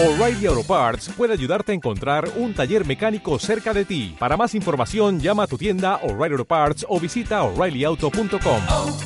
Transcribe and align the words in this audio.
O'Reilly 0.00 0.46
Auto 0.46 0.62
Parts 0.62 1.10
puede 1.16 1.32
ayudarte 1.32 1.72
a 1.72 1.74
encontrar 1.74 2.30
un 2.36 2.54
taller 2.54 2.86
mecánico 2.86 3.36
cerca 3.40 3.74
de 3.74 3.84
ti. 3.84 4.14
Para 4.16 4.36
más 4.36 4.54
información, 4.54 5.18
llama 5.18 5.42
a 5.42 5.46
tu 5.48 5.58
tienda 5.58 5.96
O'Reilly 6.04 6.34
Auto 6.34 6.44
Parts 6.44 6.86
o 6.88 7.00
visita 7.00 7.42
oreillyauto.com. 7.42 8.62
oh, 8.70 8.96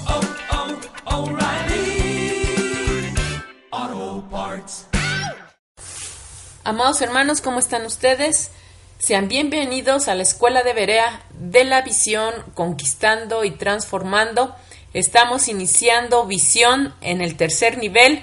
oh, 3.71 4.25
Parts. 4.31 4.87
Amados 6.63 7.01
hermanos, 7.01 7.41
¿cómo 7.41 7.59
están 7.59 7.87
ustedes? 7.87 8.51
Sean 8.99 9.29
bienvenidos 9.29 10.09
a 10.09 10.15
la 10.15 10.25
Escuela 10.25 10.63
de 10.63 10.75
Berea 10.75 11.23
de 11.39 11.65
la 11.65 11.81
Visión, 11.81 12.35
Conquistando 12.53 13.45
y 13.45 13.53
Transformando. 13.53 14.55
Estamos 14.93 15.49
iniciando 15.49 16.27
visión 16.27 16.93
en 17.01 17.23
el 17.23 17.39
tercer 17.39 17.79
nivel 17.79 18.23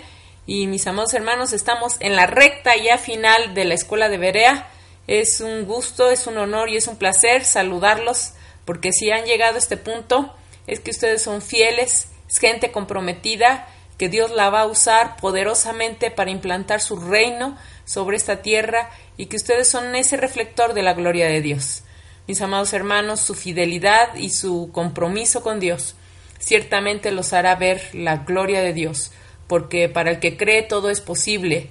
y 0.50 0.66
mis 0.66 0.88
amados 0.88 1.14
hermanos, 1.14 1.54
estamos 1.54 1.98
en 2.00 2.16
la 2.16 2.26
recta 2.26 2.76
ya 2.76 2.98
final 2.98 3.54
de 3.54 3.66
la 3.66 3.76
Escuela 3.76 4.10
de 4.10 4.18
Berea. 4.18 4.68
Es 5.06 5.42
un 5.42 5.66
gusto, 5.66 6.10
es 6.10 6.26
un 6.26 6.40
honor 6.40 6.70
y 6.70 6.76
es 6.76 6.88
un 6.88 6.96
placer 6.96 7.46
saludarlos 7.46 8.34
porque 8.66 8.92
si 8.92 9.12
han 9.12 9.26
llegado 9.26 9.58
a 9.58 9.60
este 9.60 9.78
punto 9.78 10.34
es 10.66 10.80
que 10.80 10.90
ustedes 10.90 11.22
son 11.22 11.44
fieles, 11.44 12.08
es 12.28 12.40
gente 12.40 12.72
comprometida, 12.72 13.68
que 14.00 14.10
Dios 14.10 14.32
la 14.32 14.50
va 14.50 14.62
a 14.62 14.66
usar 14.66 15.18
poderosamente 15.18 16.10
para 16.10 16.32
implantar 16.32 16.82
su 16.82 16.96
reino 16.96 17.56
sobre 17.86 18.18
esta 18.18 18.42
tierra 18.42 18.90
y 19.18 19.28
que 19.28 19.38
ustedes 19.38 19.68
son 19.68 19.96
ese 19.96 20.18
reflector 20.18 20.74
de 20.74 20.82
la 20.82 20.96
gloria 20.96 21.28
de 21.28 21.42
Dios. 21.42 21.84
Mis 22.26 22.42
amados 22.42 22.74
hermanos, 22.74 23.20
su 23.20 23.36
fidelidad 23.36 24.16
y 24.16 24.32
su 24.32 24.72
compromiso 24.74 25.44
con 25.44 25.60
Dios 25.60 25.96
ciertamente 26.40 27.12
los 27.12 27.34
hará 27.34 27.56
ver 27.56 27.94
la 27.94 28.18
gloria 28.18 28.62
de 28.62 28.74
Dios, 28.74 29.12
porque 29.50 29.90
para 29.90 30.12
el 30.12 30.20
que 30.20 30.38
cree 30.38 30.62
todo 30.62 30.92
es 30.92 31.02
posible. 31.02 31.70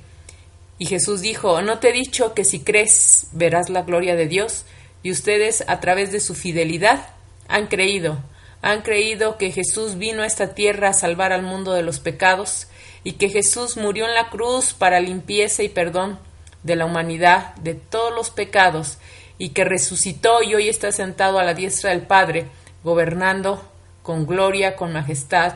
Y 0.78 0.86
Jesús 0.86 1.20
dijo, 1.20 1.62
¿no 1.62 1.78
te 1.78 1.91
he 1.91 1.92
dicho 1.92 2.34
que 2.34 2.45
si 2.45 2.60
crees 2.60 3.28
verás 3.32 3.70
la 3.70 3.82
gloria 3.82 4.16
de 4.16 4.27
Dios? 4.27 4.64
Y 5.05 5.12
ustedes, 5.12 5.64
a 5.69 5.78
través 5.78 6.11
de 6.11 6.19
su 6.19 6.34
fidelidad, 6.34 7.06
han 7.47 7.69
creído, 7.69 8.19
han 8.62 8.83
creído 8.83 9.38
que 9.38 9.53
Jesús 9.53 9.97
vino 9.97 10.22
a 10.22 10.27
esta 10.27 10.55
tierra 10.55 10.88
a 10.88 10.92
salvar 10.92 11.33
al 11.33 11.42
mundo 11.42 11.72
de 11.72 11.84
los 11.84 12.00
pecados 12.00 12.66
y 13.05 13.12
que 13.12 13.28
Jesús 13.28 13.77
murió 13.77 14.06
en 14.06 14.14
la 14.14 14.28
cruz 14.28 14.75
para 14.75 14.98
limpieza 14.98 15.62
y 15.62 15.69
perdón 15.69 16.19
de 16.64 16.75
la 16.75 16.84
humanidad, 16.84 17.55
de 17.56 17.75
todos 17.75 18.12
los 18.12 18.31
pecados, 18.31 18.98
y 19.38 19.50
que 19.50 19.62
resucitó 19.62 20.42
y 20.42 20.56
hoy 20.56 20.69
está 20.69 20.91
sentado 20.91 21.38
a 21.38 21.44
la 21.44 21.55
diestra 21.55 21.91
del 21.91 22.03
Padre, 22.03 22.47
gobernando 22.83 23.62
con 24.03 24.27
gloria, 24.27 24.75
con 24.75 24.92
majestad, 24.92 25.55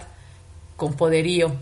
con 0.76 0.94
poderío 0.94 1.56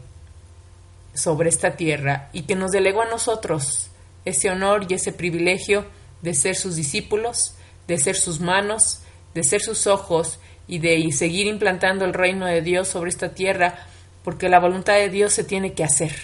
sobre 1.14 1.48
esta 1.48 1.76
tierra, 1.76 2.28
y 2.32 2.42
que 2.42 2.54
nos 2.54 2.70
delegó 2.70 3.02
a 3.02 3.08
nosotros 3.08 3.90
ese 4.24 4.50
honor 4.50 4.86
y 4.88 4.94
ese 4.94 5.12
privilegio 5.12 5.86
de 6.22 6.34
ser 6.34 6.56
sus 6.56 6.76
discípulos, 6.76 7.54
de 7.86 7.98
ser 7.98 8.16
sus 8.16 8.40
manos, 8.40 9.00
de 9.34 9.42
ser 9.42 9.60
sus 9.60 9.86
ojos 9.86 10.38
y 10.66 10.78
de 10.78 11.10
seguir 11.12 11.46
implantando 11.46 12.04
el 12.04 12.14
reino 12.14 12.46
de 12.46 12.62
Dios 12.62 12.88
sobre 12.88 13.10
esta 13.10 13.30
tierra, 13.30 13.86
porque 14.22 14.48
la 14.48 14.60
voluntad 14.60 14.94
de 14.94 15.08
Dios 15.08 15.32
se 15.32 15.44
tiene 15.44 15.72
que 15.72 15.84
hacer. 15.84 16.14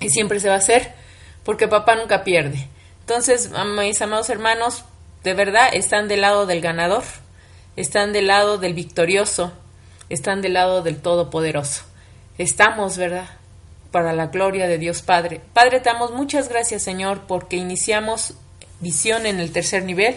Y 0.00 0.10
siempre 0.10 0.40
se 0.40 0.48
va 0.48 0.54
a 0.54 0.58
hacer, 0.58 0.92
porque 1.44 1.68
papá 1.68 1.96
nunca 1.96 2.22
pierde. 2.22 2.68
Entonces, 3.00 3.50
mis 3.78 4.02
amados 4.02 4.30
hermanos, 4.30 4.84
de 5.24 5.34
verdad 5.34 5.68
están 5.72 6.08
del 6.08 6.20
lado 6.20 6.46
del 6.46 6.60
ganador, 6.60 7.04
están 7.76 8.12
del 8.12 8.26
lado 8.26 8.58
del 8.58 8.74
victorioso, 8.74 9.52
están 10.08 10.42
del 10.42 10.54
lado 10.54 10.82
del 10.82 11.00
todopoderoso. 11.00 11.82
Estamos, 12.38 12.98
¿verdad? 12.98 13.28
Para 13.90 14.12
la 14.12 14.26
gloria 14.26 14.66
de 14.68 14.78
Dios 14.78 15.02
Padre. 15.02 15.40
Padre, 15.52 15.80
te 15.80 15.90
damos 15.90 16.12
muchas 16.12 16.48
gracias, 16.48 16.82
Señor, 16.82 17.22
porque 17.26 17.56
iniciamos 17.56 18.34
visión 18.80 19.26
en 19.26 19.40
el 19.40 19.52
tercer 19.52 19.84
nivel 19.84 20.16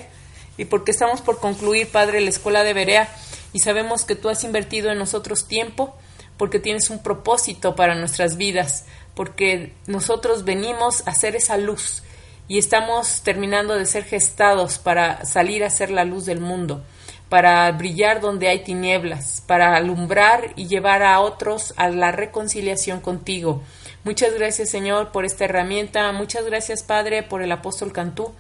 y 0.58 0.66
porque 0.66 0.92
estamos 0.92 1.22
por 1.22 1.40
concluir, 1.40 1.88
Padre, 1.88 2.22
la 2.22 2.30
escuela 2.30 2.64
de 2.64 2.74
Berea 2.74 3.10
y 3.54 3.60
sabemos 3.60 4.04
que 4.04 4.16
tú 4.16 4.30
has 4.30 4.44
invertido 4.44 4.92
en 4.92 5.00
nosotros 5.00 5.48
tiempo 5.48 5.96
porque 6.38 6.60
tienes 6.60 6.90
un 6.90 7.00
propósito 7.04 7.76
para 7.76 7.96
nuestras 7.96 8.38
vidas, 8.38 8.86
porque 9.14 9.74
nosotros 9.88 10.46
venimos 10.46 11.04
a 11.06 11.14
ser 11.14 11.36
esa 11.36 11.58
luz 11.58 12.04
y 12.48 12.58
estamos 12.58 13.22
terminando 13.22 13.76
de 13.76 13.86
ser 13.86 14.06
gestados 14.06 14.80
para 14.80 15.26
salir 15.26 15.64
a 15.64 15.70
ser 15.70 15.92
la 15.92 16.06
luz 16.06 16.26
del 16.26 16.40
mundo, 16.40 16.84
para 17.30 17.72
brillar 17.72 18.22
donde 18.22 18.48
hay 18.48 18.64
tinieblas, 18.64 19.44
para 19.46 19.76
alumbrar 19.76 20.52
y 20.56 20.68
llevar 20.68 21.04
a 21.04 21.20
otros 21.20 21.74
a 21.78 21.90
la 21.90 22.12
reconciliación 22.12 23.00
contigo. 23.00 23.62
Muchas 24.04 24.34
gracias 24.34 24.70
Señor 24.70 25.12
por 25.12 25.26
esta 25.26 25.46
herramienta, 25.46 26.12
muchas 26.12 26.46
gracias 26.46 26.84
Padre 26.84 27.22
por 27.22 27.44
el 27.44 27.52
apóstol 27.52 27.92
Cantú, 27.94 28.34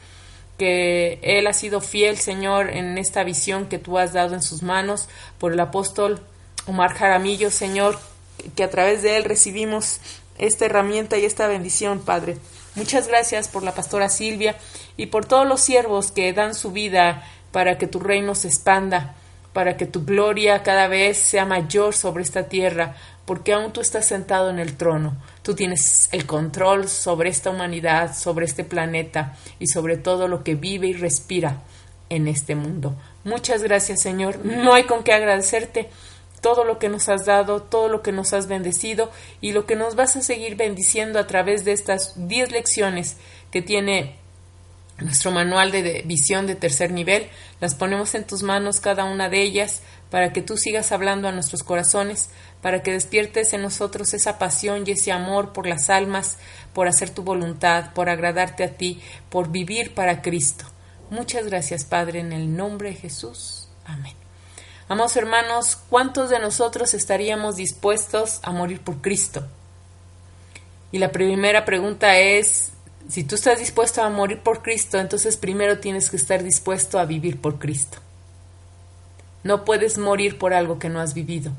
que 0.57 1.19
él 1.22 1.45
ha 1.47 1.53
sido 1.53 1.81
fiel 1.81 2.17
Señor 2.17 2.72
en 2.72 2.97
esta 2.97 3.23
visión 3.23 3.67
que 3.67 3.77
tú 3.77 4.00
has 4.00 4.13
dado 4.13 4.33
en 4.33 4.41
sus 4.41 4.63
manos, 4.63 5.07
por 5.38 5.53
el 5.53 5.59
apóstol 5.59 6.21
Omar 6.66 6.94
Jaramillo 6.94 7.51
Señor, 7.51 8.00
que 8.56 8.63
a 8.63 8.69
través 8.69 9.03
de 9.03 9.17
él 9.17 9.23
recibimos 9.23 10.00
esta 10.39 10.66
herramienta 10.66 11.17
y 11.17 11.25
esta 11.25 11.47
bendición 11.47 12.00
Padre. 12.00 12.38
Muchas 12.75 13.07
gracias 13.07 13.47
por 13.47 13.63
la 13.63 13.75
pastora 13.75 14.09
Silvia 14.09 14.56
y 14.95 15.07
por 15.07 15.25
todos 15.25 15.45
los 15.47 15.59
siervos 15.59 16.11
que 16.11 16.31
dan 16.33 16.56
su 16.56 16.71
vida 16.71 17.23
para 17.52 17.78
que 17.78 17.88
tu 17.88 18.00
reino 18.00 18.36
se 18.36 18.48
expanda, 18.48 19.16
para 19.54 19.78
que 19.78 19.86
tu 19.86 20.06
gloria 20.06 20.64
cada 20.64 20.88
vez 20.88 21.18
sea 21.18 21.46
mayor 21.46 21.96
sobre 21.96 22.24
esta 22.24 22.44
tierra, 22.44 22.96
porque 23.26 23.54
aún 23.54 23.72
tú 23.72 23.82
estás 23.82 24.08
sentado 24.08 24.50
en 24.50 24.60
el 24.60 24.76
trono. 24.76 25.18
Tú 25.42 25.56
tienes 25.56 26.10
el 26.12 26.26
control 26.26 26.88
sobre 26.88 27.30
esta 27.30 27.50
humanidad, 27.50 28.16
sobre 28.16 28.46
este 28.46 28.64
planeta 28.64 29.38
y 29.60 29.68
sobre 29.68 29.98
todo 29.98 30.28
lo 30.28 30.44
que 30.44 30.56
vive 30.56 30.88
y 30.88 30.94
respira 30.94 31.62
en 32.10 32.28
este 32.28 32.56
mundo. 32.56 32.96
Muchas 33.24 33.64
gracias, 33.64 34.02
Señor. 34.02 34.44
No 34.46 34.74
hay 34.74 34.84
con 34.84 35.04
qué 35.04 35.14
agradecerte 35.14 35.90
todo 36.42 36.64
lo 36.64 36.80
que 36.80 36.90
nos 36.90 37.10
has 37.10 37.26
dado, 37.26 37.62
todo 37.62 37.90
lo 37.90 38.02
que 38.02 38.12
nos 38.12 38.34
has 38.34 38.48
bendecido 38.48 39.12
y 39.42 39.52
lo 39.52 39.66
que 39.66 39.76
nos 39.76 39.96
vas 39.96 40.16
a 40.16 40.22
seguir 40.22 40.56
bendiciendo 40.56 41.20
a 41.20 41.28
través 41.28 41.66
de 41.66 41.74
estas 41.74 42.14
10 42.28 42.52
lecciones 42.52 43.18
que 43.52 43.62
tiene 43.62 44.16
nuestro 45.02 45.32
manual 45.32 45.72
de 45.72 46.04
visión 46.06 46.48
de 46.48 46.56
tercer 46.56 46.92
nivel. 46.92 47.28
Las 47.60 47.76
ponemos 47.76 48.16
en 48.16 48.26
tus 48.26 48.44
manos 48.44 48.80
cada 48.80 49.06
una 49.06 49.30
de 49.30 49.42
ellas 49.42 49.82
para 50.10 50.34
que 50.34 50.42
tú 50.42 50.58
sigas 50.58 50.92
hablando 50.92 51.28
a 51.28 51.32
nuestros 51.32 51.64
corazones, 51.64 52.30
para 52.62 52.82
que 52.82 52.92
despiertes 52.92 53.54
en 53.54 53.62
nosotros 53.62 54.14
esa 54.14 54.40
pasión 54.40 54.84
y 54.86 54.92
ese 54.92 55.12
amor 55.12 55.54
por 55.54 55.68
las 55.68 55.90
almas, 55.90 56.38
por 56.74 56.88
hacer 56.88 57.10
tu 57.10 57.24
voluntad, 57.24 57.94
por 57.94 58.10
agradarte 58.10 58.64
a 58.64 58.76
ti, 58.76 59.02
por 59.30 59.50
vivir 59.50 59.94
para 59.94 60.22
Cristo. 60.22 60.66
Muchas 61.10 61.46
gracias, 61.46 61.86
Padre, 61.86 62.20
en 62.20 62.34
el 62.34 62.56
nombre 62.56 62.90
de 62.90 62.96
Jesús. 62.96 63.68
Amén. 63.86 64.16
Amados 64.88 65.16
hermanos, 65.18 65.78
¿cuántos 65.90 66.31
de 66.31 66.40
nosotros 66.40 66.96
estaríamos 66.96 67.56
dispuestos 67.56 68.40
a 68.42 68.52
morir 68.52 68.81
por 68.81 69.02
Cristo? 69.02 69.48
Y 70.92 70.98
la 70.98 71.12
primera 71.12 71.64
pregunta 71.64 72.18
es, 72.18 72.72
si 73.08 73.24
tú 73.24 73.36
estás 73.36 73.60
dispuesto 73.60 74.04
a 74.04 74.10
morir 74.10 74.40
por 74.40 74.62
Cristo, 74.62 75.00
entonces 75.00 75.38
primero 75.38 75.80
tienes 75.80 76.10
que 76.10 76.18
estar 76.18 76.44
dispuesto 76.44 77.00
a 77.00 77.06
vivir 77.06 77.40
por 77.40 77.58
Cristo. 77.58 78.00
No 79.44 79.64
puedes 79.66 79.98
morir 79.98 80.38
por 80.38 80.54
algo 80.54 80.80
que 80.80 80.90
no 80.90 81.00
has 81.00 81.14
vivido. 81.14 81.52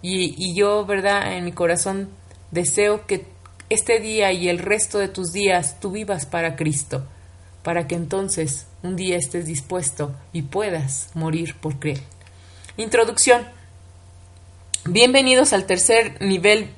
Y, 0.00 0.54
yo, 0.54 0.86
¿verdad? 0.86 1.36
En 1.36 1.44
mi 1.44 1.52
corazón 1.52 2.08
deseo 2.50 3.06
que 3.06 3.26
este 3.68 3.98
día 3.98 4.32
y 4.32 4.48
el 4.48 4.58
resto 4.58 4.98
de 4.98 5.08
tus 5.08 5.32
días 5.32 5.80
tú 5.80 5.90
vivas 5.90 6.24
para 6.24 6.54
Cristo, 6.54 7.04
para 7.62 7.88
que 7.88 7.96
entonces 7.96 8.66
un 8.82 8.94
día 8.94 9.16
estés 9.16 9.46
dispuesto 9.46 10.14
y 10.32 10.42
puedas 10.42 11.10
morir 11.14 11.56
por 11.56 11.74
Él. 11.82 12.00
Introducción. 12.76 13.44
Bienvenidos 14.84 15.52
al 15.52 15.66
tercer 15.66 16.22
nivel 16.22 16.70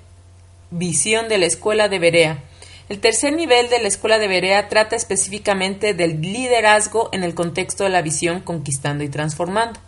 visión 0.71 1.29
de 1.29 1.39
la 1.39 1.47
Escuela 1.47 1.89
de 1.89 1.99
Berea. 1.99 2.43
El 2.91 2.99
tercer 2.99 3.33
nivel 3.33 3.69
de 3.69 3.79
la 3.79 3.87
Escuela 3.87 4.19
de 4.19 4.27
Berea 4.27 4.69
trata 4.69 4.97
específicamente 4.97 5.95
del 5.95 6.21
liderazgo 6.21 7.09
en 7.13 7.23
el 7.23 7.37
contexto 7.37 7.85
de 7.85 7.91
la 7.91 8.03
visión 8.03 8.41
conquistando 8.41 9.05
y 9.05 9.09
transformando. 9.09 9.79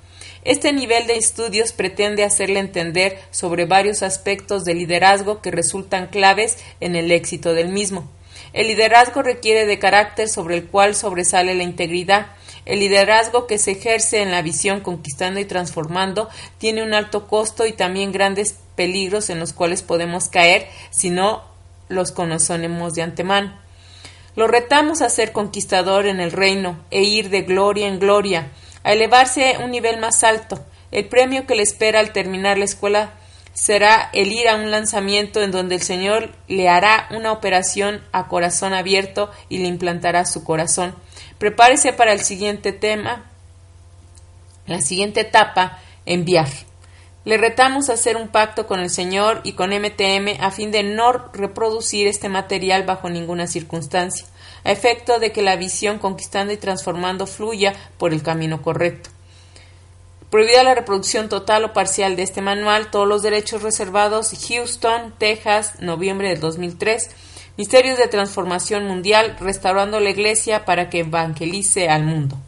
Este 0.45 0.73
nivel 0.73 1.09
de 1.09 1.17
estudios 1.17 1.73
pretende 1.73 2.23
hacerle 2.23 2.61
entender 2.61 3.19
sobre 3.33 3.65
varios 3.65 4.05
aspectos 4.05 4.65
del 4.65 4.79
liderazgo 4.79 5.43
que 5.43 5.51
resultan 5.51 6.07
claves 6.07 6.59
en 6.79 6.95
el 6.95 7.11
éxito 7.11 7.55
del 7.55 7.71
mismo. 7.71 8.09
El 8.53 8.69
liderazgo 8.69 9.23
requiere 9.23 9.67
de 9.67 9.81
carácter 9.81 10.29
sobre 10.29 10.59
el 10.59 10.69
cual 10.69 10.95
sobresale 10.95 11.57
la 11.57 11.65
integridad. 11.65 12.29
El 12.67 12.79
liderazgo 12.79 13.49
que 13.49 13.59
se 13.59 13.73
ejerce 13.73 14.23
en 14.23 14.31
la 14.31 14.43
visión 14.43 14.79
conquistando 14.79 15.41
y 15.41 15.45
transformando 15.45 16.29
tiene 16.59 16.85
un 16.85 16.95
alto 16.95 17.27
costo 17.27 17.67
y 17.67 17.73
también 17.73 18.13
grandes 18.13 18.55
peligros 18.77 19.29
en 19.29 19.41
los 19.41 19.53
cuales 19.53 19.83
podemos 19.83 20.29
caer 20.29 20.69
si 20.91 21.11
no 21.11 21.51
los 21.89 22.13
conocemos 22.13 22.95
de 22.95 23.03
antemano. 23.03 23.53
Lo 24.35 24.47
retamos 24.47 25.03
a 25.03 25.11
ser 25.11 25.33
conquistador 25.33 26.07
en 26.07 26.21
el 26.21 26.33
reino 26.33 26.79
e 26.91 27.03
ir 27.03 27.29
de 27.29 27.43
gloria 27.43 27.89
en 27.89 27.99
gloria, 27.99 28.49
a 28.83 28.93
elevarse 28.93 29.55
a 29.55 29.59
un 29.59 29.71
nivel 29.71 29.99
más 30.01 30.25
alto. 30.25 30.65
El 30.91 31.07
premio 31.09 31.47
que 31.47 31.55
le 31.55 31.63
espera 31.63 32.01
al 32.01 32.13
terminar 32.13 32.59
la 32.59 32.65
escuela 32.65 33.13
será 33.55 34.09
el 34.13 34.33
ir 34.33 34.49
a 34.49 34.57
un 34.57 34.71
lanzamiento 34.71 35.43
en 35.43 35.51
donde 35.51 35.75
el 35.75 35.83
Señor 35.83 36.31
le 36.49 36.69
hará 36.69 37.09
una 37.11 37.33
operación 37.33 38.03
a 38.13 38.29
corazón 38.29 38.73
abierto 38.73 39.31
y 39.49 39.59
le 39.59 39.69
implantará 39.69 40.25
su 40.25 40.43
corazón. 40.45 40.95
Prepárese 41.39 41.93
para 41.93 42.13
el 42.13 42.21
siguiente 42.21 42.73
tema, 42.73 43.31
la 44.67 44.81
siguiente 44.81 45.21
etapa, 45.21 45.79
enviar. 46.07 46.49
Le 47.25 47.37
retamos 47.37 47.89
a 47.89 47.93
hacer 47.93 48.17
un 48.17 48.29
pacto 48.29 48.67
con 48.67 48.81
el 48.81 48.91
Señor 48.91 49.43
y 49.45 49.53
con 49.53 49.71
MTM 49.71 50.41
a 50.41 50.51
fin 50.51 50.73
de 50.73 50.83
no 50.83 51.13
reproducir 51.33 52.09
este 52.09 52.29
material 52.29 52.83
bajo 52.83 53.09
ninguna 53.09 53.47
circunstancia, 53.47 54.27
a 54.65 54.73
efecto 54.73 55.21
de 55.21 55.31
que 55.31 55.41
la 55.41 55.55
visión 55.55 55.99
conquistando 55.99 56.53
y 56.53 56.57
transformando 56.57 57.29
fluya 57.29 57.75
por 57.97 58.13
el 58.13 58.23
camino 58.23 58.61
correcto. 58.61 59.11
Prohibida 60.31 60.65
la 60.65 60.75
reproducción 60.75 61.29
total 61.29 61.65
o 61.65 61.73
parcial 61.73 62.17
de 62.17 62.23
este 62.23 62.41
manual, 62.41 62.91
todos 62.91 63.07
los 63.07 63.23
derechos 63.23 63.63
reservados, 63.63 64.33
Houston, 64.49 65.15
Texas, 65.19 65.75
noviembre 65.81 66.31
del 66.31 66.41
2003. 66.41 67.11
Misterios 67.59 67.99
de 67.99 68.09
transformación 68.09 68.87
mundial, 68.87 69.37
restaurando 69.39 70.01
la 70.01 70.09
iglesia 70.09 70.65
para 70.65 70.89
que 70.89 71.01
evangelice 71.01 71.91
al 71.91 72.05
mundo. 72.05 72.39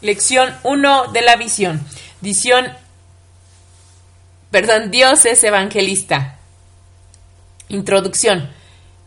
Lección 0.00 0.54
1 0.62 1.08
de 1.08 1.22
la 1.22 1.34
visión. 1.34 1.84
Visión, 2.20 2.68
perdón, 4.52 4.92
Dios 4.92 5.24
es 5.24 5.42
evangelista. 5.42 6.38
Introducción. 7.68 8.48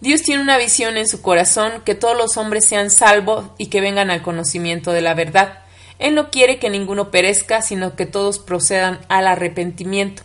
Dios 0.01 0.21
tiene 0.21 0.41
una 0.41 0.57
visión 0.57 0.97
en 0.97 1.07
su 1.07 1.21
corazón 1.21 1.81
que 1.85 1.95
todos 1.95 2.17
los 2.17 2.35
hombres 2.35 2.65
sean 2.65 2.89
salvos 2.89 3.45
y 3.57 3.67
que 3.67 3.79
vengan 3.79 4.11
al 4.11 4.21
conocimiento 4.21 4.91
de 4.91 4.99
la 4.99 5.13
verdad. 5.13 5.59
Él 5.97 6.13
no 6.13 6.29
quiere 6.29 6.59
que 6.59 6.69
ninguno 6.69 7.09
perezca, 7.09 7.61
sino 7.61 7.95
que 7.95 8.05
todos 8.05 8.39
procedan 8.39 8.99
al 9.07 9.27
arrepentimiento. 9.27 10.23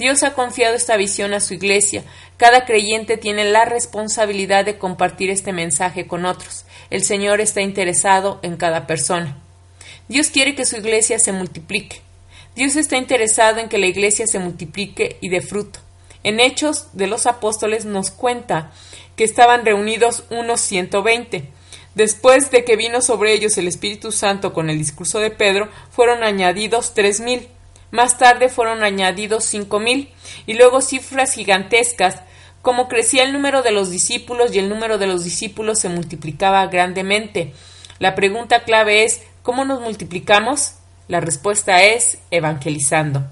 Dios 0.00 0.24
ha 0.24 0.34
confiado 0.34 0.74
esta 0.74 0.96
visión 0.96 1.32
a 1.32 1.38
su 1.38 1.54
iglesia. 1.54 2.02
Cada 2.38 2.64
creyente 2.64 3.18
tiene 3.18 3.44
la 3.44 3.66
responsabilidad 3.66 4.64
de 4.64 4.78
compartir 4.78 5.30
este 5.30 5.52
mensaje 5.52 6.08
con 6.08 6.24
otros. 6.24 6.64
El 6.90 7.04
Señor 7.04 7.40
está 7.40 7.60
interesado 7.60 8.40
en 8.42 8.56
cada 8.56 8.88
persona. 8.88 9.36
Dios 10.08 10.28
quiere 10.28 10.54
que 10.54 10.64
su 10.64 10.76
iglesia 10.76 11.18
se 11.18 11.32
multiplique. 11.32 12.00
Dios 12.54 12.76
está 12.76 12.96
interesado 12.96 13.60
en 13.60 13.68
que 13.68 13.78
la 13.78 13.86
iglesia 13.86 14.26
se 14.26 14.38
multiplique 14.38 15.18
y 15.20 15.28
dé 15.28 15.40
fruto. 15.42 15.80
En 16.24 16.40
Hechos 16.40 16.88
de 16.94 17.06
los 17.06 17.26
Apóstoles 17.26 17.84
nos 17.84 18.10
cuenta 18.10 18.72
que 19.16 19.24
estaban 19.24 19.64
reunidos 19.64 20.24
unos 20.30 20.60
120. 20.62 21.50
Después 21.94 22.50
de 22.50 22.64
que 22.64 22.76
vino 22.76 23.00
sobre 23.00 23.32
ellos 23.32 23.58
el 23.58 23.68
Espíritu 23.68 24.10
Santo 24.10 24.52
con 24.52 24.70
el 24.70 24.78
discurso 24.78 25.18
de 25.18 25.30
Pedro, 25.30 25.68
fueron 25.90 26.22
añadidos 26.22 26.94
tres 26.94 27.20
mil. 27.20 27.48
Más 27.90 28.18
tarde 28.18 28.48
fueron 28.48 28.82
añadidos 28.82 29.44
cinco 29.44 29.78
mil, 29.80 30.10
y 30.46 30.54
luego 30.54 30.80
cifras 30.80 31.32
gigantescas. 31.32 32.22
Como 32.62 32.88
crecía 32.88 33.24
el 33.24 33.32
número 33.32 33.62
de 33.62 33.72
los 33.72 33.90
discípulos 33.90 34.54
y 34.54 34.58
el 34.58 34.68
número 34.68 34.98
de 34.98 35.06
los 35.06 35.24
discípulos 35.24 35.78
se 35.78 35.88
multiplicaba 35.88 36.66
grandemente. 36.66 37.52
La 37.98 38.14
pregunta 38.14 38.64
clave 38.64 39.04
es 39.04 39.22
¿cómo 39.48 39.64
nos 39.64 39.80
multiplicamos? 39.80 40.74
La 41.08 41.20
respuesta 41.20 41.82
es 41.82 42.18
evangelizando. 42.30 43.24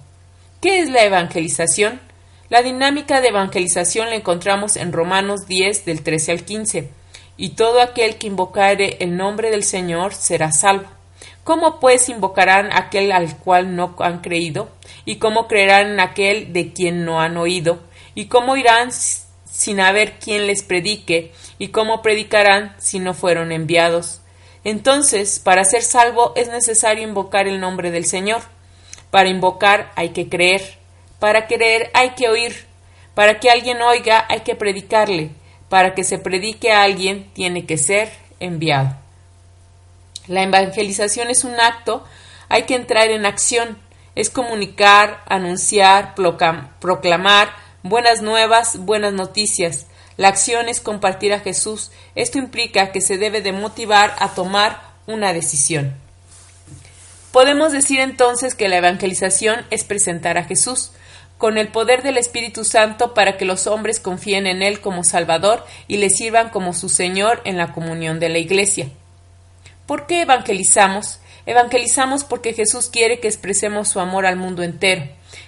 ¿Qué 0.63 0.81
es 0.81 0.89
la 0.89 1.05
evangelización? 1.05 2.01
La 2.49 2.63
dinámica 2.63 3.21
de 3.21 3.29
evangelización 3.29 4.09
la 4.09 4.15
encontramos 4.15 4.77
en 4.77 4.95
Romanos 4.95 5.47
10 5.47 5.85
del 5.85 6.03
13 6.03 6.33
al 6.33 6.45
15. 6.47 6.91
Y 7.37 7.51
todo 7.51 7.83
aquel 7.83 8.17
que 8.17 8.29
invocare 8.29 8.97
el 9.01 9.15
nombre 9.19 9.51
del 9.51 9.63
Señor 9.63 10.15
será 10.15 10.53
salvo. 10.53 10.87
¿Cómo 11.45 11.81
pues 11.81 12.09
invocarán 12.09 12.71
aquel 12.73 13.13
al 13.13 13.37
cual 13.37 13.77
no 13.77 13.95
han 13.99 14.23
creído? 14.23 14.71
¿Y 15.05 15.17
cómo 15.17 15.47
creerán 15.47 16.01
aquel 16.01 16.55
de 16.55 16.73
quien 16.73 17.05
no 17.05 17.21
han 17.21 17.37
oído? 17.37 17.81
¿Y 18.15 18.29
cómo 18.29 18.57
irán 18.57 18.91
sin 18.91 19.81
haber 19.81 20.19
quien 20.19 20.47
les 20.47 20.63
predique? 20.63 21.35
¿Y 21.59 21.69
cómo 21.69 22.01
predicarán 22.01 22.75
si 22.79 23.01
no 23.01 23.13
fueron 23.13 23.53
enviados? 23.53 24.23
Entonces, 24.67 25.39
para 25.39 25.63
ser 25.63 25.85
salvo 25.85 26.33
es 26.35 26.49
necesario 26.49 27.05
invocar 27.05 27.47
el 27.47 27.61
nombre 27.61 27.93
del 27.93 28.05
Señor. 28.05 28.43
Para 29.13 29.29
invocar 29.29 29.93
hay 29.95 30.09
que 30.09 30.29
creer. 30.29 30.61
Para 31.21 31.47
creer 31.47 31.89
hay 31.95 32.17
que 32.17 32.29
oír. 32.29 32.67
Para 33.15 33.39
que 33.39 33.49
alguien 33.49 33.81
oiga 33.81 34.27
hay 34.29 34.41
que 34.41 34.57
predicarle. 34.57 35.31
Para 35.69 35.95
que 35.95 36.03
se 36.03 36.19
predique 36.19 36.73
a 36.73 36.83
alguien 36.83 37.31
tiene 37.33 37.65
que 37.65 37.79
ser 37.79 38.11
enviado. 38.41 38.97
La 40.27 40.43
evangelización 40.43 41.31
es 41.31 41.45
un 41.45 41.61
acto, 41.61 42.05
hay 42.49 42.65
que 42.65 42.75
entrar 42.75 43.09
en 43.11 43.25
acción, 43.25 43.79
es 44.17 44.31
comunicar, 44.31 45.23
anunciar, 45.29 46.17
proclamar 46.17 47.51
buenas 47.85 48.21
nuevas, 48.21 48.79
buenas 48.79 49.13
noticias. 49.13 49.87
La 50.17 50.29
acción 50.29 50.69
es 50.69 50.81
compartir 50.81 51.33
a 51.33 51.41
Jesús. 51.41 51.91
Esto 52.15 52.39
implica 52.39 52.93
que 52.93 53.01
se 53.01 53.19
debe 53.19 53.43
de 53.43 53.53
motivar 53.53 54.15
a 54.19 54.31
tomar 54.31 54.81
una 55.07 55.33
decisión. 55.33 55.95
Podemos 57.33 57.73
decir 57.73 58.01
entonces 58.01 58.55
que 58.55 58.69
la 58.69 58.79
evangelización 58.79 59.67
es 59.71 59.85
presentar 59.85 60.39
a 60.39 60.45
Jesús 60.45 60.93
con 61.39 61.59
el 61.59 61.69
poder 61.69 62.03
del 62.03 62.17
Espíritu 62.17 62.65
Santo 62.65 63.13
para 63.13 63.37
que 63.37 63.45
los 63.45 63.67
hombres 63.67 64.01
confíen 64.01 64.47
en 64.47 64.63
Él 64.63 64.81
como 64.81 65.05
Salvador 65.05 65.67
y 65.87 65.99
le 65.99 66.09
sirvan 66.09 66.49
como 66.49 66.73
su 66.73 66.89
Señor 66.89 67.43
en 67.45 67.59
la 67.59 67.73
comunión 67.73 68.21
de 68.21 68.31
la 68.31 68.39
Iglesia. 68.39 68.89
¿Por 69.87 70.07
qué 70.07 70.23
evangelizamos? 70.23 71.21
Evangelizamos 71.45 72.25
porque 72.25 72.55
Jesús 72.55 72.89
quiere 72.89 73.21
que 73.21 73.29
expresemos 73.29 73.89
su 73.89 74.01
amor 74.01 74.25
al 74.25 74.37
mundo 74.37 74.63
entero. 74.63 75.07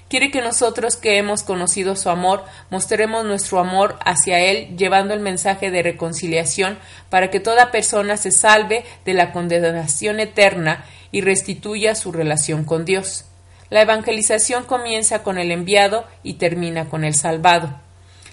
Quiere 0.09 0.31
que 0.31 0.41
nosotros 0.41 0.97
que 0.97 1.19
hemos 1.19 1.43
conocido 1.43 1.95
su 1.95 2.09
amor 2.09 2.45
mostremos 2.71 3.27
nuestro 3.27 3.59
amor 3.59 3.99
hacia 4.05 4.41
Él 4.41 4.75
llevando 4.77 5.13
el 5.13 5.21
mensaje 5.21 5.71
de 5.71 5.83
reconciliación 5.83 6.79
para 7.11 7.31
que 7.31 7.41
toda 7.41 7.71
persona 7.71 8.17
se 8.17 8.31
salve 8.31 8.85
de 9.05 9.13
la 9.13 9.33
condenación 9.33 10.19
eterna 10.19 10.87
y 11.13 11.21
restituya 11.21 11.95
su 11.95 12.11
relación 12.11 12.65
con 12.65 12.87
Dios. 12.87 13.27
La 13.69 13.83
evangelización 13.83 14.65
comienza 14.65 15.23
con 15.23 15.37
el 15.37 15.51
enviado 15.51 16.07
y 16.23 16.35
termina 16.35 16.89
con 16.89 17.05
el 17.05 17.15
salvado. 17.15 17.79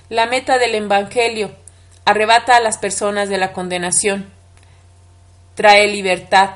La 0.08 0.28
meta 0.28 0.58
del 0.58 0.76
Evangelio 0.76 1.52
arrebata 2.06 2.56
a 2.56 2.62
las 2.62 2.78
personas 2.78 3.28
de 3.28 3.38
la 3.38 3.52
condenación, 3.52 4.32
trae 5.56 5.88
libertad, 5.88 6.52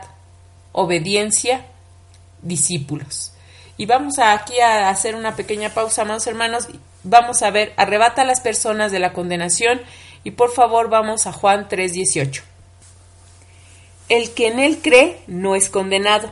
obediencia, 0.72 1.65
discípulos. 2.42 3.33
Y 3.79 3.87
vamos 3.87 4.19
aquí 4.19 4.59
a 4.59 4.89
hacer 4.89 5.15
una 5.15 5.35
pequeña 5.35 5.73
pausa, 5.73 6.03
amados 6.03 6.27
hermanos. 6.27 6.67
Vamos 7.03 7.41
a 7.41 7.49
ver, 7.49 7.73
arrebata 7.77 8.21
a 8.21 8.25
las 8.25 8.41
personas 8.41 8.91
de 8.91 8.99
la 8.99 9.11
condenación 9.11 9.81
y 10.24 10.31
por 10.31 10.51
favor 10.51 10.89
vamos 10.89 11.25
a 11.25 11.31
Juan 11.31 11.67
3:18. 11.67 12.43
El 14.07 14.36
que 14.36 14.48
en 14.50 14.59
él 14.59 14.79
cree 14.83 15.21
no 15.25 15.55
es 15.55 15.71
condenado 15.71 16.31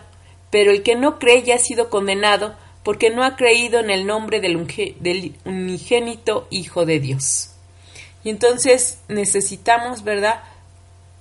pero 0.49 0.71
el 0.71 0.83
que 0.83 0.95
no 0.95 1.19
cree 1.19 1.43
ya 1.43 1.55
ha 1.55 1.59
sido 1.59 1.89
condenado 1.89 2.55
porque 2.83 3.09
no 3.09 3.23
ha 3.23 3.35
creído 3.35 3.79
en 3.79 3.89
el 3.89 4.05
nombre 4.05 4.39
del, 4.39 5.35
unigénito 5.45 6.47
Hijo 6.49 6.85
de 6.85 6.99
Dios. 6.99 7.51
Y 8.23 8.29
entonces 8.29 8.99
necesitamos, 9.07 10.03
¿verdad?, 10.03 10.43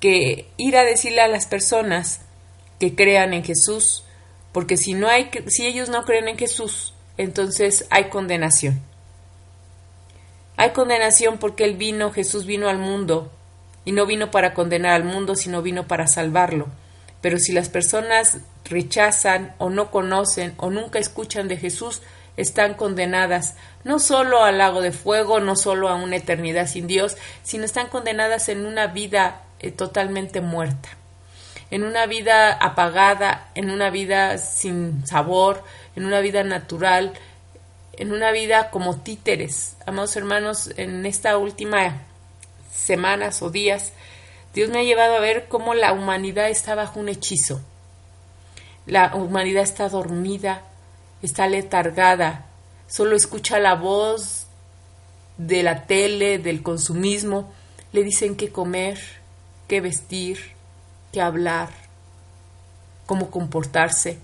que 0.00 0.48
ir 0.58 0.76
a 0.76 0.84
decirle 0.84 1.22
a 1.22 1.28
las 1.28 1.46
personas 1.46 2.20
que 2.78 2.94
crean 2.94 3.32
en 3.32 3.42
Jesús, 3.42 4.04
porque 4.56 4.78
si 4.78 4.94
no 4.94 5.08
hay 5.08 5.28
si 5.48 5.66
ellos 5.66 5.90
no 5.90 6.06
creen 6.06 6.28
en 6.28 6.38
Jesús, 6.38 6.94
entonces 7.18 7.84
hay 7.90 8.04
condenación. 8.04 8.80
Hay 10.56 10.70
condenación 10.70 11.36
porque 11.36 11.64
él 11.64 11.76
vino, 11.76 12.10
Jesús 12.10 12.46
vino 12.46 12.70
al 12.70 12.78
mundo 12.78 13.30
y 13.84 13.92
no 13.92 14.06
vino 14.06 14.30
para 14.30 14.54
condenar 14.54 14.94
al 14.94 15.04
mundo, 15.04 15.34
sino 15.34 15.60
vino 15.60 15.86
para 15.86 16.06
salvarlo. 16.06 16.68
Pero 17.20 17.38
si 17.38 17.52
las 17.52 17.68
personas 17.68 18.38
rechazan 18.64 19.54
o 19.58 19.68
no 19.68 19.90
conocen 19.90 20.54
o 20.56 20.70
nunca 20.70 20.98
escuchan 20.98 21.48
de 21.48 21.58
Jesús, 21.58 22.00
están 22.38 22.72
condenadas 22.72 23.56
no 23.84 23.98
solo 23.98 24.42
al 24.42 24.56
lago 24.56 24.80
de 24.80 24.92
fuego, 24.92 25.38
no 25.38 25.54
solo 25.56 25.90
a 25.90 25.96
una 25.96 26.16
eternidad 26.16 26.66
sin 26.66 26.86
Dios, 26.86 27.18
sino 27.42 27.66
están 27.66 27.88
condenadas 27.88 28.48
en 28.48 28.64
una 28.64 28.86
vida 28.86 29.42
eh, 29.58 29.70
totalmente 29.70 30.40
muerta, 30.40 30.96
en 31.70 31.84
una 31.84 32.06
vida 32.06 32.52
apagada, 32.52 33.48
en 33.54 33.70
una 33.70 33.90
vida 33.90 34.38
sin 34.38 35.06
sabor, 35.06 35.62
en 35.94 36.04
una 36.04 36.20
vida 36.20 36.44
natural, 36.44 37.12
en 37.92 38.12
una 38.12 38.30
vida 38.30 38.70
como 38.70 38.96
títeres. 39.00 39.76
Amados 39.86 40.16
hermanos, 40.16 40.70
en 40.76 41.06
esta 41.06 41.38
última 41.38 42.02
semanas 42.72 43.42
o 43.42 43.50
días 43.50 43.92
Dios 44.56 44.70
me 44.70 44.78
ha 44.78 44.84
llevado 44.84 45.16
a 45.16 45.20
ver 45.20 45.48
cómo 45.48 45.74
la 45.74 45.92
humanidad 45.92 46.48
está 46.48 46.74
bajo 46.74 46.98
un 46.98 47.10
hechizo. 47.10 47.60
La 48.86 49.14
humanidad 49.14 49.62
está 49.62 49.90
dormida, 49.90 50.62
está 51.22 51.46
letargada, 51.46 52.46
solo 52.88 53.16
escucha 53.16 53.58
la 53.58 53.74
voz 53.74 54.46
de 55.36 55.62
la 55.62 55.84
tele, 55.84 56.38
del 56.38 56.62
consumismo, 56.62 57.52
le 57.92 58.02
dicen 58.02 58.34
qué 58.34 58.50
comer, 58.50 58.98
qué 59.68 59.82
vestir, 59.82 60.55
hablar, 61.20 61.70
cómo 63.06 63.30
comportarse. 63.30 64.18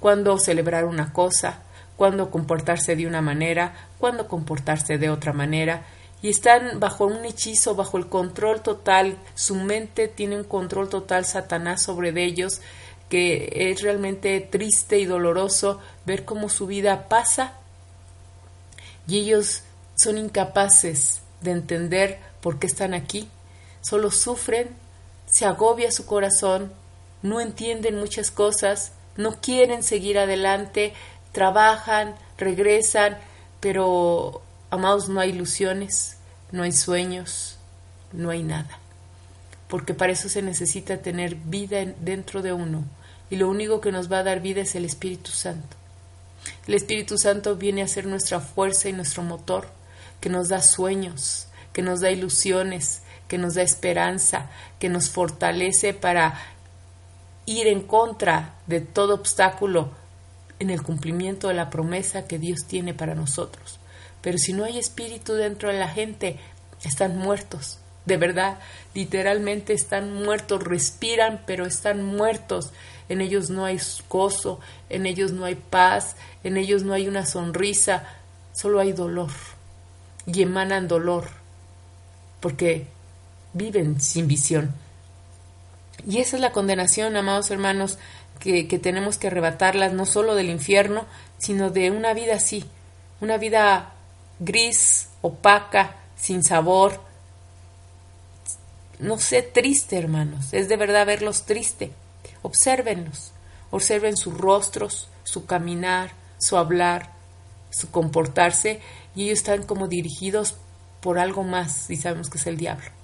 cuándo 0.00 0.38
celebrar 0.38 0.86
una 0.86 1.12
cosa, 1.12 1.60
cuándo 1.96 2.30
comportarse 2.30 2.96
de 2.96 3.06
una 3.06 3.20
manera, 3.20 3.74
cuándo 3.98 4.26
comportarse 4.26 4.96
de 4.96 5.10
otra 5.10 5.34
manera, 5.34 5.84
y 6.22 6.30
están 6.30 6.80
bajo 6.80 7.06
un 7.06 7.24
hechizo, 7.24 7.74
bajo 7.74 7.98
el 7.98 8.08
control 8.08 8.62
total, 8.62 9.16
su 9.34 9.54
mente 9.54 10.08
tiene 10.08 10.36
un 10.36 10.44
control 10.44 10.88
total 10.88 11.24
Satanás 11.24 11.82
sobre 11.82 12.10
ellos, 12.22 12.60
que 13.08 13.70
es 13.70 13.82
realmente 13.82 14.40
triste 14.40 14.98
y 14.98 15.04
doloroso 15.04 15.80
ver 16.06 16.24
cómo 16.24 16.48
su 16.48 16.66
vida 16.66 17.08
pasa. 17.08 17.54
Y 19.06 19.18
ellos 19.18 19.62
son 19.96 20.18
incapaces 20.18 21.20
de 21.40 21.52
entender 21.52 22.18
por 22.40 22.58
qué 22.58 22.66
están 22.66 22.94
aquí, 22.94 23.28
solo 23.80 24.10
sufren, 24.10 24.68
se 25.30 25.46
agobia 25.46 25.92
su 25.92 26.06
corazón, 26.06 26.72
no 27.22 27.40
entienden 27.40 27.98
muchas 27.98 28.30
cosas, 28.30 28.92
no 29.16 29.40
quieren 29.40 29.82
seguir 29.82 30.18
adelante, 30.18 30.92
trabajan, 31.32 32.14
regresan, 32.38 33.18
pero 33.60 34.42
amados 34.70 35.08
no 35.08 35.20
hay 35.20 35.30
ilusiones, 35.30 36.16
no 36.50 36.62
hay 36.62 36.72
sueños, 36.72 37.58
no 38.12 38.30
hay 38.30 38.42
nada. 38.42 38.78
Porque 39.68 39.94
para 39.94 40.12
eso 40.12 40.28
se 40.28 40.42
necesita 40.42 40.98
tener 40.98 41.36
vida 41.36 41.84
dentro 42.00 42.42
de 42.42 42.52
uno. 42.52 42.84
Y 43.30 43.36
lo 43.36 43.48
único 43.48 43.80
que 43.80 43.92
nos 43.92 44.10
va 44.10 44.18
a 44.18 44.24
dar 44.24 44.40
vida 44.40 44.62
es 44.62 44.74
el 44.74 44.84
Espíritu 44.84 45.30
Santo. 45.30 45.76
El 46.66 46.74
Espíritu 46.74 47.18
Santo 47.18 47.54
viene 47.54 47.82
a 47.82 47.88
ser 47.88 48.06
nuestra 48.06 48.40
fuerza 48.40 48.88
y 48.88 48.92
nuestro 48.92 49.22
motor, 49.22 49.68
que 50.20 50.28
nos 50.28 50.48
da 50.48 50.62
sueños, 50.62 51.46
que 51.72 51.82
nos 51.82 52.00
da 52.00 52.10
ilusiones, 52.10 53.02
que 53.30 53.38
nos 53.38 53.54
da 53.54 53.62
esperanza, 53.62 54.50
que 54.80 54.88
nos 54.88 55.08
fortalece 55.08 55.94
para 55.94 56.34
ir 57.46 57.68
en 57.68 57.82
contra 57.82 58.56
de 58.66 58.80
todo 58.80 59.14
obstáculo 59.14 59.92
en 60.58 60.68
el 60.68 60.82
cumplimiento 60.82 61.46
de 61.46 61.54
la 61.54 61.70
promesa 61.70 62.26
que 62.26 62.40
Dios 62.40 62.66
tiene 62.66 62.92
para 62.92 63.14
nosotros. 63.14 63.78
Pero 64.20 64.36
si 64.36 64.52
no 64.52 64.64
hay 64.64 64.80
espíritu 64.80 65.34
dentro 65.34 65.70
de 65.70 65.78
la 65.78 65.86
gente, 65.86 66.40
están 66.82 67.18
muertos. 67.18 67.78
De 68.04 68.16
verdad, 68.16 68.58
literalmente 68.94 69.74
están 69.74 70.12
muertos, 70.12 70.64
respiran, 70.64 71.44
pero 71.46 71.66
están 71.66 72.02
muertos. 72.02 72.72
En 73.08 73.20
ellos 73.20 73.48
no 73.48 73.64
hay 73.64 73.78
gozo, 74.08 74.58
en 74.88 75.06
ellos 75.06 75.30
no 75.30 75.44
hay 75.44 75.54
paz, 75.54 76.16
en 76.42 76.56
ellos 76.56 76.82
no 76.82 76.94
hay 76.94 77.06
una 77.06 77.26
sonrisa, 77.26 78.02
solo 78.52 78.80
hay 78.80 78.92
dolor. 78.92 79.30
Y 80.26 80.42
emanan 80.42 80.88
dolor, 80.88 81.28
porque 82.40 82.88
viven 83.52 84.00
sin 84.00 84.26
visión. 84.26 84.74
Y 86.06 86.18
esa 86.18 86.36
es 86.36 86.42
la 86.42 86.52
condenación, 86.52 87.16
amados 87.16 87.50
hermanos, 87.50 87.98
que, 88.38 88.66
que 88.68 88.78
tenemos 88.78 89.18
que 89.18 89.26
arrebatarlas 89.26 89.92
no 89.92 90.06
solo 90.06 90.34
del 90.34 90.50
infierno, 90.50 91.06
sino 91.38 91.70
de 91.70 91.90
una 91.90 92.14
vida 92.14 92.36
así, 92.36 92.64
una 93.20 93.36
vida 93.36 93.92
gris, 94.38 95.08
opaca, 95.20 95.96
sin 96.16 96.42
sabor. 96.42 97.00
No 98.98 99.18
sé, 99.18 99.42
triste, 99.42 99.98
hermanos. 99.98 100.52
Es 100.52 100.68
de 100.68 100.76
verdad 100.76 101.06
verlos 101.06 101.44
triste. 101.44 101.92
Obsérvenlos. 102.42 103.32
Observen 103.70 104.16
sus 104.16 104.36
rostros, 104.36 105.08
su 105.22 105.46
caminar, 105.46 106.12
su 106.38 106.56
hablar, 106.56 107.12
su 107.70 107.90
comportarse, 107.90 108.80
y 109.14 109.24
ellos 109.24 109.38
están 109.38 109.62
como 109.62 109.86
dirigidos 109.88 110.56
por 111.00 111.18
algo 111.18 111.44
más, 111.44 111.88
y 111.88 111.96
sabemos 111.96 112.28
que 112.28 112.38
es 112.38 112.46
el 112.46 112.56
diablo. 112.56 112.99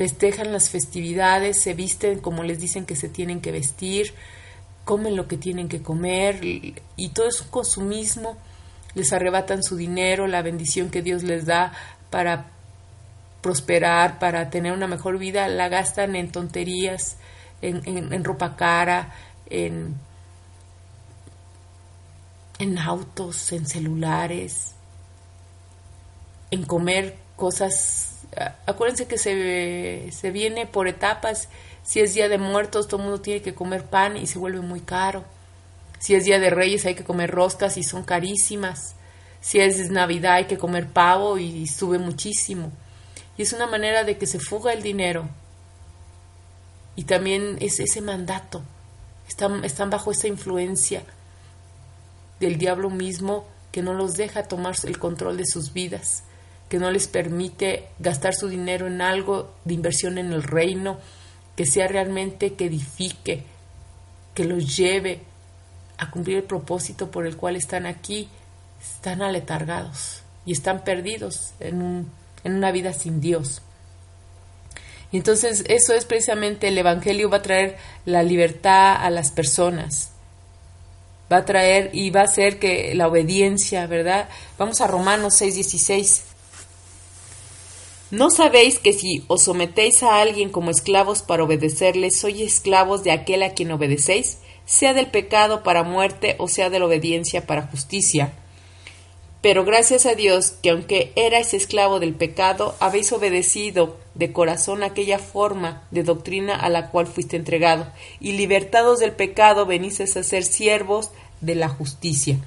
Festejan 0.00 0.50
las 0.50 0.70
festividades, 0.70 1.60
se 1.60 1.74
visten 1.74 2.20
como 2.20 2.42
les 2.42 2.58
dicen 2.58 2.86
que 2.86 2.96
se 2.96 3.10
tienen 3.10 3.42
que 3.42 3.52
vestir, 3.52 4.14
comen 4.86 5.14
lo 5.14 5.28
que 5.28 5.36
tienen 5.36 5.68
que 5.68 5.82
comer, 5.82 6.42
y 6.42 7.08
todo 7.12 7.28
es 7.28 7.42
un 7.42 7.48
consumismo 7.48 8.38
les 8.94 9.12
arrebatan 9.12 9.62
su 9.62 9.76
dinero, 9.76 10.26
la 10.26 10.42
bendición 10.42 10.90
que 10.90 11.02
Dios 11.02 11.22
les 11.22 11.46
da 11.46 11.72
para 12.10 12.46
prosperar, 13.40 14.18
para 14.18 14.50
tener 14.50 14.72
una 14.72 14.86
mejor 14.86 15.18
vida, 15.18 15.48
la 15.48 15.68
gastan 15.68 16.16
en 16.16 16.30
tonterías, 16.32 17.16
en, 17.62 18.24
ropa 18.24 18.56
cara, 18.56 19.14
en, 19.48 19.94
en 22.58 22.78
autos, 22.78 23.52
en 23.52 23.66
celulares, 23.66 24.74
en 26.50 26.64
comer 26.64 27.16
cosas. 27.36 28.09
Acuérdense 28.66 29.06
que 29.06 29.18
se, 29.18 30.10
se 30.12 30.30
viene 30.30 30.66
por 30.66 30.88
etapas. 30.88 31.48
Si 31.82 32.00
es 32.00 32.14
día 32.14 32.28
de 32.28 32.38
muertos, 32.38 32.86
todo 32.86 33.00
el 33.00 33.06
mundo 33.06 33.20
tiene 33.20 33.42
que 33.42 33.54
comer 33.54 33.84
pan 33.84 34.16
y 34.16 34.26
se 34.26 34.38
vuelve 34.38 34.60
muy 34.60 34.80
caro 34.80 35.24
si 36.00 36.14
es 36.14 36.24
Día 36.24 36.40
de 36.40 36.48
Reyes 36.48 36.86
hay 36.86 36.94
que 36.94 37.04
comer 37.04 37.30
roscas 37.30 37.76
y 37.76 37.84
son 37.84 38.02
carísimas. 38.02 38.94
Si 39.42 39.60
es 39.60 39.90
Navidad 39.90 40.36
hay 40.36 40.46
que 40.46 40.56
comer 40.56 40.88
pavo 40.88 41.36
y 41.36 41.66
sube 41.66 41.98
muchísimo. 41.98 42.72
Y 43.36 43.42
es 43.42 43.52
una 43.52 43.66
manera 43.66 44.02
de 44.02 44.16
que 44.16 44.26
se 44.26 44.40
fuga 44.40 44.72
el 44.72 44.82
dinero. 44.82 45.28
Y 46.96 47.04
también 47.04 47.58
es 47.60 47.80
ese 47.80 48.00
mandato. 48.00 48.62
Están, 49.28 49.62
están 49.62 49.90
bajo 49.90 50.10
esa 50.10 50.26
influencia 50.26 51.02
del 52.40 52.56
diablo 52.56 52.88
mismo 52.88 53.46
que 53.70 53.82
no 53.82 53.92
los 53.92 54.14
deja 54.14 54.44
tomar 54.44 54.76
el 54.84 54.98
control 54.98 55.36
de 55.36 55.46
sus 55.46 55.74
vidas, 55.74 56.24
que 56.70 56.78
no 56.78 56.92
les 56.92 57.08
permite 57.08 57.88
gastar 57.98 58.32
su 58.32 58.48
dinero 58.48 58.86
en 58.86 59.02
algo 59.02 59.52
de 59.64 59.74
inversión 59.74 60.18
en 60.18 60.32
el 60.32 60.44
reino, 60.44 61.00
que 61.56 61.66
sea 61.66 61.88
realmente 61.88 62.54
que 62.54 62.66
edifique, 62.66 63.42
que 64.34 64.44
los 64.44 64.76
lleve 64.76 65.20
a 65.98 66.12
cumplir 66.12 66.36
el 66.36 66.42
propósito 66.44 67.10
por 67.10 67.26
el 67.26 67.36
cual 67.36 67.56
están 67.56 67.86
aquí, 67.86 68.28
están 68.80 69.20
aletargados 69.20 70.22
y 70.46 70.52
están 70.52 70.84
perdidos 70.84 71.54
en, 71.58 72.06
en 72.44 72.54
una 72.54 72.70
vida 72.70 72.92
sin 72.92 73.20
Dios. 73.20 73.62
Y 75.10 75.16
entonces 75.16 75.64
eso 75.66 75.92
es 75.92 76.04
precisamente 76.04 76.68
el 76.68 76.78
Evangelio 76.78 77.28
va 77.28 77.38
a 77.38 77.42
traer 77.42 77.78
la 78.04 78.22
libertad 78.22 78.94
a 78.94 79.10
las 79.10 79.32
personas. 79.32 80.12
Va 81.32 81.38
a 81.38 81.44
traer 81.44 81.90
y 81.92 82.10
va 82.10 82.20
a 82.20 82.24
hacer 82.24 82.60
que 82.60 82.94
la 82.94 83.08
obediencia, 83.08 83.88
¿verdad? 83.88 84.28
Vamos 84.56 84.80
a 84.80 84.86
Romanos 84.86 85.34
6:16. 85.40 86.29
¿No 88.10 88.30
sabéis 88.30 88.78
que 88.78 88.92
si 88.92 89.24
os 89.28 89.44
sometéis 89.44 90.02
a 90.02 90.20
alguien 90.20 90.50
como 90.50 90.70
esclavos 90.70 91.22
para 91.22 91.44
obedecerle, 91.44 92.10
sois 92.10 92.40
esclavos 92.40 93.04
de 93.04 93.12
aquel 93.12 93.42
a 93.42 93.54
quien 93.54 93.70
obedecéis? 93.70 94.38
sea 94.70 94.94
del 94.94 95.08
pecado 95.08 95.64
para 95.64 95.82
muerte 95.82 96.36
o 96.38 96.46
sea 96.46 96.70
de 96.70 96.78
la 96.78 96.86
obediencia 96.86 97.44
para 97.44 97.66
justicia. 97.66 98.32
Pero 99.42 99.64
gracias 99.64 100.06
a 100.06 100.14
Dios 100.14 100.52
que 100.62 100.70
aunque 100.70 101.12
erais 101.16 101.54
esclavo 101.54 101.98
del 101.98 102.14
pecado, 102.14 102.76
habéis 102.78 103.10
obedecido 103.12 103.96
de 104.14 104.32
corazón 104.32 104.84
aquella 104.84 105.18
forma 105.18 105.82
de 105.90 106.04
doctrina 106.04 106.54
a 106.54 106.68
la 106.68 106.90
cual 106.90 107.08
fuiste 107.08 107.36
entregado, 107.36 107.88
y 108.20 108.32
libertados 108.32 109.00
del 109.00 109.12
pecado 109.12 109.66
venís 109.66 110.00
a 110.00 110.06
ser 110.06 110.44
siervos 110.44 111.10
de 111.40 111.56
la 111.56 111.68
justicia. 111.68 112.38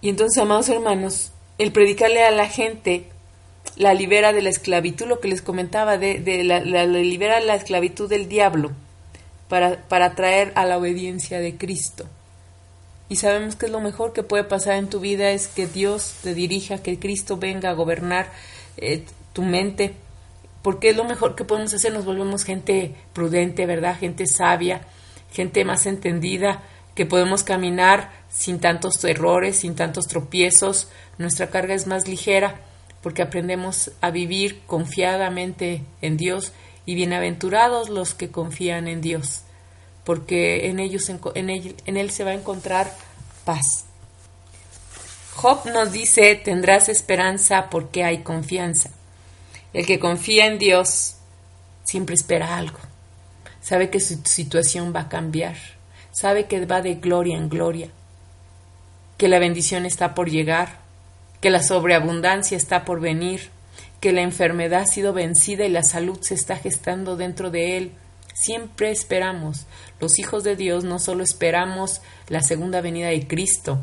Y 0.00 0.08
entonces, 0.08 0.40
amados 0.40 0.68
hermanos, 0.70 1.32
el 1.58 1.72
predicarle 1.72 2.24
a 2.24 2.30
la 2.30 2.48
gente 2.48 3.04
la 3.76 3.94
libera 3.94 4.32
de 4.32 4.42
la 4.42 4.50
esclavitud, 4.50 5.06
lo 5.06 5.20
que 5.20 5.28
les 5.28 5.42
comentaba, 5.42 5.98
de, 5.98 6.42
la, 6.44 6.60
la 6.60 6.86
libera 6.86 7.40
la 7.40 7.54
esclavitud 7.54 8.08
del 8.08 8.28
diablo 8.28 8.72
para, 9.48 9.82
para 9.88 10.14
traer 10.14 10.52
a 10.54 10.64
la 10.64 10.78
obediencia 10.78 11.40
de 11.40 11.56
Cristo. 11.56 12.06
Y 13.08 13.16
sabemos 13.16 13.56
que 13.56 13.66
es 13.66 13.72
lo 13.72 13.80
mejor 13.80 14.12
que 14.12 14.22
puede 14.22 14.44
pasar 14.44 14.74
en 14.74 14.88
tu 14.88 15.00
vida 15.00 15.30
es 15.30 15.48
que 15.48 15.66
Dios 15.66 16.16
te 16.22 16.34
dirija, 16.34 16.82
que 16.82 16.98
Cristo 16.98 17.38
venga 17.38 17.70
a 17.70 17.74
gobernar 17.74 18.30
eh, 18.76 19.04
tu 19.32 19.42
mente, 19.42 19.94
porque 20.62 20.90
es 20.90 20.96
lo 20.96 21.04
mejor 21.04 21.34
que 21.34 21.44
podemos 21.44 21.72
hacer, 21.72 21.92
nos 21.92 22.04
volvemos 22.04 22.44
gente 22.44 22.94
prudente, 23.14 23.64
¿verdad? 23.64 23.98
Gente 23.98 24.26
sabia, 24.26 24.82
gente 25.32 25.64
más 25.64 25.86
entendida, 25.86 26.62
que 26.98 27.06
podemos 27.06 27.44
caminar 27.44 28.10
sin 28.28 28.58
tantos 28.58 29.04
errores, 29.04 29.60
sin 29.60 29.76
tantos 29.76 30.08
tropiezos, 30.08 30.88
nuestra 31.16 31.48
carga 31.48 31.74
es 31.74 31.86
más 31.86 32.08
ligera, 32.08 32.60
porque 33.04 33.22
aprendemos 33.22 33.92
a 34.00 34.10
vivir 34.10 34.62
confiadamente 34.66 35.84
en 36.00 36.16
Dios 36.16 36.50
y 36.86 36.96
bienaventurados 36.96 37.88
los 37.88 38.14
que 38.14 38.32
confían 38.32 38.88
en 38.88 39.00
Dios, 39.00 39.42
porque 40.02 40.70
en, 40.70 40.80
ellos, 40.80 41.08
en, 41.08 41.50
él, 41.50 41.76
en 41.86 41.96
Él 41.96 42.10
se 42.10 42.24
va 42.24 42.32
a 42.32 42.34
encontrar 42.34 42.92
paz. 43.44 43.84
Job 45.36 45.66
nos 45.72 45.92
dice, 45.92 46.34
tendrás 46.34 46.88
esperanza 46.88 47.70
porque 47.70 48.02
hay 48.02 48.24
confianza. 48.24 48.90
El 49.72 49.86
que 49.86 50.00
confía 50.00 50.46
en 50.46 50.58
Dios 50.58 51.14
siempre 51.84 52.16
espera 52.16 52.56
algo. 52.56 52.80
Sabe 53.60 53.88
que 53.88 54.00
su 54.00 54.20
situación 54.24 54.92
va 54.92 55.02
a 55.02 55.08
cambiar. 55.08 55.77
Sabe 56.20 56.46
que 56.46 56.66
va 56.66 56.80
de 56.82 56.94
gloria 56.94 57.36
en 57.36 57.48
gloria. 57.48 57.90
Que 59.18 59.28
la 59.28 59.38
bendición 59.38 59.86
está 59.86 60.14
por 60.14 60.30
llegar. 60.30 60.80
Que 61.40 61.50
la 61.50 61.62
sobreabundancia 61.62 62.56
está 62.56 62.84
por 62.84 63.00
venir 63.00 63.50
que 64.00 64.12
la 64.12 64.22
enfermedad 64.22 64.82
ha 64.82 64.86
sido 64.86 65.12
vencida 65.12 65.66
y 65.66 65.70
la 65.70 65.82
salud 65.82 66.18
se 66.20 66.34
está 66.34 66.56
gestando 66.56 67.16
dentro 67.16 67.50
de 67.50 67.76
él. 67.76 67.92
Siempre 68.34 68.90
esperamos. 68.90 69.66
Los 70.00 70.18
hijos 70.18 70.44
de 70.44 70.56
Dios 70.56 70.84
no 70.84 70.98
solo 70.98 71.24
esperamos 71.24 72.00
la 72.28 72.42
segunda 72.42 72.80
venida 72.80 73.08
de 73.08 73.26
Cristo, 73.26 73.80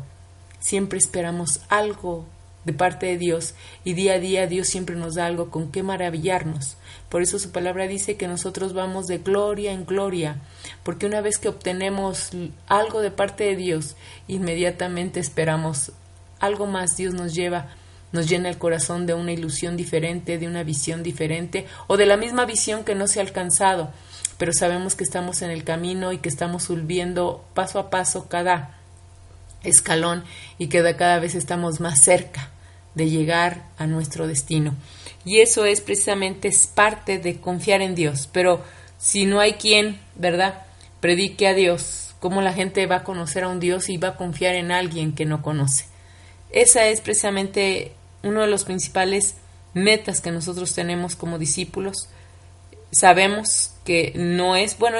siempre 0.58 0.98
esperamos 0.98 1.60
algo 1.68 2.26
de 2.66 2.72
parte 2.72 3.06
de 3.06 3.16
Dios 3.16 3.54
y 3.84 3.94
día 3.94 4.14
a 4.14 4.18
día 4.18 4.48
Dios 4.48 4.66
siempre 4.66 4.96
nos 4.96 5.14
da 5.14 5.26
algo 5.26 5.50
con 5.50 5.70
qué 5.70 5.84
maravillarnos. 5.84 6.76
Por 7.08 7.22
eso 7.22 7.38
su 7.38 7.52
palabra 7.52 7.86
dice 7.86 8.16
que 8.16 8.26
nosotros 8.26 8.74
vamos 8.74 9.06
de 9.06 9.18
gloria 9.18 9.72
en 9.72 9.86
gloria, 9.86 10.42
porque 10.82 11.06
una 11.06 11.20
vez 11.20 11.38
que 11.38 11.48
obtenemos 11.48 12.30
algo 12.66 13.00
de 13.00 13.12
parte 13.12 13.44
de 13.44 13.56
Dios, 13.56 13.94
inmediatamente 14.26 15.20
esperamos 15.20 15.92
algo 16.40 16.66
más. 16.66 16.96
Dios 16.96 17.14
nos 17.14 17.34
lleva, 17.34 17.68
nos 18.10 18.28
llena 18.28 18.48
el 18.48 18.58
corazón 18.58 19.06
de 19.06 19.14
una 19.14 19.32
ilusión 19.32 19.76
diferente, 19.76 20.36
de 20.36 20.48
una 20.48 20.64
visión 20.64 21.04
diferente 21.04 21.66
o 21.86 21.96
de 21.96 22.06
la 22.06 22.16
misma 22.16 22.46
visión 22.46 22.82
que 22.82 22.96
no 22.96 23.06
se 23.06 23.20
ha 23.20 23.22
alcanzado, 23.22 23.92
pero 24.38 24.52
sabemos 24.52 24.96
que 24.96 25.04
estamos 25.04 25.40
en 25.42 25.50
el 25.50 25.62
camino 25.62 26.12
y 26.12 26.18
que 26.18 26.28
estamos 26.28 26.64
subiendo 26.64 27.44
paso 27.54 27.78
a 27.78 27.90
paso 27.90 28.28
cada 28.28 28.80
escalón 29.62 30.24
y 30.58 30.66
que 30.66 30.82
cada 30.96 31.20
vez 31.20 31.36
estamos 31.36 31.80
más 31.80 32.00
cerca 32.00 32.50
de 32.96 33.10
llegar 33.10 33.68
a 33.78 33.86
nuestro 33.86 34.26
destino. 34.26 34.74
Y 35.24 35.40
eso 35.40 35.64
es 35.64 35.80
precisamente 35.80 36.48
es 36.48 36.66
parte 36.66 37.18
de 37.18 37.40
confiar 37.40 37.82
en 37.82 37.94
Dios. 37.94 38.28
Pero 38.32 38.64
si 38.98 39.26
no 39.26 39.38
hay 39.38 39.52
quien, 39.54 40.00
¿verdad?, 40.16 40.62
predique 41.00 41.46
a 41.46 41.54
Dios, 41.54 42.14
¿cómo 42.20 42.40
la 42.40 42.54
gente 42.54 42.86
va 42.86 42.96
a 42.96 43.04
conocer 43.04 43.44
a 43.44 43.48
un 43.48 43.60
Dios 43.60 43.90
y 43.90 43.98
va 43.98 44.08
a 44.08 44.16
confiar 44.16 44.54
en 44.54 44.72
alguien 44.72 45.14
que 45.14 45.26
no 45.26 45.42
conoce? 45.42 45.84
Esa 46.50 46.86
es 46.86 47.00
precisamente 47.02 47.92
uno 48.22 48.40
de 48.40 48.46
los 48.48 48.64
principales 48.64 49.36
metas 49.74 50.22
que 50.22 50.30
nosotros 50.30 50.74
tenemos 50.74 51.16
como 51.16 51.38
discípulos. 51.38 52.08
Sabemos 52.92 53.74
que 53.84 54.12
no 54.16 54.56
es, 54.56 54.78
bueno, 54.78 54.96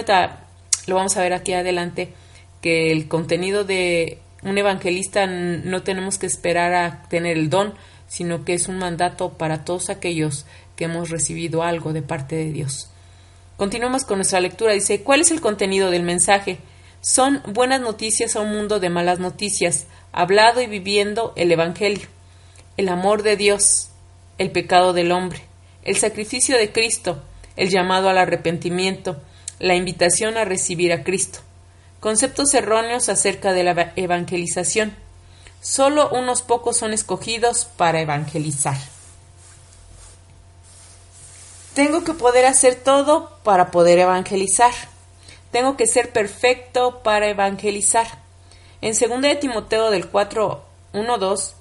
lo 0.86 0.94
vamos 0.96 1.16
a 1.16 1.22
ver 1.22 1.32
aquí 1.32 1.54
adelante, 1.54 2.12
que 2.60 2.92
el 2.92 3.08
contenido 3.08 3.64
de 3.64 4.18
un 4.42 4.58
evangelista 4.58 5.26
no 5.26 5.82
tenemos 5.82 6.18
que 6.18 6.26
esperar 6.26 6.74
a 6.74 7.02
tener 7.08 7.36
el 7.36 7.50
don, 7.50 7.74
sino 8.08 8.44
que 8.44 8.54
es 8.54 8.68
un 8.68 8.78
mandato 8.78 9.32
para 9.32 9.64
todos 9.64 9.90
aquellos 9.90 10.46
que 10.76 10.84
hemos 10.84 11.10
recibido 11.10 11.62
algo 11.62 11.92
de 11.92 12.02
parte 12.02 12.36
de 12.36 12.52
Dios. 12.52 12.90
Continuamos 13.56 14.04
con 14.04 14.18
nuestra 14.18 14.40
lectura. 14.40 14.74
Dice, 14.74 15.02
¿cuál 15.02 15.22
es 15.22 15.30
el 15.30 15.40
contenido 15.40 15.90
del 15.90 16.02
mensaje? 16.02 16.58
Son 17.00 17.42
buenas 17.46 17.80
noticias 17.80 18.36
a 18.36 18.40
un 18.40 18.52
mundo 18.52 18.80
de 18.80 18.90
malas 18.90 19.18
noticias, 19.18 19.86
hablado 20.12 20.60
y 20.60 20.66
viviendo 20.66 21.32
el 21.36 21.50
Evangelio, 21.52 22.08
el 22.76 22.88
amor 22.88 23.22
de 23.22 23.36
Dios, 23.36 23.90
el 24.38 24.50
pecado 24.50 24.92
del 24.92 25.12
hombre, 25.12 25.40
el 25.84 25.96
sacrificio 25.96 26.58
de 26.58 26.72
Cristo, 26.72 27.22
el 27.56 27.70
llamado 27.70 28.08
al 28.08 28.18
arrepentimiento, 28.18 29.16
la 29.58 29.74
invitación 29.74 30.36
a 30.36 30.44
recibir 30.44 30.92
a 30.92 31.02
Cristo. 31.02 31.40
Conceptos 32.00 32.52
erróneos 32.54 33.08
acerca 33.08 33.52
de 33.52 33.64
la 33.64 33.92
evangelización. 33.96 34.94
Solo 35.60 36.10
unos 36.10 36.42
pocos 36.42 36.76
son 36.76 36.92
escogidos 36.92 37.64
para 37.64 38.00
evangelizar. 38.00 38.76
Tengo 41.74 42.04
que 42.04 42.14
poder 42.14 42.46
hacer 42.46 42.76
todo 42.76 43.38
para 43.42 43.70
poder 43.70 43.98
evangelizar. 43.98 44.72
Tengo 45.50 45.76
que 45.76 45.86
ser 45.86 46.12
perfecto 46.12 47.02
para 47.02 47.28
evangelizar. 47.28 48.06
En 48.80 48.92
2 48.92 49.20
de 49.22 49.36
Timoteo 49.36 49.90
del 49.90 50.08
4, 50.08 50.64
1, 50.92 51.18
2 51.18 51.54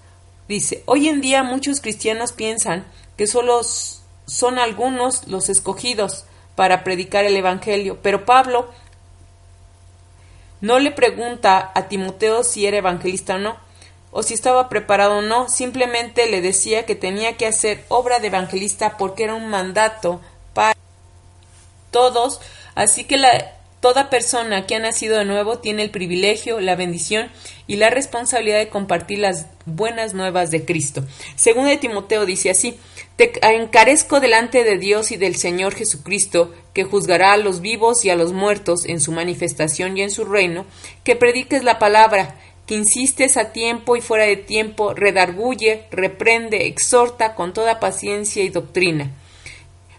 dice, 0.48 0.84
hoy 0.86 1.08
en 1.10 1.22
día 1.22 1.44
muchos 1.44 1.82
cristianos 1.82 2.32
piensan 2.34 2.86
que 3.18 3.28
solo 3.28 3.62
son 3.64 4.60
algunos 4.60 5.28
los 5.28 5.50
escogidos 5.50 6.26
para 6.56 6.84
predicar 6.84 7.26
el 7.26 7.36
Evangelio, 7.36 8.00
pero 8.02 8.26
Pablo 8.26 8.70
no 10.62 10.80
le 10.80 10.92
pregunta 10.92 11.72
a 11.74 11.88
Timoteo 11.88 12.44
si 12.44 12.66
era 12.66 12.78
evangelista 12.78 13.36
o 13.36 13.40
no, 13.40 13.58
o 14.12 14.24
si 14.24 14.34
estaba 14.34 14.70
preparado 14.70 15.18
o 15.18 15.22
no, 15.22 15.50
simplemente 15.50 16.30
le 16.30 16.42
decía 16.42 16.86
que 16.86 16.96
tenía 16.96 17.38
que 17.38 17.48
hacer 17.48 17.84
obra 17.90 18.20
de 18.20 18.28
evangelista 18.28 18.98
porque 18.98 19.26
era 19.26 19.36
un 19.36 19.50
mandato 19.50 20.22
para 20.54 20.74
todos, 21.92 22.40
así 22.76 23.04
que 23.04 23.18
la, 23.18 23.56
toda 23.86 24.10
persona 24.10 24.66
que 24.66 24.76
ha 24.76 24.80
nacido 24.80 25.18
de 25.20 25.26
nuevo 25.26 25.60
tiene 25.60 25.84
el 25.84 25.92
privilegio, 25.92 26.60
la 26.60 26.76
bendición 26.76 27.30
y 27.68 27.76
la 27.76 27.92
responsabilidad 27.92 28.58
de 28.58 28.70
compartir 28.70 29.20
las 29.20 29.46
buenas 29.66 30.16
nuevas 30.16 30.50
de 30.50 30.66
Cristo. 30.66 31.06
Según 31.36 31.68
de 31.68 31.78
Timoteo 31.78 32.26
dice 32.26 32.50
así, 32.50 32.80
te 33.16 33.32
encarezco 33.46 34.20
delante 34.20 34.64
de 34.64 34.80
Dios 34.80 35.12
y 35.12 35.18
del 35.18 35.36
Señor 35.36 35.76
Jesucristo, 35.76 36.52
que 36.76 36.84
juzgará 36.84 37.32
a 37.32 37.38
los 37.38 37.62
vivos 37.62 38.04
y 38.04 38.10
a 38.10 38.18
los 38.18 38.34
muertos 38.34 38.86
en 38.86 39.00
su 39.00 39.14
manifestación 39.14 39.98
y 39.98 40.02
en 40.02 40.12
su 40.12 40.26
reino, 40.26 40.66
que 41.06 41.16
prediques 41.16 41.64
la 41.64 41.80
palabra, 41.80 42.36
que 42.68 42.76
insistes 42.76 43.38
a 43.38 43.54
tiempo 43.54 43.96
y 43.96 44.02
fuera 44.02 44.26
de 44.26 44.36
tiempo, 44.36 44.94
redarguye, 44.94 45.86
reprende, 45.90 46.68
exhorta 46.68 47.34
con 47.34 47.54
toda 47.54 47.80
paciencia 47.80 48.44
y 48.44 48.50
doctrina. 48.50 49.10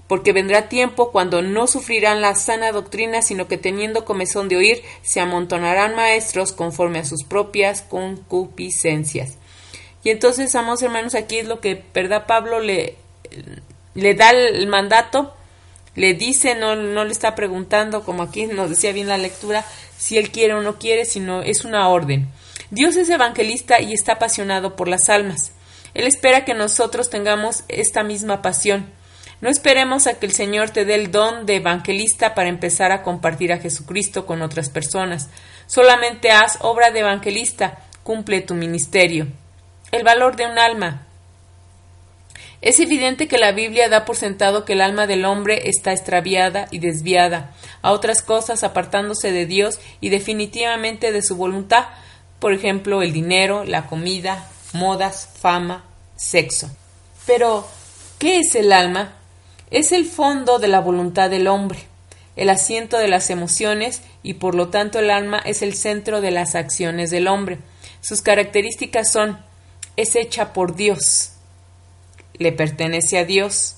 Porque 0.07 0.35
vendrá 0.35 0.69
tiempo 0.69 1.13
cuando 1.13 1.41
no 1.41 1.67
sufrirán 1.67 2.21
la 2.21 2.35
sana 2.35 2.73
doctrina, 2.73 3.23
sino 3.23 3.49
que 3.49 3.57
teniendo 3.57 4.05
comezón 4.05 4.49
de 4.49 4.59
oír, 4.59 4.83
se 5.01 5.21
amontonarán 5.21 5.97
maestros 5.97 6.53
conforme 6.53 6.99
a 6.99 7.07
sus 7.07 7.25
propias 7.25 7.81
concupiscencias. 7.81 9.39
Y 10.05 10.11
entonces, 10.11 10.55
amados 10.55 10.83
hermanos, 10.83 11.15
aquí 11.15 11.39
es 11.39 11.47
lo 11.47 11.61
que, 11.61 11.83
¿verdad? 11.95 12.27
Pablo 12.27 12.61
le, 12.61 12.97
le 13.95 14.15
da 14.15 14.31
el 14.33 14.67
mandato, 14.67 15.33
le 15.97 16.15
dice, 16.15 16.55
no, 16.55 16.77
no 16.77 17.05
le 17.05 17.13
está 17.13 17.35
preguntando, 17.35 18.05
como 18.05 18.23
aquí 18.23 18.47
nos 18.47 18.71
decía 18.71 18.93
bien 18.93 19.09
la 19.09 19.19
lectura, 19.19 19.65
si 19.99 20.19
él 20.19 20.31
quiere 20.31 20.55
o 20.55 20.63
no 20.63 20.79
quiere, 20.79 21.05
sino 21.05 21.43
es 21.43 21.65
una 21.65 21.89
orden. 21.89 22.29
Dios 22.71 22.97
es 22.97 23.09
evangelista 23.09 23.81
y 23.81 23.93
está 23.93 24.13
apasionado 24.13 24.77
por 24.77 24.89
las 24.89 25.09
almas. 25.09 25.53
Él 25.95 26.07
espera 26.07 26.45
que 26.45 26.55
nosotros 26.55 27.09
tengamos 27.09 27.65
esta 27.69 28.03
misma 28.03 28.43
pasión. 28.43 28.87
No 29.41 29.49
esperemos 29.49 30.07
a 30.07 30.19
que 30.19 30.27
el 30.27 30.33
Señor 30.33 30.71
te 30.71 30.85
dé 30.85 30.95
el 30.95 31.11
don 31.11 31.47
de 31.47 31.57
evangelista 31.57 32.35
para 32.35 32.49
empezar 32.49 32.93
a 32.93 33.03
compartir 33.03 33.53
a 33.53 33.59
Jesucristo 33.59 34.27
con 34.27 34.43
otras 34.43 34.69
personas. 34.69 35.29
Solamente 35.67 36.31
haz 36.31 36.59
obra 36.61 36.91
de 36.91 37.01
evangelista, 37.01 37.79
cumple 38.03 38.41
tu 38.41 38.55
ministerio. 38.55 39.27
El 39.93 40.05
valor 40.05 40.37
de 40.37 40.47
un 40.47 40.59
alma. 40.59 41.06
Es 42.63 42.81
evidente 42.81 43.29
que 43.29 43.39
la 43.39 43.53
Biblia 43.53 43.89
da 43.89 44.05
por 44.05 44.17
sentado 44.17 44.65
que 44.65 44.73
el 44.73 44.81
alma 44.81 45.07
del 45.07 45.25
hombre 45.25 45.69
está 45.69 45.93
extraviada 45.93 46.69
y 46.71 46.79
desviada 46.79 47.53
a 47.83 47.93
otras 47.93 48.23
cosas, 48.23 48.65
apartándose 48.65 49.31
de 49.31 49.47
Dios 49.47 49.79
y 50.01 50.09
definitivamente 50.09 51.13
de 51.13 51.23
su 51.23 51.37
voluntad, 51.37 51.87
por 52.39 52.53
ejemplo, 52.53 53.03
el 53.03 53.13
dinero, 53.13 53.65
la 53.65 53.87
comida, 53.87 54.49
modas, 54.73 55.29
fama, 55.41 55.85
sexo. 56.17 56.71
Pero, 57.27 57.67
¿qué 58.19 58.39
es 58.39 58.55
el 58.55 58.73
alma? 58.73 59.13
Es 59.71 59.93
el 59.93 60.07
fondo 60.07 60.59
de 60.59 60.69
la 60.69 60.81
voluntad 60.81 61.29
del 61.29 61.49
hombre, 61.49 61.81
el 62.37 62.51
asiento 62.51 62.99
de 62.99 63.09
las 63.09 63.31
emociones 63.31 64.03
y 64.23 64.35
por 64.35 64.55
lo 64.55 64.69
tanto 64.69 64.99
el 64.99 65.11
alma 65.11 65.39
es 65.39 65.63
el 65.63 65.75
centro 65.75 66.21
de 66.21 66.31
las 66.31 66.55
acciones 66.55 67.11
del 67.11 67.29
hombre. 67.29 67.59
Sus 68.01 68.23
características 68.23 69.13
son 69.13 69.39
es 69.97 70.15
hecha 70.15 70.53
por 70.53 70.77
Dios, 70.77 71.33
le 72.39 72.53
pertenece 72.53 73.19
a 73.19 73.25
Dios, 73.25 73.77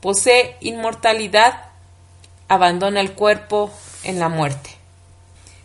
posee 0.00 0.56
inmortalidad, 0.60 1.70
abandona 2.48 3.00
el 3.00 3.12
cuerpo 3.12 3.70
en 4.04 4.18
la 4.18 4.28
muerte. 4.28 4.70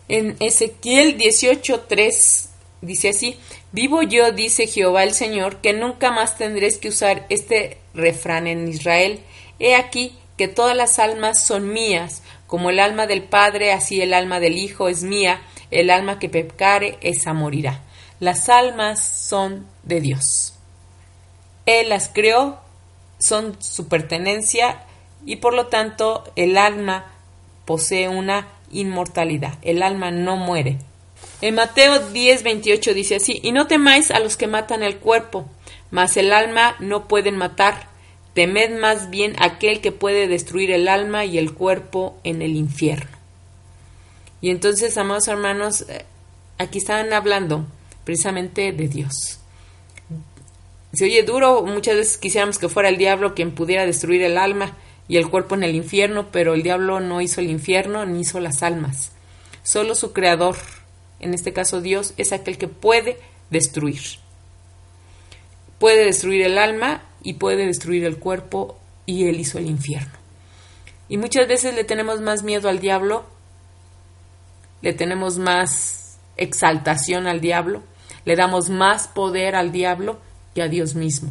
En 0.08 0.36
Ezequiel 0.40 1.16
18:3 1.16 2.48
dice 2.82 3.10
así, 3.10 3.38
Vivo 3.72 4.02
yo, 4.02 4.32
dice 4.32 4.66
Jehová 4.66 5.02
el 5.02 5.14
Señor, 5.14 5.56
que 5.56 5.72
nunca 5.72 6.10
más 6.10 6.36
tendréis 6.36 6.78
que 6.78 6.90
usar 6.90 7.26
este 7.28 7.78
refrán 7.94 8.46
en 8.46 8.68
Israel. 8.68 9.20
He 9.58 9.74
aquí 9.74 10.16
que 10.36 10.48
todas 10.48 10.76
las 10.76 10.98
almas 10.98 11.44
son 11.44 11.72
mías, 11.72 12.22
como 12.46 12.70
el 12.70 12.78
alma 12.78 13.06
del 13.06 13.22
Padre, 13.22 13.72
así 13.72 14.00
el 14.00 14.14
alma 14.14 14.40
del 14.40 14.58
Hijo 14.58 14.88
es 14.88 15.02
mía, 15.02 15.40
el 15.70 15.90
alma 15.90 16.18
que 16.18 16.28
pecare, 16.28 16.98
esa 17.00 17.32
morirá. 17.32 17.82
Las 18.20 18.48
almas 18.48 19.02
son 19.02 19.66
de 19.82 20.00
Dios. 20.00 20.53
Él 21.66 21.88
las 21.88 22.08
creó, 22.08 22.58
son 23.18 23.56
su 23.60 23.88
pertenencia 23.88 24.84
y 25.24 25.36
por 25.36 25.54
lo 25.54 25.66
tanto 25.68 26.24
el 26.36 26.58
alma 26.58 27.06
posee 27.64 28.08
una 28.08 28.48
inmortalidad. 28.70 29.54
El 29.62 29.82
alma 29.82 30.10
no 30.10 30.36
muere. 30.36 30.78
En 31.40 31.54
Mateo 31.54 32.10
10, 32.10 32.42
28 32.42 32.94
dice 32.94 33.16
así, 33.16 33.40
y 33.42 33.52
no 33.52 33.66
temáis 33.66 34.10
a 34.10 34.20
los 34.20 34.36
que 34.36 34.46
matan 34.46 34.82
el 34.82 34.98
cuerpo, 34.98 35.46
mas 35.90 36.16
el 36.16 36.32
alma 36.32 36.76
no 36.80 37.08
pueden 37.08 37.36
matar. 37.36 37.88
Temed 38.34 38.78
más 38.80 39.10
bien 39.10 39.36
aquel 39.38 39.80
que 39.80 39.92
puede 39.92 40.26
destruir 40.26 40.70
el 40.70 40.88
alma 40.88 41.24
y 41.24 41.38
el 41.38 41.54
cuerpo 41.54 42.18
en 42.24 42.42
el 42.42 42.56
infierno. 42.56 43.10
Y 44.40 44.50
entonces, 44.50 44.98
amados 44.98 45.28
hermanos, 45.28 45.86
eh, 45.88 46.04
aquí 46.58 46.78
están 46.78 47.12
hablando 47.12 47.64
precisamente 48.04 48.72
de 48.72 48.88
Dios. 48.88 49.38
Se 50.94 51.06
oye 51.06 51.24
duro, 51.24 51.62
muchas 51.62 51.96
veces 51.96 52.18
quisiéramos 52.18 52.58
que 52.58 52.68
fuera 52.68 52.88
el 52.88 52.98
diablo 52.98 53.34
quien 53.34 53.52
pudiera 53.52 53.84
destruir 53.84 54.22
el 54.22 54.38
alma 54.38 54.76
y 55.08 55.16
el 55.16 55.28
cuerpo 55.28 55.56
en 55.56 55.64
el 55.64 55.74
infierno, 55.74 56.28
pero 56.30 56.54
el 56.54 56.62
diablo 56.62 57.00
no 57.00 57.20
hizo 57.20 57.40
el 57.40 57.50
infierno 57.50 58.06
ni 58.06 58.20
hizo 58.20 58.38
las 58.38 58.62
almas. 58.62 59.10
Solo 59.64 59.96
su 59.96 60.12
creador, 60.12 60.56
en 61.18 61.34
este 61.34 61.52
caso 61.52 61.80
Dios, 61.80 62.14
es 62.16 62.32
aquel 62.32 62.58
que 62.58 62.68
puede 62.68 63.18
destruir. 63.50 64.00
Puede 65.78 66.04
destruir 66.04 66.42
el 66.42 66.58
alma 66.58 67.02
y 67.22 67.34
puede 67.34 67.66
destruir 67.66 68.04
el 68.04 68.18
cuerpo 68.18 68.78
y 69.04 69.26
él 69.26 69.40
hizo 69.40 69.58
el 69.58 69.66
infierno. 69.66 70.12
Y 71.08 71.16
muchas 71.16 71.48
veces 71.48 71.74
le 71.74 71.84
tenemos 71.84 72.20
más 72.20 72.44
miedo 72.44 72.68
al 72.68 72.78
diablo, 72.78 73.24
le 74.80 74.92
tenemos 74.92 75.38
más 75.38 76.18
exaltación 76.36 77.26
al 77.26 77.40
diablo, 77.40 77.82
le 78.24 78.36
damos 78.36 78.70
más 78.70 79.08
poder 79.08 79.56
al 79.56 79.72
diablo 79.72 80.20
que 80.54 80.62
a 80.62 80.68
Dios 80.68 80.94
mismo. 80.94 81.30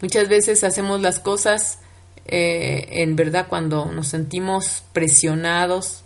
Muchas 0.00 0.28
veces 0.28 0.64
hacemos 0.64 1.00
las 1.00 1.20
cosas 1.20 1.78
eh, 2.26 3.02
en 3.02 3.16
verdad 3.16 3.46
cuando 3.48 3.86
nos 3.86 4.08
sentimos 4.08 4.84
presionados, 4.92 6.02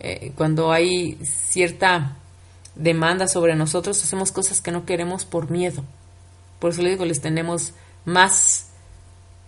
eh, 0.00 0.32
cuando 0.36 0.72
hay 0.72 1.18
cierta 1.24 2.16
demanda 2.74 3.26
sobre 3.26 3.56
nosotros, 3.56 4.02
hacemos 4.02 4.32
cosas 4.32 4.60
que 4.60 4.70
no 4.70 4.84
queremos 4.84 5.24
por 5.24 5.50
miedo. 5.50 5.84
Por 6.58 6.72
eso 6.72 6.82
le 6.82 6.90
digo, 6.90 7.04
les 7.04 7.20
tenemos 7.20 7.72
más, 8.04 8.68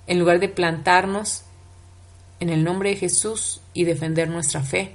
en 0.06 0.18
lugar 0.18 0.40
de 0.40 0.48
plantarnos 0.48 1.42
en 2.40 2.50
el 2.50 2.64
nombre 2.64 2.90
de 2.90 2.96
Jesús 2.96 3.60
y 3.74 3.84
defender 3.84 4.28
nuestra 4.28 4.62
fe 4.62 4.94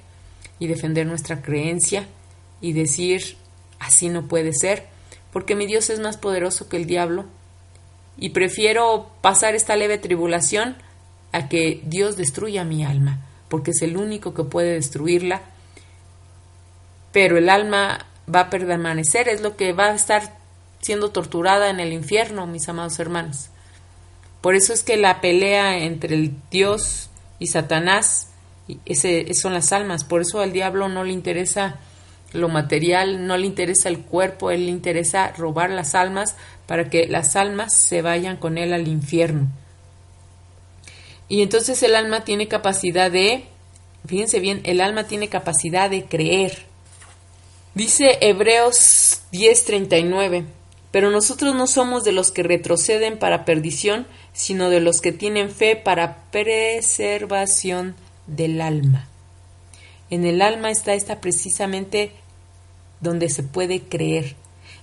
y 0.60 0.68
defender 0.68 1.06
nuestra 1.06 1.42
creencia 1.42 2.08
y 2.62 2.74
decir, 2.74 3.38
así 3.80 4.10
no 4.10 4.28
puede 4.28 4.54
ser, 4.54 4.88
porque 5.34 5.56
mi 5.56 5.66
Dios 5.66 5.90
es 5.90 6.00
más 6.00 6.16
poderoso 6.18 6.70
que 6.70 6.78
el 6.78 6.86
diablo 6.86 7.26
y 8.18 8.30
prefiero 8.30 9.10
pasar 9.22 9.56
esta 9.56 9.76
leve 9.76 9.98
tribulación 9.98 10.76
a 11.32 11.50
que 11.50 11.82
Dios 11.86 12.16
destruya 12.16 12.64
mi 12.64 12.86
alma, 12.86 13.20
porque 13.50 13.72
es 13.72 13.82
el 13.82 13.98
único 13.98 14.36
que 14.36 14.44
puede 14.44 14.74
destruirla. 14.74 15.42
Pero 17.12 17.38
el 17.38 17.50
alma 17.50 18.06
va 18.34 18.42
a 18.42 18.50
permanecer, 18.50 19.28
es 19.28 19.42
lo 19.42 19.58
que 19.58 19.74
va 19.74 19.86
a 19.86 19.96
estar 19.96 20.38
siendo 20.82 21.10
torturada 21.10 21.70
en 21.70 21.80
el 21.80 21.92
infierno, 21.92 22.46
mis 22.46 22.70
amados 22.70 23.00
hermanos. 23.00 23.50
Por 24.42 24.56
eso 24.56 24.74
es 24.74 24.84
que 24.84 24.98
la 24.98 25.22
pelea 25.22 25.80
entre 25.80 26.16
el 26.16 26.36
Dios 26.52 27.10
y 27.40 27.48
Satanás 27.48 28.28
ese, 28.86 29.34
son 29.34 29.54
las 29.54 29.72
almas. 29.72 30.04
Por 30.04 30.22
eso 30.22 30.42
al 30.42 30.54
diablo 30.54 30.90
no 30.90 31.04
le 31.04 31.14
interesa 31.14 31.80
lo 32.34 32.50
material, 32.50 33.26
no 33.28 33.38
le 33.38 33.46
interesa 33.46 33.90
el 33.90 34.00
cuerpo, 34.00 34.52
él 34.52 34.66
le 34.66 34.72
interesa 34.72 35.32
robar 35.38 35.70
las 35.70 35.96
almas 35.96 36.36
para 36.66 36.90
que 36.90 37.08
las 37.08 37.36
almas 37.36 37.74
se 37.74 38.02
vayan 38.02 38.38
con 38.38 38.58
él 38.58 38.74
al 38.74 38.88
infierno. 38.88 39.48
Y 41.30 41.42
entonces 41.42 41.82
el 41.84 41.96
alma 41.96 42.24
tiene 42.24 42.48
capacidad 42.48 43.10
de, 43.10 43.46
fíjense 44.06 44.40
bien, 44.40 44.62
el 44.66 44.82
alma 44.82 45.06
tiene 45.06 45.30
capacidad 45.30 45.90
de 45.90 46.06
creer. 46.06 46.66
Dice 47.76 48.18
Hebreos 48.22 49.22
10:39, 49.32 50.46
pero 50.92 51.10
nosotros 51.10 51.56
no 51.56 51.66
somos 51.66 52.04
de 52.04 52.12
los 52.12 52.32
que 52.32 52.44
retroceden 52.44 53.18
para 53.18 53.46
perdición, 53.46 54.06
sino 54.32 54.70
de 54.70 54.80
los 54.80 55.02
que 55.02 55.12
tienen 55.12 55.50
fe 55.50 55.76
para 55.76 56.24
preservación 56.32 57.96
del 58.28 58.62
alma. 58.62 59.08
En 60.10 60.26
el 60.26 60.42
alma 60.44 60.70
está 60.70 60.94
esta 60.94 61.20
precisamente 61.20 62.12
donde 63.04 63.30
se 63.30 63.44
puede 63.44 63.82
creer. 63.82 64.36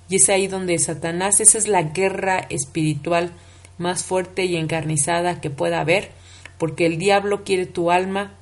Y 0.09 0.16
es 0.16 0.28
ahí 0.28 0.46
donde 0.46 0.78
Satanás, 0.78 1.40
esa 1.40 1.59
es 1.59 1.66
la 1.66 1.83
guerra 1.83 2.38
espiritual 2.50 3.33
más 3.78 4.04
fuerte 4.04 4.44
y 4.44 4.56
encarnizada 4.56 5.40
que 5.40 5.50
pueda 5.50 5.80
haber, 5.80 6.11
porque 6.59 6.87
el 6.87 6.98
diablo 6.98 7.44
quiere 7.44 7.66
tu 7.66 7.90
alma, 7.90 8.35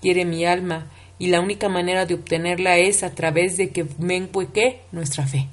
quiere 0.00 0.24
mi 0.24 0.44
alma, 0.44 0.86
y 1.18 1.26
la 1.26 1.40
única 1.40 1.68
manera 1.68 2.06
de 2.06 2.14
obtenerla 2.14 2.78
es 2.78 3.02
a 3.02 3.10
través 3.10 3.56
de 3.56 3.70
que 3.70 3.86
mengue 3.98 4.48
qué? 4.54 4.80
Nuestra 4.92 5.26
fe, 5.26 5.48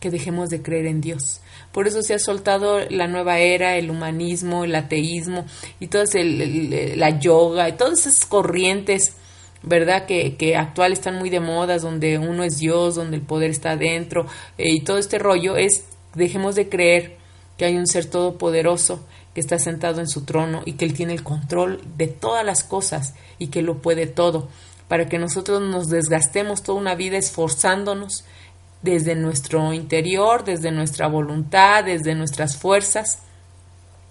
que 0.00 0.10
dejemos 0.10 0.50
de 0.50 0.60
creer 0.60 0.86
en 0.86 1.00
Dios. 1.00 1.40
Por 1.70 1.86
eso 1.86 2.02
se 2.02 2.14
ha 2.14 2.18
soltado 2.18 2.80
la 2.90 3.06
nueva 3.06 3.38
era, 3.38 3.76
el 3.76 3.90
humanismo, 3.90 4.64
el 4.64 4.74
ateísmo 4.74 5.46
y 5.80 5.86
toda 5.86 6.04
la 6.14 7.18
yoga 7.18 7.68
y 7.68 7.72
todas 7.72 8.00
esas 8.00 8.26
corrientes 8.26 9.14
¿verdad? 9.62 10.06
Que, 10.06 10.36
que 10.36 10.56
actual 10.56 10.92
están 10.92 11.18
muy 11.18 11.30
de 11.30 11.40
moda, 11.40 11.78
donde 11.78 12.18
uno 12.18 12.44
es 12.44 12.58
Dios, 12.58 12.94
donde 12.94 13.16
el 13.16 13.22
poder 13.22 13.50
está 13.50 13.76
dentro, 13.76 14.26
eh, 14.58 14.72
y 14.72 14.80
todo 14.80 14.98
este 14.98 15.18
rollo 15.18 15.56
es, 15.56 15.84
dejemos 16.14 16.54
de 16.54 16.68
creer 16.68 17.16
que 17.56 17.64
hay 17.64 17.76
un 17.76 17.86
ser 17.86 18.06
todopoderoso 18.06 19.06
que 19.34 19.40
está 19.40 19.58
sentado 19.58 20.00
en 20.00 20.08
su 20.08 20.24
trono 20.24 20.62
y 20.64 20.74
que 20.74 20.84
él 20.84 20.94
tiene 20.94 21.14
el 21.14 21.22
control 21.22 21.80
de 21.96 22.06
todas 22.06 22.44
las 22.44 22.64
cosas 22.64 23.14
y 23.38 23.48
que 23.48 23.62
lo 23.62 23.78
puede 23.78 24.06
todo, 24.06 24.48
para 24.88 25.08
que 25.08 25.18
nosotros 25.18 25.62
nos 25.62 25.88
desgastemos 25.88 26.62
toda 26.62 26.78
una 26.78 26.94
vida 26.94 27.16
esforzándonos 27.16 28.24
desde 28.82 29.14
nuestro 29.14 29.72
interior, 29.72 30.44
desde 30.44 30.72
nuestra 30.72 31.06
voluntad, 31.06 31.84
desde 31.84 32.14
nuestras 32.14 32.56
fuerzas, 32.56 33.20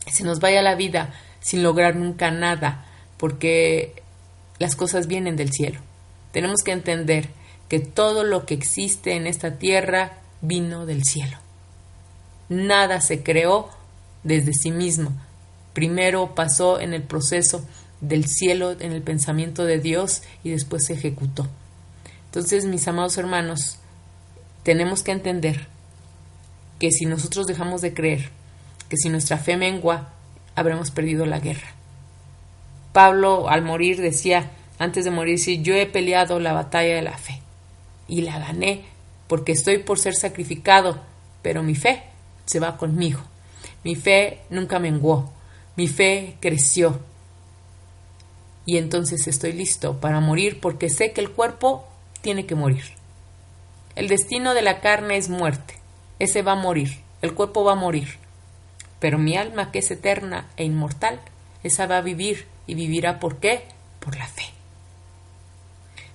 se 0.08 0.24
nos 0.24 0.40
vaya 0.40 0.62
la 0.62 0.76
vida 0.76 1.14
sin 1.40 1.62
lograr 1.62 1.96
nunca 1.96 2.32
nada, 2.32 2.86
porque 3.18 4.01
las 4.62 4.76
cosas 4.76 5.08
vienen 5.08 5.38
del 5.38 5.52
cielo. 5.52 5.80
Tenemos 6.32 6.62
que 6.64 6.72
entender 6.72 7.30
que 7.68 7.80
todo 7.80 8.24
lo 8.24 8.46
que 8.46 8.54
existe 8.54 9.16
en 9.16 9.26
esta 9.26 9.58
tierra 9.58 10.20
vino 10.42 10.86
del 10.86 11.04
cielo. 11.04 11.36
Nada 12.48 13.02
se 13.02 13.24
creó 13.24 13.70
desde 14.22 14.54
sí 14.54 14.70
mismo. 14.70 15.14
Primero 15.74 16.36
pasó 16.36 16.80
en 16.80 16.94
el 16.94 17.02
proceso 17.02 17.66
del 18.02 18.28
cielo, 18.28 18.76
en 18.80 18.92
el 18.92 19.02
pensamiento 19.02 19.66
de 19.66 19.80
Dios 19.80 20.22
y 20.44 20.52
después 20.52 20.86
se 20.86 20.94
ejecutó. 20.94 21.48
Entonces, 22.26 22.66
mis 22.66 22.88
amados 22.88 23.18
hermanos, 23.18 23.80
tenemos 24.62 25.02
que 25.02 25.12
entender 25.12 25.70
que 26.78 26.92
si 26.92 27.08
nosotros 27.08 27.48
dejamos 27.48 27.82
de 27.82 27.96
creer, 27.96 28.30
que 28.90 28.98
si 28.98 29.10
nuestra 29.10 29.40
fe 29.40 29.58
mengua, 29.58 30.14
habremos 30.54 30.92
perdido 30.92 31.26
la 31.26 31.40
guerra. 31.40 31.81
Pablo 32.94 33.50
al 33.50 33.62
morir 33.62 34.02
decía, 34.02 34.52
antes 34.80 35.06
de 35.06 35.12
morir, 35.12 35.40
sí, 35.40 35.62
yo 35.62 35.76
he 35.76 35.86
peleado 35.86 36.40
la 36.40 36.54
batalla 36.54 36.96
de 36.96 37.02
la 37.02 37.18
fe 37.18 37.42
y 38.08 38.22
la 38.22 38.40
gané 38.40 38.84
porque 39.28 39.54
estoy 39.54 39.78
por 39.78 40.00
ser 40.00 40.16
sacrificado, 40.16 41.00
pero 41.42 41.64
mi 41.64 41.76
fe 41.76 42.04
se 42.46 42.60
va 42.60 42.78
conmigo. 42.78 43.22
Mi 43.84 43.96
fe 43.96 44.42
nunca 44.50 44.80
menguó, 44.80 45.32
mi 45.76 45.88
fe 45.88 46.36
creció. 46.40 47.00
Y 48.66 48.78
entonces 48.78 49.28
estoy 49.28 49.54
listo 49.54 50.00
para 50.00 50.20
morir 50.20 50.60
porque 50.60 50.90
sé 50.90 51.14
que 51.14 51.22
el 51.22 51.32
cuerpo 51.32 51.88
tiene 52.22 52.46
que 52.46 52.56
morir. 52.56 52.84
El 53.96 54.08
destino 54.08 54.54
de 54.54 54.62
la 54.62 54.82
carne 54.82 55.18
es 55.18 55.30
muerte. 55.30 55.76
Ese 56.20 56.42
va 56.42 56.54
a 56.54 56.56
morir, 56.56 57.00
el 57.22 57.34
cuerpo 57.34 57.64
va 57.64 57.74
a 57.74 57.76
morir. 57.76 58.18
Pero 59.00 59.18
mi 59.18 59.36
alma, 59.38 59.72
que 59.72 59.80
es 59.80 59.90
eterna 59.92 60.48
e 60.58 60.64
inmortal, 60.64 61.20
esa 61.64 61.88
va 61.88 61.98
a 61.98 62.02
vivir 62.02 62.48
y 62.72 62.74
vivirá 62.74 63.20
por 63.20 63.42
qué? 63.42 63.66
Por 64.00 64.16
la 64.16 64.28
fe. 64.28 64.46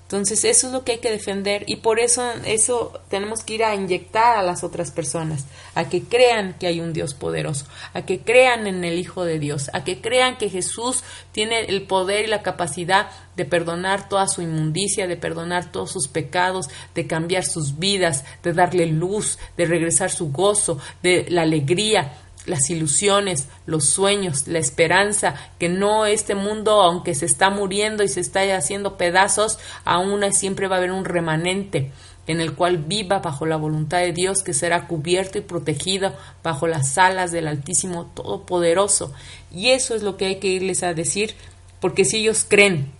Entonces 0.04 0.44
eso 0.44 0.68
es 0.68 0.72
lo 0.72 0.84
que 0.84 0.92
hay 0.92 0.98
que 0.98 1.10
defender 1.10 1.64
y 1.66 1.76
por 1.76 1.98
eso 1.98 2.22
eso 2.44 2.98
tenemos 3.10 3.42
que 3.42 3.54
ir 3.54 3.64
a 3.64 3.74
inyectar 3.74 4.38
a 4.38 4.42
las 4.42 4.62
otras 4.62 4.92
personas, 4.92 5.46
a 5.74 5.88
que 5.88 6.04
crean 6.04 6.54
que 6.60 6.68
hay 6.68 6.80
un 6.80 6.92
Dios 6.92 7.12
poderoso, 7.12 7.66
a 7.92 8.06
que 8.06 8.20
crean 8.20 8.68
en 8.68 8.84
el 8.84 9.00
Hijo 9.00 9.24
de 9.24 9.40
Dios, 9.40 9.68
a 9.74 9.82
que 9.82 10.00
crean 10.00 10.38
que 10.38 10.48
Jesús 10.48 11.02
tiene 11.32 11.64
el 11.64 11.82
poder 11.82 12.24
y 12.24 12.28
la 12.28 12.42
capacidad 12.42 13.08
de 13.34 13.44
perdonar 13.46 14.08
toda 14.08 14.28
su 14.28 14.42
inmundicia, 14.42 15.08
de 15.08 15.16
perdonar 15.16 15.72
todos 15.72 15.90
sus 15.90 16.06
pecados, 16.06 16.68
de 16.94 17.08
cambiar 17.08 17.44
sus 17.44 17.80
vidas, 17.80 18.24
de 18.44 18.52
darle 18.52 18.86
luz, 18.86 19.40
de 19.56 19.66
regresar 19.66 20.10
su 20.10 20.30
gozo, 20.30 20.78
de 21.02 21.26
la 21.28 21.42
alegría, 21.42 22.16
las 22.46 22.70
ilusiones, 22.70 23.48
los 23.66 23.84
sueños, 23.84 24.46
la 24.48 24.58
esperanza, 24.58 25.34
que 25.58 25.68
no 25.68 26.06
este 26.06 26.34
mundo, 26.34 26.82
aunque 26.82 27.14
se 27.14 27.26
está 27.26 27.50
muriendo 27.50 28.02
y 28.02 28.08
se 28.08 28.20
está 28.20 28.40
haciendo 28.56 28.96
pedazos, 28.96 29.58
aún 29.84 30.32
siempre 30.32 30.68
va 30.68 30.76
a 30.76 30.78
haber 30.78 30.92
un 30.92 31.04
remanente 31.04 31.90
en 32.26 32.40
el 32.40 32.54
cual 32.54 32.78
viva 32.78 33.20
bajo 33.20 33.46
la 33.46 33.56
voluntad 33.56 33.98
de 33.98 34.12
Dios, 34.12 34.42
que 34.42 34.52
será 34.52 34.86
cubierto 34.86 35.38
y 35.38 35.42
protegido 35.42 36.14
bajo 36.42 36.66
las 36.66 36.98
alas 36.98 37.30
del 37.30 37.46
Altísimo 37.46 38.06
Todopoderoso. 38.14 39.12
Y 39.52 39.70
eso 39.70 39.94
es 39.94 40.02
lo 40.02 40.16
que 40.16 40.26
hay 40.26 40.36
que 40.36 40.48
irles 40.48 40.82
a 40.82 40.94
decir, 40.94 41.34
porque 41.80 42.04
si 42.04 42.18
ellos 42.18 42.44
creen, 42.48 42.90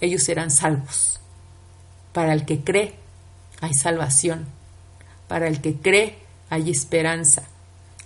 ellos 0.00 0.22
serán 0.22 0.50
salvos. 0.50 1.20
Para 2.12 2.32
el 2.32 2.44
que 2.44 2.60
cree, 2.60 2.94
hay 3.60 3.74
salvación. 3.74 4.46
Para 5.28 5.46
el 5.46 5.60
que 5.60 5.74
cree, 5.74 6.18
hay 6.48 6.70
esperanza. 6.70 7.44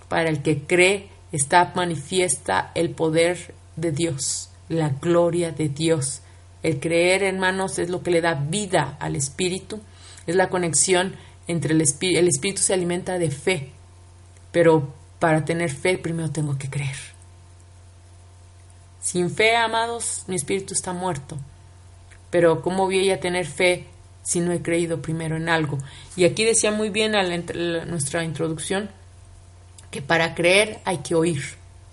Para 0.08 0.28
el 0.28 0.42
que 0.42 0.62
cree 0.62 1.08
está 1.32 1.72
manifiesta 1.74 2.70
el 2.74 2.90
poder 2.90 3.54
de 3.76 3.92
Dios, 3.92 4.50
la 4.68 4.90
gloria 4.90 5.52
de 5.52 5.68
Dios. 5.68 6.22
El 6.62 6.80
creer, 6.80 7.22
hermanos, 7.22 7.78
es 7.78 7.90
lo 7.90 8.02
que 8.02 8.10
le 8.10 8.20
da 8.20 8.34
vida 8.34 8.96
al 9.00 9.16
espíritu, 9.16 9.80
es 10.26 10.34
la 10.34 10.48
conexión 10.48 11.14
entre 11.46 11.74
el 11.74 11.80
espíritu. 11.80 12.20
El 12.20 12.28
espíritu 12.28 12.62
se 12.62 12.74
alimenta 12.74 13.18
de 13.18 13.30
fe, 13.30 13.70
pero 14.52 14.92
para 15.18 15.44
tener 15.44 15.70
fe 15.70 15.98
primero 15.98 16.30
tengo 16.30 16.58
que 16.58 16.70
creer. 16.70 16.96
Sin 19.00 19.30
fe, 19.30 19.54
amados, 19.54 20.24
mi 20.26 20.34
espíritu 20.34 20.74
está 20.74 20.92
muerto. 20.92 21.38
Pero 22.30 22.60
¿cómo 22.60 22.86
voy 22.86 23.10
a 23.10 23.20
tener 23.20 23.46
fe 23.46 23.86
si 24.22 24.40
no 24.40 24.52
he 24.52 24.62
creído 24.62 25.00
primero 25.00 25.36
en 25.36 25.48
algo? 25.48 25.78
Y 26.16 26.24
aquí 26.24 26.44
decía 26.44 26.72
muy 26.72 26.90
bien 26.90 27.14
a 27.14 27.22
nuestra 27.86 28.24
introducción 28.24 28.90
que 29.96 30.02
para 30.02 30.35
creer 30.35 30.78
hay 30.85 30.98
que 30.98 31.14
oír. 31.14 31.42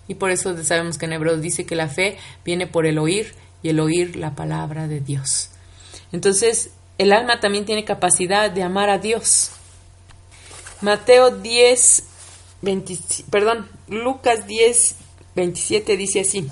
Y 0.10 0.16
por 0.16 0.30
eso 0.30 0.62
sabemos 0.64 0.98
que 0.98 1.06
en 1.06 1.14
Hebreos 1.14 1.42
dice 1.42 1.66
que 1.66 1.76
la 1.76 1.88
fe 1.88 2.18
viene 2.44 2.68
por 2.68 2.86
el 2.86 2.98
oír 2.98 3.34
y 3.62 3.70
el 3.70 3.80
oír 3.80 4.18
la 4.18 4.36
palabra 4.36 4.90
de 4.90 5.00
Dios. 5.00 5.50
Entonces, 6.12 6.72
el 6.98 7.14
alma 7.14 7.40
también 7.40 7.64
tiene 7.64 7.86
capacidad 7.86 8.52
de 8.52 8.62
amar 8.62 8.90
a 8.90 8.98
Dios. 8.98 9.52
Mateo 10.82 11.32
10, 11.38 12.04
perdón, 13.30 13.70
Lucas 13.88 14.48
10, 14.48 14.96
27 15.36 15.96
dice 15.96 16.20
así. 16.20 16.50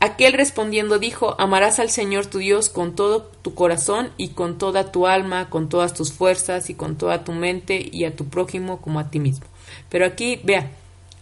Aquel 0.00 0.32
respondiendo 0.32 0.98
dijo, 0.98 1.36
amarás 1.38 1.78
al 1.78 1.90
Señor 1.90 2.26
tu 2.26 2.38
Dios 2.38 2.68
con 2.68 2.96
todo 2.96 3.22
tu 3.22 3.54
corazón 3.54 4.10
y 4.16 4.30
con 4.30 4.58
toda 4.58 4.90
tu 4.90 5.06
alma, 5.06 5.50
con 5.50 5.68
todas 5.68 5.94
tus 5.94 6.12
fuerzas 6.12 6.68
y 6.68 6.74
con 6.74 6.96
toda 6.96 7.22
tu 7.22 7.30
mente 7.30 7.88
y 7.92 8.04
a 8.06 8.16
tu 8.16 8.28
prójimo 8.28 8.80
como 8.80 8.98
a 8.98 9.10
ti 9.10 9.20
mismo. 9.20 9.46
Pero 9.88 10.06
aquí, 10.06 10.40
vea, 10.44 10.70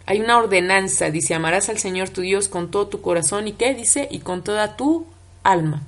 hay 0.07 0.21
una 0.21 0.39
ordenanza, 0.39 1.11
dice, 1.11 1.35
amarás 1.35 1.69
al 1.69 1.79
Señor 1.79 2.09
tu 2.11 2.21
Dios 2.21 2.49
con 2.49 2.71
todo 2.71 2.89
tu 2.89 3.01
corazón 3.01 3.49
y 3.49 3.53
qué 3.53 3.75
dice, 3.75 4.09
y 4.11 4.21
con 4.21 4.43
toda 4.43 4.77
tu 4.77 5.07
alma. 5.43 5.83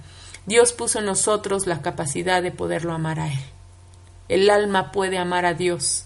Dios 0.47 0.73
puso 0.73 1.01
en 1.01 1.07
nosotros 1.07 1.66
la 1.66 1.83
capacidad 1.83 2.42
de 2.42 2.51
poderlo 2.51 2.92
amar 2.92 3.21
a 3.21 3.29
Él. 3.29 3.40
El 4.29 4.51
alma 4.51 4.92
puede 4.92 5.18
amar 5.18 5.47
a 5.47 5.55
Dios. 5.55 6.05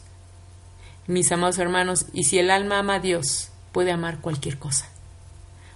Mis 1.07 1.31
amados 1.33 1.59
hermanos, 1.59 2.07
y 2.13 2.25
si 2.25 2.39
el 2.39 2.51
alma 2.51 2.79
ama 2.79 2.97
a 2.97 3.01
Dios, 3.01 3.51
puede 3.73 3.91
amar 3.91 4.21
cualquier 4.21 4.59
cosa 4.59 4.93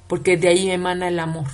porque 0.06 0.36
de 0.36 0.48
ahí 0.48 0.70
emana 0.70 1.08
el 1.08 1.18
amor. 1.18 1.46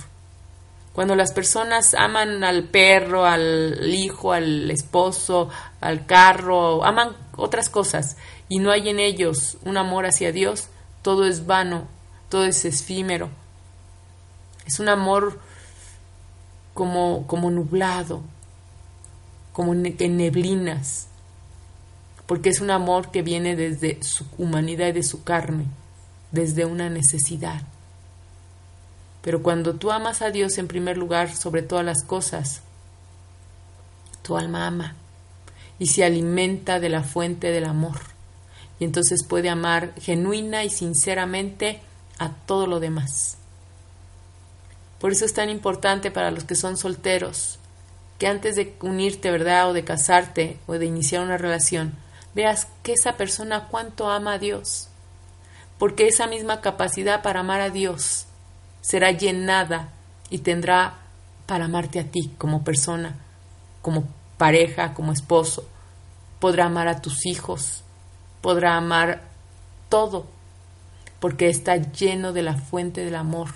Cuando 0.93 1.15
las 1.15 1.31
personas 1.31 1.95
aman 1.95 2.43
al 2.43 2.65
perro, 2.65 3.25
al 3.25 3.91
hijo, 3.93 4.31
al 4.31 4.69
esposo, 4.69 5.49
al 5.81 6.05
carro, 6.05 6.85
aman 6.85 7.15
otras 7.35 7.69
cosas 7.69 8.17
y 8.53 8.59
no 8.59 8.69
hay 8.69 8.87
en 8.87 8.99
ellos 8.99 9.57
un 9.65 9.77
amor 9.77 10.05
hacia 10.05 10.31
Dios, 10.31 10.67
todo 11.01 11.25
es 11.25 11.47
vano, 11.47 11.87
todo 12.29 12.45
es 12.45 12.63
efímero. 12.65 13.31
Es 14.63 14.79
un 14.79 14.89
amor 14.89 15.39
como, 16.75 17.25
como 17.25 17.49
nublado, 17.49 18.21
como 19.53 19.73
en 19.73 20.17
neblinas, 20.17 21.07
porque 22.27 22.49
es 22.49 22.61
un 22.61 22.69
amor 22.69 23.09
que 23.09 23.23
viene 23.23 23.55
desde 23.55 24.03
su 24.03 24.23
humanidad 24.37 24.89
y 24.89 24.91
de 24.91 25.03
su 25.03 25.23
carne, 25.23 25.65
desde 26.31 26.65
una 26.65 26.91
necesidad. 26.91 27.63
Pero 29.23 29.41
cuando 29.41 29.73
tú 29.73 29.89
amas 29.89 30.21
a 30.21 30.29
Dios 30.29 30.59
en 30.59 30.67
primer 30.67 30.95
lugar 30.95 31.35
sobre 31.35 31.63
todas 31.63 31.83
las 31.83 32.03
cosas, 32.03 32.61
tu 34.21 34.37
alma 34.37 34.67
ama 34.67 34.95
y 35.79 35.87
se 35.87 36.03
alimenta 36.03 36.79
de 36.79 36.89
la 36.89 37.01
fuente 37.01 37.49
del 37.49 37.65
amor. 37.65 38.12
Y 38.83 38.85
entonces 38.85 39.23
puede 39.23 39.49
amar 39.49 39.93
genuina 40.01 40.65
y 40.65 40.69
sinceramente 40.69 41.79
a 42.19 42.31
todo 42.31 42.67
lo 42.67 42.81
demás. 42.81 43.37
Por 44.99 45.13
eso 45.13 45.23
es 45.23 45.33
tan 45.33 45.49
importante 45.49 46.11
para 46.11 46.31
los 46.31 46.43
que 46.43 46.55
son 46.55 46.75
solteros 46.75 47.59
que 48.19 48.27
antes 48.27 48.57
de 48.57 48.75
unirte, 48.81 49.31
¿verdad? 49.31 49.69
O 49.69 49.73
de 49.73 49.85
casarte 49.85 50.57
o 50.67 50.73
de 50.73 50.85
iniciar 50.85 51.23
una 51.23 51.37
relación, 51.37 51.93
veas 52.35 52.67
que 52.83 52.91
esa 52.91 53.15
persona 53.15 53.69
cuánto 53.71 54.09
ama 54.09 54.33
a 54.33 54.37
Dios. 54.37 54.89
Porque 55.77 56.09
esa 56.09 56.27
misma 56.27 56.59
capacidad 56.59 57.23
para 57.23 57.39
amar 57.39 57.61
a 57.61 57.69
Dios 57.69 58.25
será 58.81 59.11
llenada 59.11 59.93
y 60.29 60.39
tendrá 60.39 60.95
para 61.45 61.63
amarte 61.63 62.01
a 62.01 62.11
ti 62.11 62.33
como 62.37 62.65
persona, 62.65 63.15
como 63.81 64.09
pareja, 64.37 64.93
como 64.93 65.13
esposo. 65.13 65.65
Podrá 66.41 66.65
amar 66.65 66.89
a 66.89 66.99
tus 66.99 67.25
hijos, 67.25 67.82
podrá 68.43 68.75
amar 68.75 69.21
todo, 69.87 70.27
porque 71.21 71.47
está 71.47 71.77
lleno 71.77 72.33
de 72.33 72.41
la 72.41 72.55
fuente 72.55 73.03
del 73.03 73.15
amor. 73.15 73.47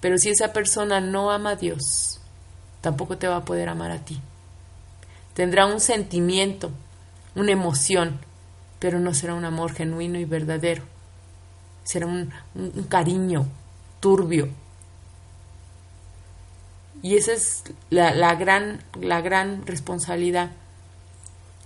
Pero 0.00 0.16
si 0.16 0.30
esa 0.30 0.52
persona 0.52 1.00
no 1.00 1.32
ama 1.32 1.50
a 1.50 1.56
Dios, 1.56 2.20
tampoco 2.80 3.18
te 3.18 3.26
va 3.26 3.38
a 3.38 3.44
poder 3.44 3.68
amar 3.68 3.90
a 3.90 3.98
ti. 3.98 4.20
Tendrá 5.34 5.66
un 5.66 5.80
sentimiento, 5.80 6.70
una 7.34 7.50
emoción, 7.50 8.20
pero 8.78 9.00
no 9.00 9.12
será 9.12 9.34
un 9.34 9.44
amor 9.44 9.72
genuino 9.72 10.20
y 10.20 10.24
verdadero. 10.24 10.84
Será 11.82 12.06
un, 12.06 12.32
cariño, 12.88 13.48
turbio. 13.98 14.50
Y 17.02 17.16
esa 17.16 17.32
es 17.32 17.64
la, 17.90 18.34
gran, 18.36 18.84
la 19.00 19.20
gran 19.20 19.66
responsabilidad 19.66 20.52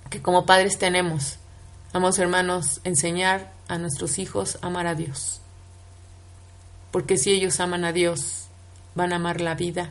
que 0.08 0.22
como 0.22 0.46
padres 0.46 0.78
tenemos. 0.78 1.38
Vamos, 1.92 2.18
hermanos, 2.18 2.80
enseñar 2.84 3.50
a 3.66 3.78
nuestros 3.78 4.18
hijos 4.18 4.58
a 4.60 4.66
amar 4.66 4.86
a 4.86 4.94
Dios. 4.94 5.40
Porque 6.90 7.16
si 7.16 7.30
ellos 7.30 7.60
aman 7.60 7.84
a 7.84 7.92
Dios, 7.92 8.48
van 8.94 9.12
a 9.12 9.16
amar 9.16 9.40
la 9.40 9.54
vida. 9.54 9.90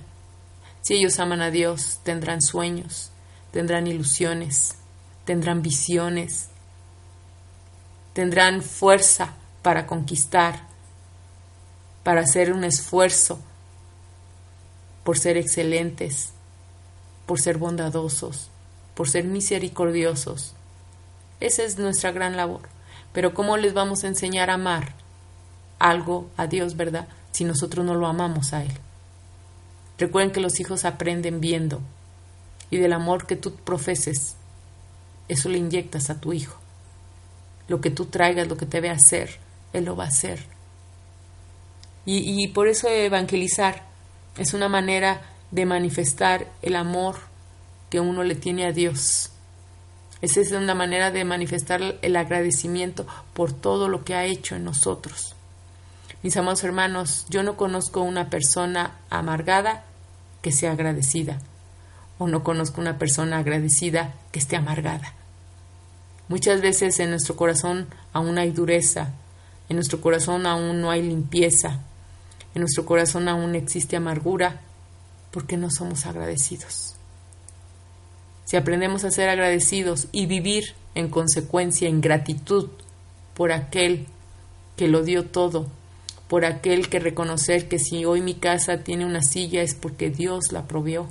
Si 0.81 0.93
ellos 0.93 1.19
aman 1.19 1.41
a 1.41 1.49
Dios, 1.49 1.99
tendrán 2.03 2.41
sueños, 2.41 3.09
tendrán 3.51 3.87
ilusiones, 3.87 4.75
tendrán 5.25 5.63
visiones, 5.63 6.49
tendrán 8.13 8.61
fuerza 8.61 9.33
para 9.63 9.87
conquistar, 9.87 10.67
para 12.03 12.21
hacer 12.21 12.53
un 12.53 12.63
esfuerzo 12.63 13.39
por 15.03 15.17
ser 15.17 15.35
excelentes, 15.37 16.31
por 17.25 17.41
ser 17.41 17.57
bondadosos, 17.57 18.49
por 18.93 19.09
ser 19.09 19.23
misericordiosos. 19.23 20.53
Esa 21.39 21.63
es 21.63 21.77
nuestra 21.77 22.11
gran 22.11 22.35
labor. 22.37 22.61
Pero 23.13 23.33
¿cómo 23.33 23.57
les 23.57 23.73
vamos 23.73 24.03
a 24.03 24.07
enseñar 24.07 24.49
a 24.49 24.55
amar 24.55 24.93
algo 25.79 26.29
a 26.37 26.47
Dios, 26.47 26.75
verdad? 26.75 27.07
Si 27.31 27.43
nosotros 27.43 27.85
no 27.85 27.95
lo 27.95 28.07
amamos 28.07 28.53
a 28.53 28.63
Él. 28.63 28.71
Recuerden 29.97 30.31
que 30.31 30.39
los 30.39 30.59
hijos 30.59 30.85
aprenden 30.85 31.39
viendo 31.39 31.81
y 32.69 32.77
del 32.77 32.93
amor 32.93 33.25
que 33.25 33.35
tú 33.35 33.55
profeses, 33.55 34.35
eso 35.27 35.49
le 35.49 35.57
inyectas 35.57 36.09
a 36.09 36.19
tu 36.19 36.33
hijo. 36.33 36.57
Lo 37.67 37.81
que 37.81 37.89
tú 37.89 38.05
traigas, 38.05 38.47
lo 38.47 38.57
que 38.57 38.65
te 38.65 38.81
ve 38.81 38.89
hacer, 38.89 39.39
Él 39.73 39.85
lo 39.85 39.95
va 39.95 40.05
a 40.05 40.09
hacer. 40.09 40.45
Y, 42.09 42.47
por 42.49 42.69
eso 42.69 42.87
evangelizar 42.87 43.83
es 44.37 44.53
una 44.53 44.69
manera 44.69 45.23
de 45.51 45.65
manifestar 45.65 46.47
el 46.61 46.77
amor 46.77 47.17
que 47.89 47.99
uno 47.99 48.23
le 48.23 48.35
tiene 48.35 48.65
a 48.65 48.71
Dios. 48.71 49.31
Esa 50.21 50.41
es 50.41 50.51
una 50.51 50.73
manera 50.73 51.11
de 51.11 51.23
manifestar 51.25 51.99
el 52.01 52.15
agradecimiento 52.15 53.05
por 53.33 53.53
todo 53.53 53.87
lo 53.87 54.03
que 54.03 54.15
ha 54.15 54.25
hecho 54.25 54.55
en 54.55 54.63
nosotros. 54.63 55.35
Mis 56.23 56.35
amados 56.37 56.63
hermanos, 56.63 57.25
yo 57.29 57.43
no 57.43 57.55
conozco 57.55 58.01
una 58.01 58.29
persona 58.29 58.95
amargada 59.09 59.83
que 60.41 60.51
sea 60.51 60.71
agradecida, 60.71 61.39
o 62.17 62.27
no 62.27 62.43
conozco 62.43 62.81
una 62.81 62.97
persona 62.97 63.37
agradecida 63.37 64.15
que 64.31 64.39
esté 64.39 64.55
amargada. 64.55 65.13
Muchas 66.27 66.61
veces 66.61 66.99
en 66.99 67.11
nuestro 67.11 67.35
corazón 67.35 67.87
aún 68.11 68.39
hay 68.39 68.51
dureza, 68.51 69.13
en 69.69 69.75
nuestro 69.75 70.01
corazón 70.01 70.47
aún 70.47 70.81
no 70.81 70.89
hay 70.89 71.03
limpieza, 71.03 71.79
en 72.55 72.61
nuestro 72.61 72.85
corazón 72.85 73.29
aún 73.29 73.53
existe 73.53 73.95
amargura 73.95 74.61
porque 75.31 75.57
no 75.57 75.69
somos 75.69 76.05
agradecidos. 76.07 76.96
Si 78.47 78.55
aprendemos 78.55 79.03
a 79.03 79.11
ser 79.11 79.27
agradecidos 79.27 80.07
y 80.13 80.25
vivir 80.25 80.73
en 80.95 81.09
consecuencia, 81.09 81.89
en 81.89 81.99
gratitud 81.99 82.69
por 83.33 83.51
aquel 83.51 84.07
que 84.77 84.87
lo 84.87 85.03
dio 85.03 85.25
todo, 85.25 85.67
por 86.29 86.45
aquel 86.45 86.87
que 86.87 86.99
reconocer 86.99 87.67
que 87.67 87.77
si 87.77 88.05
hoy 88.05 88.21
mi 88.21 88.35
casa 88.35 88.85
tiene 88.85 89.05
una 89.05 89.21
silla 89.21 89.61
es 89.63 89.75
porque 89.75 90.09
Dios 90.09 90.53
la 90.53 90.65
provió. 90.65 91.07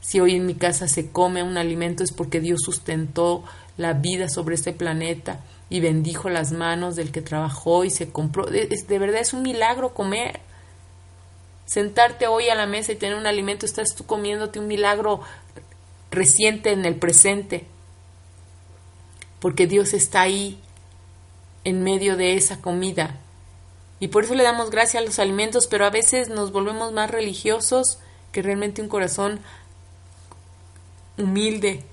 Si 0.00 0.20
hoy 0.20 0.36
en 0.36 0.46
mi 0.46 0.54
casa 0.54 0.86
se 0.86 1.10
come 1.10 1.42
un 1.42 1.56
alimento 1.56 2.04
es 2.04 2.12
porque 2.12 2.38
Dios 2.38 2.60
sustentó 2.64 3.42
la 3.76 3.94
vida 3.94 4.28
sobre 4.28 4.54
este 4.54 4.72
planeta 4.72 5.40
y 5.68 5.80
bendijo 5.80 6.30
las 6.30 6.52
manos 6.52 6.94
del 6.94 7.10
que 7.10 7.22
trabajó 7.22 7.82
y 7.82 7.90
se 7.90 8.10
compró. 8.10 8.46
De, 8.46 8.68
de 8.68 8.98
verdad 9.00 9.20
es 9.20 9.32
un 9.32 9.42
milagro 9.42 9.94
comer 9.94 10.38
sentarte 11.64 12.28
hoy 12.28 12.50
a 12.50 12.54
la 12.54 12.66
mesa 12.66 12.92
y 12.92 12.96
tener 12.96 13.16
un 13.16 13.26
alimento, 13.26 13.66
estás 13.66 13.96
tú 13.96 14.06
comiéndote 14.06 14.60
un 14.60 14.68
milagro 14.68 15.22
reciente 16.16 16.72
en 16.72 16.84
el 16.84 16.96
presente, 16.96 17.64
porque 19.40 19.66
Dios 19.66 19.92
está 19.92 20.22
ahí 20.22 20.58
en 21.64 21.82
medio 21.82 22.16
de 22.16 22.34
esa 22.34 22.60
comida. 22.60 23.20
Y 24.00 24.08
por 24.08 24.24
eso 24.24 24.34
le 24.34 24.42
damos 24.42 24.70
gracias 24.70 25.02
a 25.02 25.06
los 25.06 25.18
alimentos, 25.18 25.66
pero 25.66 25.86
a 25.86 25.90
veces 25.90 26.28
nos 26.28 26.52
volvemos 26.52 26.92
más 26.92 27.10
religiosos 27.10 27.98
que 28.32 28.42
realmente 28.42 28.82
un 28.82 28.88
corazón 28.88 29.40
humilde, 31.16 31.84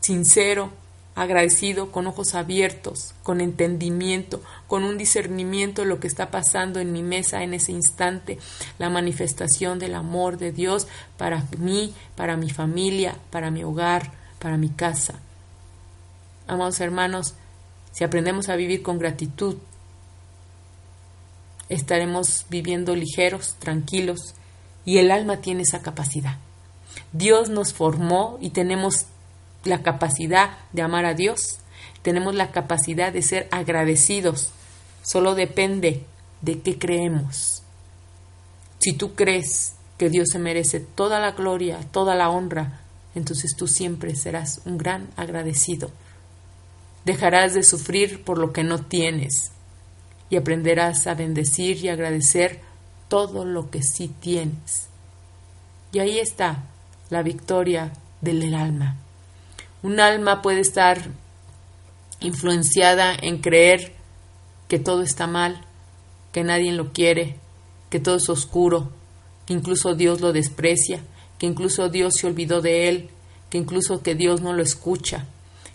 sincero, 0.00 0.70
agradecido, 1.14 1.92
con 1.92 2.06
ojos 2.06 2.34
abiertos, 2.34 3.14
con 3.22 3.40
entendimiento, 3.40 4.42
con 4.72 4.84
un 4.84 4.96
discernimiento 4.96 5.84
lo 5.84 6.00
que 6.00 6.06
está 6.06 6.30
pasando 6.30 6.80
en 6.80 6.92
mi 6.92 7.02
mesa 7.02 7.42
en 7.42 7.52
ese 7.52 7.72
instante, 7.72 8.38
la 8.78 8.88
manifestación 8.88 9.78
del 9.78 9.94
amor 9.94 10.38
de 10.38 10.50
Dios 10.50 10.86
para 11.18 11.44
mí, 11.58 11.92
para 12.16 12.38
mi 12.38 12.48
familia, 12.48 13.14
para 13.28 13.50
mi 13.50 13.64
hogar, 13.64 14.12
para 14.38 14.56
mi 14.56 14.70
casa. 14.70 15.20
Amados 16.46 16.80
hermanos, 16.80 17.34
si 17.90 18.02
aprendemos 18.02 18.48
a 18.48 18.56
vivir 18.56 18.80
con 18.80 18.98
gratitud, 18.98 19.56
estaremos 21.68 22.46
viviendo 22.48 22.96
ligeros, 22.96 23.56
tranquilos, 23.58 24.34
y 24.86 24.96
el 24.96 25.10
alma 25.10 25.42
tiene 25.42 25.64
esa 25.64 25.82
capacidad. 25.82 26.38
Dios 27.12 27.50
nos 27.50 27.74
formó 27.74 28.38
y 28.40 28.48
tenemos 28.48 29.04
la 29.64 29.82
capacidad 29.82 30.56
de 30.72 30.80
amar 30.80 31.04
a 31.04 31.12
Dios, 31.12 31.58
tenemos 32.00 32.34
la 32.34 32.52
capacidad 32.52 33.12
de 33.12 33.20
ser 33.20 33.48
agradecidos. 33.50 34.50
Solo 35.02 35.34
depende 35.34 36.04
de 36.40 36.60
qué 36.60 36.78
creemos. 36.78 37.62
Si 38.78 38.92
tú 38.94 39.14
crees 39.14 39.74
que 39.98 40.10
Dios 40.10 40.28
se 40.32 40.38
merece 40.38 40.80
toda 40.80 41.20
la 41.20 41.32
gloria, 41.32 41.80
toda 41.92 42.14
la 42.14 42.30
honra, 42.30 42.80
entonces 43.14 43.54
tú 43.56 43.68
siempre 43.68 44.16
serás 44.16 44.60
un 44.64 44.78
gran 44.78 45.08
agradecido. 45.16 45.90
Dejarás 47.04 47.54
de 47.54 47.62
sufrir 47.62 48.24
por 48.24 48.38
lo 48.38 48.52
que 48.52 48.64
no 48.64 48.84
tienes 48.84 49.52
y 50.30 50.36
aprenderás 50.36 51.06
a 51.06 51.14
bendecir 51.14 51.84
y 51.84 51.88
agradecer 51.88 52.60
todo 53.08 53.44
lo 53.44 53.70
que 53.70 53.82
sí 53.82 54.08
tienes. 54.08 54.88
Y 55.92 55.98
ahí 55.98 56.18
está 56.18 56.64
la 57.10 57.22
victoria 57.22 57.92
del 58.20 58.54
alma. 58.54 58.96
Un 59.82 60.00
alma 60.00 60.40
puede 60.40 60.60
estar 60.60 60.98
influenciada 62.20 63.14
en 63.14 63.38
creer 63.38 63.92
que 64.72 64.78
todo 64.78 65.02
está 65.02 65.26
mal, 65.26 65.60
que 66.32 66.44
nadie 66.44 66.72
lo 66.72 66.94
quiere, 66.94 67.36
que 67.90 68.00
todo 68.00 68.16
es 68.16 68.30
oscuro, 68.30 68.88
que 69.44 69.52
incluso 69.52 69.94
Dios 69.94 70.22
lo 70.22 70.32
desprecia, 70.32 71.02
que 71.36 71.44
incluso 71.44 71.90
Dios 71.90 72.14
se 72.14 72.26
olvidó 72.26 72.62
de 72.62 72.88
él, 72.88 73.10
que 73.50 73.58
incluso 73.58 74.02
que 74.02 74.14
Dios 74.14 74.40
no 74.40 74.54
lo 74.54 74.62
escucha, 74.62 75.26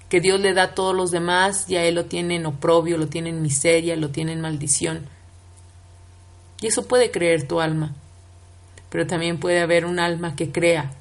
que 0.09 0.19
Dios 0.19 0.39
le 0.39 0.55
da 0.55 0.63
a 0.63 0.73
todos 0.73 0.95
los 0.95 1.11
demás 1.11 1.69
y 1.69 1.75
a 1.75 1.85
él 1.85 1.93
lo 1.93 2.05
tiene 2.05 2.37
en 2.37 2.47
oprobio, 2.47 2.97
lo 2.97 3.05
tiene 3.05 3.29
en 3.29 3.43
miseria, 3.43 3.95
lo 3.95 4.09
tiene 4.09 4.33
en 4.33 4.41
maldición. 4.41 5.05
Y 6.59 6.65
eso 6.65 6.87
puede 6.87 7.11
creer 7.11 7.47
tu 7.47 7.61
alma, 7.61 7.93
pero 8.89 9.05
también 9.05 9.39
puede 9.39 9.61
haber 9.61 9.85
un 9.85 9.99
alma 9.99 10.35
que 10.35 10.51
crea 10.51 10.91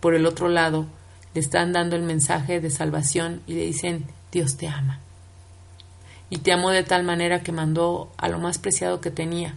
por 0.00 0.14
el 0.14 0.24
otro 0.24 0.48
lado 0.48 0.86
le 1.34 1.42
están 1.42 1.74
dando 1.74 1.94
el 1.94 2.04
mensaje 2.04 2.62
de 2.62 2.70
salvación 2.70 3.42
y 3.46 3.52
le 3.52 3.66
dicen, 3.66 4.06
Dios 4.32 4.56
te 4.56 4.66
ama. 4.66 5.00
Y 6.30 6.38
te 6.38 6.52
amó 6.52 6.70
de 6.70 6.82
tal 6.82 7.04
manera 7.04 7.42
que 7.42 7.52
mandó 7.52 8.10
a 8.16 8.28
lo 8.28 8.38
más 8.38 8.58
preciado 8.58 9.00
que 9.00 9.10
tenía, 9.10 9.56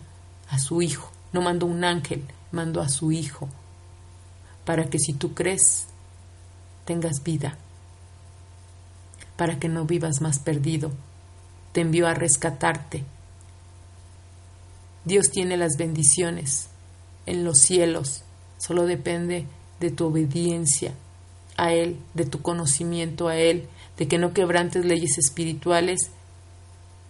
a 0.50 0.60
su 0.60 0.82
hijo. 0.82 1.12
No 1.34 1.42
mandó 1.42 1.66
un 1.66 1.84
ángel, 1.84 2.24
mandó 2.52 2.82
a 2.82 2.90
su 2.90 3.12
hijo, 3.12 3.50
para 4.66 4.90
que 4.90 5.00
si 5.00 5.14
tú 5.14 5.34
crees, 5.34 5.88
tengas 6.86 7.24
vida, 7.24 7.58
para 9.36 9.60
que 9.60 9.70
no 9.70 9.86
vivas 9.86 10.22
más 10.22 10.40
perdido. 10.40 10.92
Te 11.72 11.82
envió 11.82 12.08
a 12.08 12.14
rescatarte. 12.14 13.04
Dios 15.06 15.32
tiene 15.32 15.58
las 15.58 15.78
bendiciones 15.78 16.70
en 17.26 17.44
los 17.44 17.60
cielos, 17.60 18.24
solo 18.58 18.86
depende 18.86 19.46
de 19.80 19.92
tu 19.92 20.08
obediencia 20.08 20.94
a 21.56 21.72
Él, 21.74 22.00
de 22.14 22.26
tu 22.26 22.42
conocimiento 22.42 23.28
a 23.28 23.38
Él, 23.38 23.68
de 23.98 24.08
que 24.08 24.18
no 24.18 24.34
quebrantes 24.34 24.86
leyes 24.86 25.18
espirituales 25.18 26.12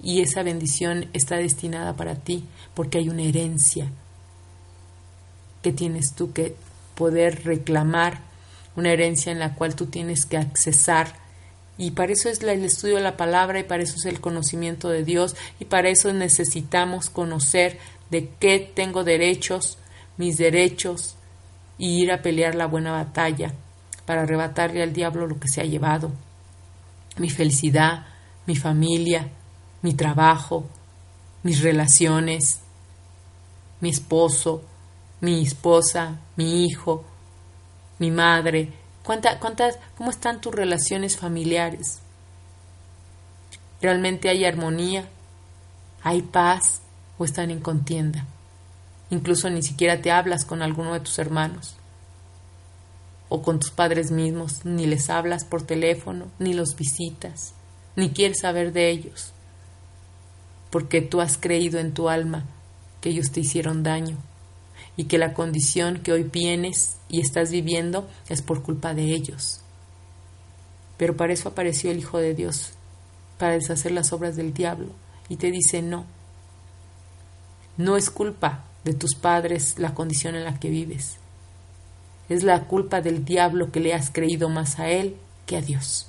y 0.02 0.22
esa 0.22 0.44
bendición 0.44 1.10
está 1.14 1.38
destinada 1.38 1.96
para 1.96 2.16
ti 2.16 2.44
porque 2.74 3.00
hay 3.00 3.10
una 3.10 3.24
herencia 3.24 3.90
que 5.62 5.72
tienes 5.72 6.14
tú 6.14 6.34
que 6.34 6.56
poder 6.96 7.44
reclamar, 7.44 8.22
una 8.76 8.92
herencia 8.92 9.32
en 9.32 9.40
la 9.40 9.56
cual 9.56 9.76
tú 9.76 9.88
tienes 9.88 10.26
que 10.26 10.38
accesar. 10.38 11.16
Y 11.78 11.92
para 11.92 12.12
eso 12.12 12.30
es 12.30 12.42
el 12.42 12.64
estudio 12.64 12.96
de 12.96 13.02
la 13.02 13.18
palabra 13.18 13.60
y 13.60 13.64
para 13.64 13.84
eso 13.84 13.96
es 13.98 14.06
el 14.06 14.20
conocimiento 14.20 14.90
de 14.90 15.04
Dios 15.04 15.36
y 15.60 15.66
para 15.66 15.90
eso 15.90 16.12
necesitamos 16.14 17.10
conocer 17.10 17.78
de 18.10 18.30
qué 18.40 18.60
tengo 18.60 19.04
derechos, 19.04 19.78
mis 20.18 20.38
derechos 20.38 21.16
y 21.78 22.02
ir 22.02 22.12
a 22.12 22.22
pelear 22.22 22.56
la 22.56 22.66
buena 22.66 22.92
batalla 22.92 23.54
para 24.06 24.24
arrebatarle 24.24 24.82
al 24.82 24.94
diablo 24.94 25.28
lo 25.28 25.40
que 25.40 25.50
se 25.50 25.62
ha 25.62 25.66
llevado, 25.66 26.12
mi 27.18 27.30
felicidad, 27.30 28.08
mi 28.46 28.56
familia, 28.56 29.30
mi 29.82 29.94
trabajo, 29.94 30.66
mis 31.44 31.62
relaciones, 31.62 32.60
mi 33.80 33.90
esposo, 33.90 34.64
mi 35.22 35.44
esposa, 35.44 36.18
mi 36.36 36.66
hijo, 36.66 37.04
mi 38.00 38.12
madre. 38.12 38.74
¿Cuántas, 39.04 39.38
¿Cómo 39.98 40.10
están 40.10 40.42
tus 40.42 40.54
relaciones 40.54 41.18
familiares? 41.18 42.00
¿Realmente 43.82 44.30
hay 44.30 44.46
armonía? 44.46 45.08
¿Hay 46.04 46.22
paz? 46.22 46.82
¿O 47.18 47.26
están 47.26 47.52
en 47.52 47.60
contienda? 47.60 48.26
Incluso 49.10 49.50
ni 49.50 49.64
siquiera 49.64 50.02
te 50.02 50.12
hablas 50.12 50.46
con 50.46 50.62
alguno 50.62 50.94
de 50.94 51.00
tus 51.00 51.18
hermanos 51.20 51.76
o 53.30 53.42
con 53.42 53.60
tus 53.60 53.72
padres 53.72 54.12
mismos, 54.12 54.66
ni 54.66 54.86
les 54.86 55.10
hablas 55.10 55.44
por 55.44 55.62
teléfono, 55.62 56.28
ni 56.40 56.54
los 56.54 56.76
visitas, 56.76 57.54
ni 57.96 58.12
quieres 58.12 58.40
saber 58.40 58.72
de 58.72 58.90
ellos, 58.90 59.34
porque 60.70 61.02
tú 61.02 61.22
has 61.22 61.38
creído 61.38 61.80
en 61.80 61.94
tu 61.94 62.10
alma 62.10 62.46
que 63.02 63.10
ellos 63.10 63.32
te 63.32 63.42
hicieron 63.42 63.84
daño 63.84 64.18
y 64.96 65.06
que 65.06 65.18
la 65.18 65.34
condición 65.34 66.00
que 66.00 66.12
hoy 66.12 66.24
vienes 66.24 66.98
y 67.10 67.22
estás 67.22 67.52
viviendo 67.52 68.08
es 68.30 68.42
por 68.42 68.64
culpa 68.64 68.94
de 68.94 69.14
ellos. 69.14 69.62
Pero 70.98 71.16
para 71.16 71.34
eso 71.34 71.50
apareció 71.50 71.92
el 71.92 72.00
Hijo 72.00 72.18
de 72.18 72.34
Dios, 72.34 72.72
para 73.38 73.54
deshacer 73.54 73.92
las 73.92 74.12
obras 74.14 74.36
del 74.36 74.54
diablo, 74.54 74.88
y 75.30 75.36
te 75.36 75.52
dice 75.52 75.82
no. 75.82 76.06
No 77.78 77.98
es 77.98 78.10
culpa 78.10 78.66
de 78.84 78.94
tus 78.94 79.14
padres 79.14 79.76
la 79.78 79.94
condición 79.94 80.36
en 80.36 80.44
la 80.44 80.60
que 80.60 80.70
vives 80.70 81.18
es 82.30 82.44
la 82.44 82.66
culpa 82.66 83.02
del 83.02 83.24
diablo 83.24 83.72
que 83.72 83.80
le 83.80 83.94
has 83.94 84.10
creído 84.10 84.50
más 84.50 84.80
a 84.80 84.90
él 84.90 85.16
que 85.46 85.58
a 85.58 85.62
Dios. 85.62 86.08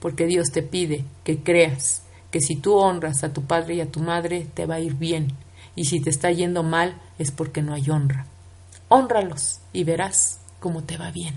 Porque 0.00 0.26
Dios 0.26 0.48
te 0.52 0.62
pide 0.62 1.04
que 1.24 1.38
creas 1.38 2.02
que 2.30 2.40
si 2.40 2.56
tú 2.56 2.74
honras 2.74 3.24
a 3.24 3.32
tu 3.32 3.44
padre 3.44 3.74
y 3.74 3.80
a 3.80 3.90
tu 3.90 4.00
madre 4.00 4.46
te 4.54 4.66
va 4.66 4.76
a 4.76 4.80
ir 4.80 4.94
bien, 4.94 5.32
y 5.74 5.84
si 5.84 6.00
te 6.00 6.10
está 6.10 6.30
yendo 6.32 6.62
mal 6.62 7.00
es 7.18 7.30
porque 7.30 7.62
no 7.62 7.74
hay 7.74 7.88
honra. 7.90 8.26
Honralos 8.88 9.60
y 9.72 9.84
verás 9.84 10.40
cómo 10.60 10.82
te 10.82 10.96
va 10.96 11.10
bien. 11.10 11.34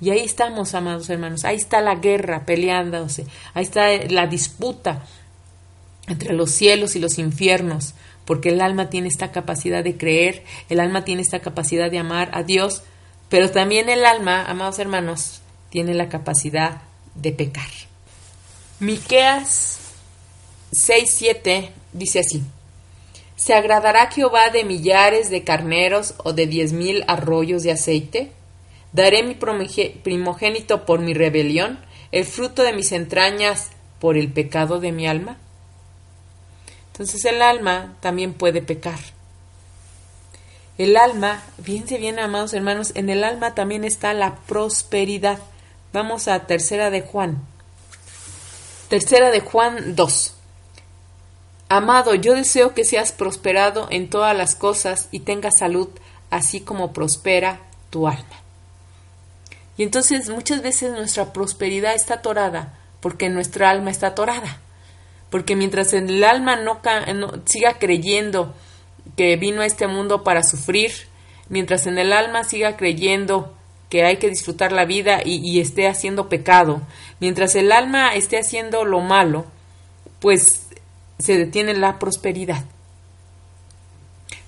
Y 0.00 0.10
ahí 0.10 0.20
estamos, 0.20 0.74
amados 0.74 1.10
hermanos, 1.10 1.44
ahí 1.44 1.56
está 1.56 1.80
la 1.80 1.96
guerra 1.96 2.46
peleándose, 2.46 3.26
ahí 3.52 3.64
está 3.64 3.88
la 4.08 4.26
disputa 4.26 5.04
entre 6.06 6.32
los 6.32 6.50
cielos 6.50 6.96
y 6.96 7.00
los 7.00 7.18
infiernos, 7.18 7.94
porque 8.24 8.48
el 8.48 8.62
alma 8.62 8.88
tiene 8.88 9.08
esta 9.08 9.30
capacidad 9.30 9.84
de 9.84 9.96
creer, 9.96 10.44
el 10.70 10.80
alma 10.80 11.04
tiene 11.04 11.22
esta 11.22 11.40
capacidad 11.40 11.90
de 11.90 11.98
amar 11.98 12.30
a 12.32 12.42
Dios, 12.42 12.82
pero 13.28 13.50
también 13.50 13.88
el 13.90 14.04
alma, 14.06 14.44
amados 14.44 14.78
hermanos, 14.78 15.42
tiene 15.68 15.94
la 15.94 16.08
capacidad 16.08 16.82
de 17.14 17.32
pecar. 17.32 17.89
Miqueas 18.80 19.78
6:7 20.72 21.68
dice 21.92 22.20
así: 22.20 22.42
¿Se 23.36 23.52
agradará 23.52 24.10
Jehová 24.10 24.48
de 24.48 24.64
millares 24.64 25.28
de 25.28 25.44
carneros 25.44 26.14
o 26.24 26.32
de 26.32 26.46
diez 26.46 26.72
mil 26.72 27.04
arroyos 27.06 27.62
de 27.62 27.72
aceite? 27.72 28.32
¿Daré 28.94 29.22
mi 29.22 29.34
primogénito 29.34 30.86
por 30.86 31.00
mi 31.00 31.12
rebelión, 31.12 31.78
el 32.10 32.24
fruto 32.24 32.62
de 32.62 32.72
mis 32.72 32.92
entrañas 32.92 33.68
por 33.98 34.16
el 34.16 34.32
pecado 34.32 34.80
de 34.80 34.92
mi 34.92 35.06
alma? 35.06 35.36
Entonces 36.86 37.22
el 37.26 37.42
alma 37.42 37.96
también 38.00 38.32
puede 38.32 38.62
pecar. 38.62 38.98
El 40.78 40.96
alma, 40.96 41.42
fíjense 41.62 41.98
bien, 41.98 42.18
amados 42.18 42.54
hermanos, 42.54 42.92
en 42.94 43.10
el 43.10 43.24
alma 43.24 43.54
también 43.54 43.84
está 43.84 44.14
la 44.14 44.36
prosperidad. 44.36 45.38
Vamos 45.92 46.28
a 46.28 46.46
tercera 46.46 46.88
de 46.88 47.02
Juan. 47.02 47.46
Tercera 48.90 49.30
de 49.30 49.40
Juan 49.40 49.96
2. 49.96 50.34
Amado, 51.70 52.14
yo 52.14 52.34
deseo 52.34 52.74
que 52.74 52.84
seas 52.84 53.12
prosperado 53.12 53.88
en 53.90 54.10
todas 54.10 54.36
las 54.36 54.54
cosas 54.54 55.08
y 55.10 55.20
tengas 55.20 55.56
salud, 55.56 55.88
así 56.28 56.60
como 56.60 56.92
prospera 56.92 57.60
tu 57.88 58.06
alma. 58.06 58.42
Y 59.78 59.84
entonces 59.84 60.28
muchas 60.28 60.60
veces 60.60 60.92
nuestra 60.92 61.32
prosperidad 61.32 61.94
está 61.94 62.16
atorada 62.16 62.78
porque 63.00 63.30
nuestra 63.30 63.70
alma 63.70 63.90
está 63.90 64.08
atorada 64.08 64.60
porque 65.30 65.56
mientras 65.56 65.92
el 65.92 66.22
alma 66.24 66.56
no, 66.56 66.80
siga 67.46 67.78
creyendo 67.78 68.54
que 69.16 69.36
vino 69.36 69.62
a 69.62 69.66
este 69.66 69.86
mundo 69.86 70.24
para 70.24 70.42
sufrir, 70.42 70.92
mientras 71.48 71.86
en 71.86 71.98
el 71.98 72.12
alma 72.12 72.44
siga 72.44 72.76
creyendo 72.76 73.56
que 73.90 74.04
hay 74.04 74.16
que 74.18 74.30
disfrutar 74.30 74.70
la 74.72 74.84
vida 74.86 75.20
y, 75.24 75.60
esté 75.60 75.88
haciendo 75.88 76.28
pecado. 76.28 76.80
Mientras 77.18 77.56
el 77.56 77.72
alma 77.72 78.14
esté 78.14 78.38
haciendo 78.38 78.84
lo 78.84 79.00
malo, 79.00 79.44
pues 80.20 80.68
se 81.18 81.36
detiene 81.36 81.74
la 81.74 81.98
prosperidad. 81.98 82.64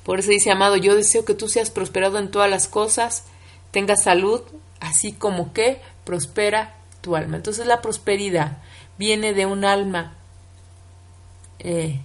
Por 0.04 0.20
eso 0.20 0.30
dice, 0.30 0.52
amado, 0.52 0.76
yo 0.76 0.94
deseo 0.94 1.24
que 1.24 1.34
tú 1.34 1.48
seas 1.48 1.70
prosperado 1.70 2.18
en 2.18 2.30
todas 2.30 2.48
las 2.48 2.68
cosas, 2.68 3.24
tengas 3.72 4.04
salud, 4.04 4.42
así 4.80 5.12
como 5.12 5.52
que 5.52 5.80
prospera 6.04 6.76
tu 7.00 7.16
alma. 7.16 7.36
Entonces 7.36 7.66
la 7.66 7.82
prosperidad 7.82 8.58
viene 8.96 9.34
de 9.34 9.46
un 9.46 9.64
alma, 9.64 10.14
eh, 11.58 12.00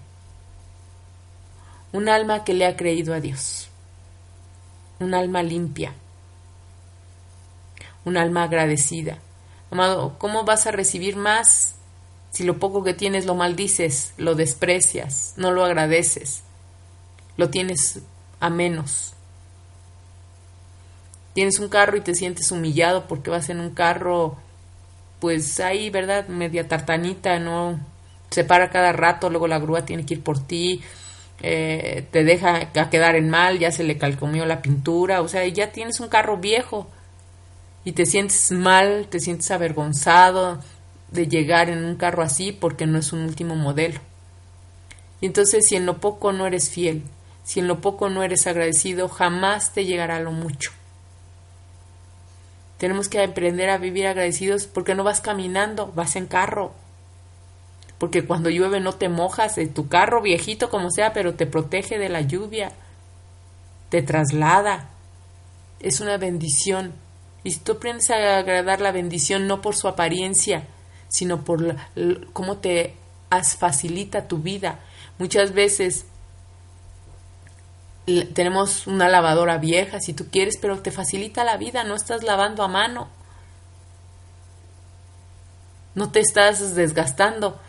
un 1.91 2.09
alma 2.09 2.43
que 2.43 2.55
le 2.55 2.65
ha 2.65 2.75
creído 2.75 3.13
a 3.13 3.19
Dios, 3.19 3.69
un 4.99 5.13
alma 5.13 5.43
limpia, 5.43 5.93
un 8.08 8.18
alma 8.18 8.43
agradecida. 8.43 9.18
Amado, 9.70 10.16
¿cómo 10.18 10.45
vas 10.45 10.66
a 10.66 10.72
recibir 10.72 11.18
más 11.18 11.76
si 12.32 12.43
lo 12.43 12.58
poco 12.58 12.84
que 12.84 12.93
tienes 12.93 13.26
lo 13.26 13.36
maldices, 13.36 14.14
lo 14.18 14.34
desprecias, 14.34 15.34
no 15.36 15.51
lo 15.51 15.66
agradeces, 15.66 16.43
lo 17.36 17.49
tienes 17.49 17.99
a 18.39 18.49
menos? 18.49 19.14
Tienes 21.34 21.60
un 21.60 21.68
carro 21.68 21.97
y 21.97 22.01
te 22.01 22.16
sientes 22.16 22.51
humillado 22.51 23.08
porque 23.08 23.30
vas 23.30 23.49
en 23.49 23.60
un 23.60 23.72
carro, 23.72 24.38
pues 25.20 25.60
ahí, 25.60 25.89
¿verdad? 25.89 26.28
Media 26.30 26.68
tartanita, 26.68 27.39
¿no? 27.39 27.80
Se 28.32 28.45
para 28.45 28.70
cada 28.70 28.93
rato, 28.93 29.30
luego 29.30 29.47
la 29.47 29.60
grúa 29.60 29.86
tiene 29.86 30.05
que 30.05 30.16
ir 30.16 30.24
por 30.24 30.39
ti, 30.39 30.82
eh, 31.41 32.08
te 32.12 32.24
deja 32.24 32.70
a 32.74 32.89
quedar 32.89 33.18
en 33.18 33.30
mal, 33.30 33.60
ya 33.60 33.72
se 33.72 33.84
le 33.84 33.97
calcomió 33.97 34.45
la 34.45 34.62
pintura, 34.62 35.22
o 35.22 35.28
sea, 35.28 35.45
ya 35.45 35.72
tienes 35.74 35.99
un 35.99 36.08
carro 36.08 36.38
viejo 36.38 36.88
y 37.88 37.93
te 37.93 38.05
sientes 38.05 38.51
mal, 38.51 39.07
te 39.07 39.21
sientes 39.21 39.49
avergonzado 39.49 40.59
de 41.09 41.29
llegar 41.29 41.69
en 41.69 41.85
un 41.85 41.95
carro 41.95 42.21
así 42.21 42.51
porque 42.51 42.85
no 42.85 42.99
es 42.99 43.13
un 43.13 43.21
último 43.21 43.55
modelo. 43.55 44.01
Y 45.21 45.25
entonces 45.25 45.69
si 45.69 45.77
en 45.77 45.85
lo 45.85 46.01
poco 46.01 46.33
no 46.33 46.45
eres 46.45 46.69
fiel, 46.69 47.03
si 47.45 47.61
en 47.61 47.69
lo 47.69 47.79
poco 47.79 48.09
no 48.09 48.23
eres 48.23 48.45
agradecido, 48.45 49.07
jamás 49.07 49.71
te 49.71 49.85
llegará 49.85 50.19
lo 50.19 50.33
mucho. 50.33 50.71
Tenemos 52.77 53.07
que 53.07 53.23
aprender 53.23 53.69
a 53.69 53.77
vivir 53.77 54.05
agradecidos 54.05 54.67
porque 54.67 54.93
no 54.93 55.05
vas 55.05 55.21
caminando, 55.21 55.89
vas 55.95 56.17
en 56.17 56.25
carro. 56.25 56.73
Porque 57.99 58.25
cuando 58.25 58.49
llueve 58.49 58.81
no 58.81 58.91
te 58.91 59.07
mojas, 59.07 59.55
de 59.55 59.65
tu 59.67 59.88
carro 59.88 60.21
viejito 60.21 60.69
como 60.69 60.91
sea, 60.91 61.13
pero 61.13 61.35
te 61.35 61.45
protege 61.45 61.97
de 61.97 62.09
la 62.09 62.19
lluvia, 62.19 62.73
te 63.88 64.01
traslada. 64.01 64.89
Es 65.79 66.01
una 66.01 66.17
bendición 66.17 66.91
y 67.43 67.51
si 67.51 67.59
tú 67.59 67.73
aprendes 67.73 68.09
a 68.09 68.38
agradar 68.38 68.81
la 68.81 68.91
bendición 68.91 69.47
no 69.47 69.61
por 69.61 69.75
su 69.75 69.88
apariencia, 69.88 70.67
sino 71.07 71.43
por 71.43 71.75
cómo 72.33 72.57
te 72.57 72.95
facilita 73.57 74.27
tu 74.27 74.39
vida. 74.39 74.79
Muchas 75.17 75.53
veces 75.53 76.05
tenemos 78.33 78.88
una 78.88 79.09
lavadora 79.09 79.57
vieja, 79.57 79.99
si 79.99 80.13
tú 80.13 80.27
quieres, 80.31 80.57
pero 80.61 80.79
te 80.81 80.91
facilita 80.91 81.43
la 81.43 81.57
vida, 81.57 81.83
no 81.83 81.95
estás 81.95 82.23
lavando 82.23 82.63
a 82.63 82.67
mano. 82.67 83.09
No 85.93 86.11
te 86.11 86.19
estás 86.19 86.75
desgastando. 86.75 87.59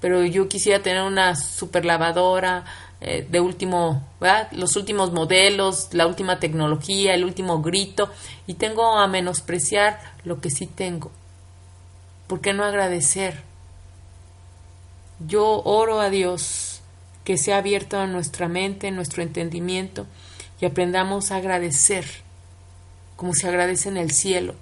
Pero 0.00 0.24
yo 0.24 0.48
quisiera 0.48 0.82
tener 0.82 1.02
una 1.02 1.34
super 1.34 1.84
lavadora, 1.84 2.64
eh, 3.00 3.26
de 3.28 3.40
último, 3.40 4.02
los 4.52 4.76
últimos 4.76 5.12
modelos, 5.12 5.88
la 5.92 6.06
última 6.06 6.38
tecnología, 6.38 7.14
el 7.14 7.24
último 7.24 7.62
grito, 7.62 8.10
y 8.46 8.54
tengo 8.54 8.98
a 8.98 9.06
menospreciar 9.06 10.00
lo 10.24 10.40
que 10.40 10.50
sí 10.50 10.66
tengo. 10.66 11.10
¿Por 12.26 12.40
qué 12.40 12.52
no 12.52 12.64
agradecer? 12.64 13.42
Yo 15.26 15.62
oro 15.64 16.00
a 16.00 16.10
Dios 16.10 16.80
que 17.24 17.38
sea 17.38 17.58
abierto 17.58 17.98
a 17.98 18.06
nuestra 18.06 18.48
mente, 18.48 18.90
nuestro 18.90 19.22
entendimiento, 19.22 20.06
y 20.60 20.66
aprendamos 20.66 21.30
a 21.30 21.36
agradecer, 21.36 22.06
como 23.16 23.34
se 23.34 23.48
agradece 23.48 23.88
en 23.88 23.96
el 23.96 24.10
cielo 24.10 24.54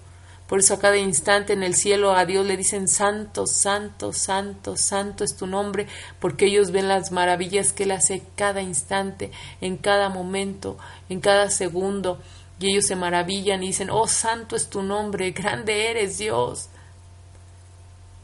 por 0.54 0.60
eso 0.60 0.74
a 0.74 0.78
cada 0.78 0.98
instante 0.98 1.52
en 1.52 1.64
el 1.64 1.74
cielo 1.74 2.12
a 2.12 2.26
Dios 2.26 2.46
le 2.46 2.56
dicen 2.56 2.86
santo, 2.86 3.44
santo, 3.44 4.12
santo, 4.12 4.76
santo 4.76 5.24
es 5.24 5.34
tu 5.34 5.48
nombre, 5.48 5.88
porque 6.20 6.46
ellos 6.46 6.70
ven 6.70 6.86
las 6.86 7.10
maravillas 7.10 7.72
que 7.72 7.82
Él 7.82 7.90
hace 7.90 8.22
cada 8.36 8.62
instante, 8.62 9.32
en 9.60 9.76
cada 9.76 10.10
momento, 10.10 10.78
en 11.08 11.20
cada 11.20 11.50
segundo. 11.50 12.20
Y 12.60 12.70
ellos 12.70 12.86
se 12.86 12.94
maravillan 12.94 13.64
y 13.64 13.66
dicen, 13.66 13.90
oh 13.90 14.06
santo 14.06 14.54
es 14.54 14.70
tu 14.70 14.82
nombre, 14.82 15.32
grande 15.32 15.90
eres 15.90 16.18
Dios. 16.18 16.68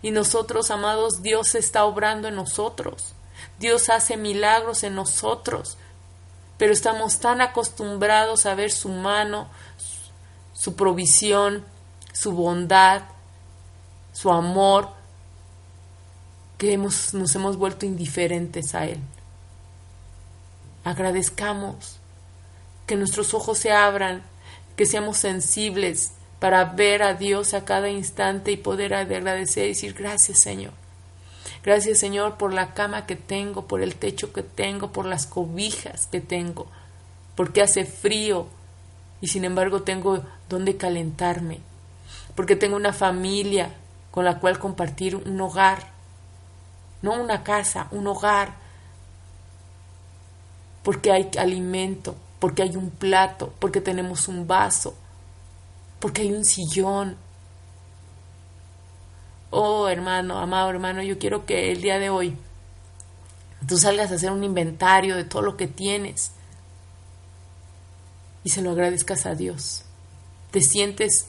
Y 0.01 0.13
nosotros, 0.13 0.71
amados, 0.71 1.23
Dios 1.25 1.57
está 1.57 1.85
obrando 1.85 2.29
en 2.29 2.37
nosotros. 2.37 3.13
Dios 3.59 3.89
hace 3.89 4.17
milagros 4.17 4.85
en 4.85 4.95
nosotros. 4.95 5.79
Pero 6.59 6.73
estamos 6.73 7.19
tan 7.19 7.41
acostumbrados 7.41 8.47
a 8.47 8.55
ver 8.55 8.71
su 8.71 8.89
mano, 8.89 9.49
su 10.53 10.77
provisión, 10.77 11.65
su 12.21 12.33
bondad, 12.33 13.03
su 14.13 14.31
amor, 14.31 14.91
que 16.59 16.75
hemos, 16.75 17.15
nos 17.15 17.35
hemos 17.35 17.57
vuelto 17.57 17.87
indiferentes 17.87 18.75
a 18.75 18.85
Él. 18.85 18.99
Agradezcamos, 20.85 21.97
que 22.87 22.97
nuestros 22.97 23.33
ojos 23.33 23.57
se 23.57 23.73
abran, 23.73 24.23
que 24.77 24.85
seamos 24.85 25.17
sensibles 25.17 26.13
para 26.41 26.65
ver 26.65 27.03
a 27.03 27.15
Dios 27.15 27.55
a 27.55 27.65
cada 27.65 27.89
instante 27.89 28.53
y 28.53 28.57
poder 28.59 28.93
agradecer 28.93 29.65
y 29.65 29.69
decir 29.69 29.95
gracias 29.95 30.39
Señor. 30.39 30.73
Gracias 31.63 31.99
Señor 31.99 32.37
por 32.37 32.53
la 32.53 32.75
cama 32.75 33.07
que 33.07 33.17
tengo, 33.17 33.67
por 33.67 33.81
el 33.81 33.95
techo 33.95 34.33
que 34.33 34.43
tengo, 34.43 34.93
por 34.93 35.07
las 35.07 35.27
cobijas 35.27 36.07
que 36.09 36.21
tengo, 36.21 36.67
porque 37.37 37.63
hace 37.63 37.85
frío 37.85 38.47
y 39.21 39.29
sin 39.29 39.45
embargo 39.45 39.83
tengo 39.83 40.23
donde 40.49 40.77
calentarme 40.77 41.61
porque 42.35 42.57
tengo 42.57 42.77
una 42.77 42.93
familia 42.93 43.75
con 44.11 44.25
la 44.25 44.39
cual 44.39 44.59
compartir 44.59 45.17
un 45.17 45.41
hogar, 45.41 45.89
no 47.03 47.21
una 47.21 47.43
casa, 47.43 47.89
un 47.91 48.07
hogar, 48.07 48.55
porque 50.83 51.13
hay 51.13 51.31
alimento, 51.39 52.17
porque 52.39 52.63
hay 52.63 52.77
un 52.77 52.91
plato, 52.91 53.53
porque 53.59 53.81
tenemos 53.81 54.29
un 54.29 54.47
vaso, 54.47 54.95
porque 55.99 56.23
hay 56.23 56.33
un 56.33 56.45
sillón. 56.45 57.17
Oh, 59.51 59.89
hermano, 59.89 60.39
amado 60.39 60.71
hermano, 60.71 61.03
yo 61.03 61.19
quiero 61.19 61.45
que 61.45 61.73
el 61.73 61.83
día 61.83 61.99
de 61.99 62.11
hoy 62.11 62.37
tú 63.67 63.77
salgas 63.77 64.11
a 64.11 64.15
hacer 64.15 64.31
un 64.31 64.45
inventario 64.45 65.17
de 65.17 65.25
todo 65.25 65.43
lo 65.43 65.57
que 65.57 65.67
tienes 65.67 66.33
y 68.43 68.51
se 68.51 68.63
lo 68.63 68.71
agradezcas 68.71 69.27
a 69.27 69.35
Dios. 69.35 69.85
Te 70.51 70.61
sientes 70.61 71.27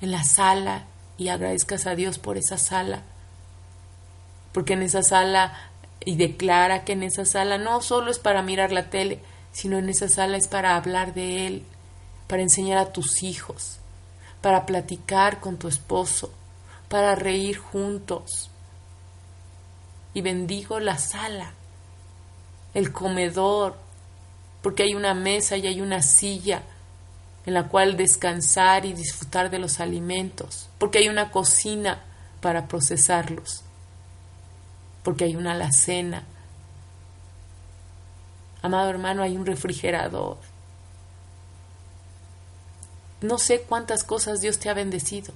en 0.00 0.10
la 0.10 0.24
sala 0.24 0.84
y 1.18 1.28
agradezcas 1.28 1.86
a 1.86 1.94
Dios 1.94 2.18
por 2.18 2.36
esa 2.36 2.58
sala. 2.58 3.02
Porque 4.52 4.74
en 4.74 4.82
esa 4.82 5.02
sala, 5.02 5.54
y 6.04 6.16
declara 6.16 6.84
que 6.84 6.92
en 6.92 7.02
esa 7.02 7.24
sala 7.24 7.58
no 7.58 7.80
solo 7.82 8.10
es 8.10 8.18
para 8.18 8.42
mirar 8.42 8.72
la 8.72 8.90
tele, 8.90 9.20
sino 9.52 9.78
en 9.78 9.88
esa 9.88 10.08
sala 10.08 10.36
es 10.36 10.48
para 10.48 10.76
hablar 10.76 11.14
de 11.14 11.46
Él, 11.46 11.64
para 12.26 12.42
enseñar 12.42 12.78
a 12.78 12.92
tus 12.92 13.22
hijos, 13.22 13.78
para 14.40 14.66
platicar 14.66 15.40
con 15.40 15.56
tu 15.56 15.68
esposo, 15.68 16.32
para 16.88 17.14
reír 17.14 17.58
juntos. 17.58 18.50
Y 20.14 20.22
bendigo 20.22 20.80
la 20.80 20.98
sala, 20.98 21.52
el 22.74 22.92
comedor, 22.92 23.76
porque 24.62 24.82
hay 24.82 24.94
una 24.94 25.14
mesa 25.14 25.56
y 25.56 25.66
hay 25.66 25.80
una 25.80 26.02
silla 26.02 26.62
en 27.46 27.54
la 27.54 27.68
cual 27.68 27.96
descansar 27.96 28.84
y 28.84 28.92
disfrutar 28.92 29.50
de 29.50 29.60
los 29.60 29.78
alimentos, 29.78 30.68
porque 30.78 30.98
hay 30.98 31.08
una 31.08 31.30
cocina 31.30 32.02
para 32.40 32.66
procesarlos, 32.66 33.62
porque 35.04 35.24
hay 35.24 35.36
una 35.36 35.52
alacena. 35.52 36.24
Amado 38.62 38.90
hermano, 38.90 39.22
hay 39.22 39.36
un 39.36 39.46
refrigerador. 39.46 40.38
No 43.20 43.38
sé 43.38 43.62
cuántas 43.62 44.02
cosas 44.02 44.40
Dios 44.40 44.58
te 44.58 44.68
ha 44.68 44.74
bendecido. 44.74 45.32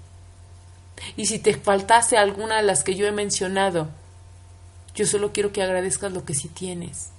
Y 1.17 1.27
si 1.27 1.39
te 1.39 1.57
faltase 1.57 2.19
alguna 2.19 2.57
de 2.57 2.63
las 2.63 2.83
que 2.83 2.95
yo 2.97 3.07
he 3.07 3.13
mencionado, 3.13 3.89
yo 4.95 5.07
solo 5.07 5.33
quiero 5.33 5.53
que 5.53 5.63
agradezcas 5.63 6.13
lo 6.13 6.25
que 6.25 6.35
sí 6.35 6.49
tienes. 6.49 7.11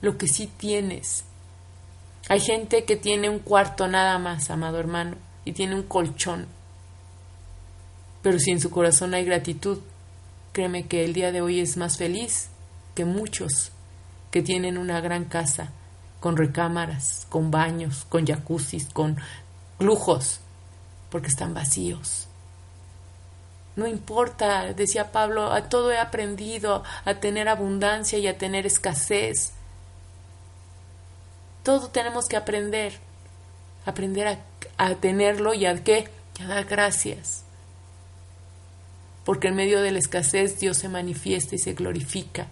Lo 0.00 0.16
que 0.16 0.28
sí 0.28 0.46
tienes. 0.46 1.24
Hay 2.30 2.38
gente 2.38 2.84
que 2.84 2.94
tiene 2.94 3.28
un 3.28 3.40
cuarto 3.40 3.88
nada 3.88 4.16
más, 4.20 4.50
amado 4.50 4.78
hermano, 4.78 5.16
y 5.44 5.50
tiene 5.50 5.74
un 5.74 5.82
colchón. 5.82 6.46
Pero 8.22 8.38
si 8.38 8.52
en 8.52 8.60
su 8.60 8.70
corazón 8.70 9.14
hay 9.14 9.24
gratitud, 9.24 9.80
créeme 10.52 10.86
que 10.86 11.04
el 11.04 11.12
día 11.12 11.32
de 11.32 11.40
hoy 11.40 11.58
es 11.58 11.76
más 11.76 11.98
feliz 11.98 12.50
que 12.94 13.04
muchos 13.04 13.72
que 14.30 14.42
tienen 14.42 14.78
una 14.78 15.00
gran 15.00 15.24
casa 15.24 15.72
con 16.20 16.36
recámaras, 16.36 17.26
con 17.28 17.50
baños, 17.50 18.06
con 18.08 18.24
jacuzzis, 18.24 18.86
con 18.92 19.16
lujos, 19.80 20.38
porque 21.10 21.26
están 21.26 21.52
vacíos. 21.52 22.28
No 23.74 23.88
importa, 23.88 24.72
decía 24.72 25.10
Pablo, 25.10 25.50
a 25.50 25.68
todo 25.68 25.90
he 25.90 25.98
aprendido, 25.98 26.84
a 27.04 27.14
tener 27.14 27.48
abundancia 27.48 28.20
y 28.20 28.28
a 28.28 28.38
tener 28.38 28.66
escasez. 28.66 29.52
Todo 31.62 31.88
tenemos 31.88 32.26
que 32.26 32.36
aprender, 32.36 32.94
aprender 33.84 34.38
a, 34.78 34.94
tenerlo 34.96 35.52
y 35.54 35.66
a 35.66 35.84
qué, 35.84 36.08
y 36.38 36.42
a 36.42 36.46
dar 36.46 36.64
gracias. 36.64 37.44
Porque 39.24 39.48
en 39.48 39.56
medio 39.56 39.82
de 39.82 39.92
la 39.92 39.98
escasez 39.98 40.58
Dios 40.58 40.78
se 40.78 40.88
manifiesta 40.88 41.54
y 41.54 41.58
se 41.58 41.74
glorifica, 41.74 42.46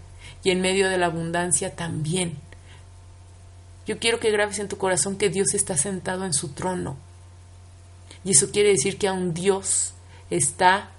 y 0.45 0.51
en 0.51 0.61
medio 0.61 0.89
de 0.89 0.99
la 0.99 1.07
abundancia 1.07 1.75
también. 1.75 2.39
Yo 3.87 3.99
quiero 3.99 4.21
que 4.21 4.31
grabes 4.31 4.59
en 4.59 4.69
tu 4.69 4.77
corazón 4.77 5.17
que 5.17 5.31
Dios 5.31 5.55
está 5.55 5.79
sentado 5.79 6.27
en 6.27 6.35
su 6.35 6.51
trono. 6.51 6.99
Y 8.23 8.33
eso 8.33 8.51
quiere 8.51 8.69
decir 8.69 8.99
que 8.99 9.09
aún 9.09 9.33
Dios 9.33 9.95
está 10.29 10.91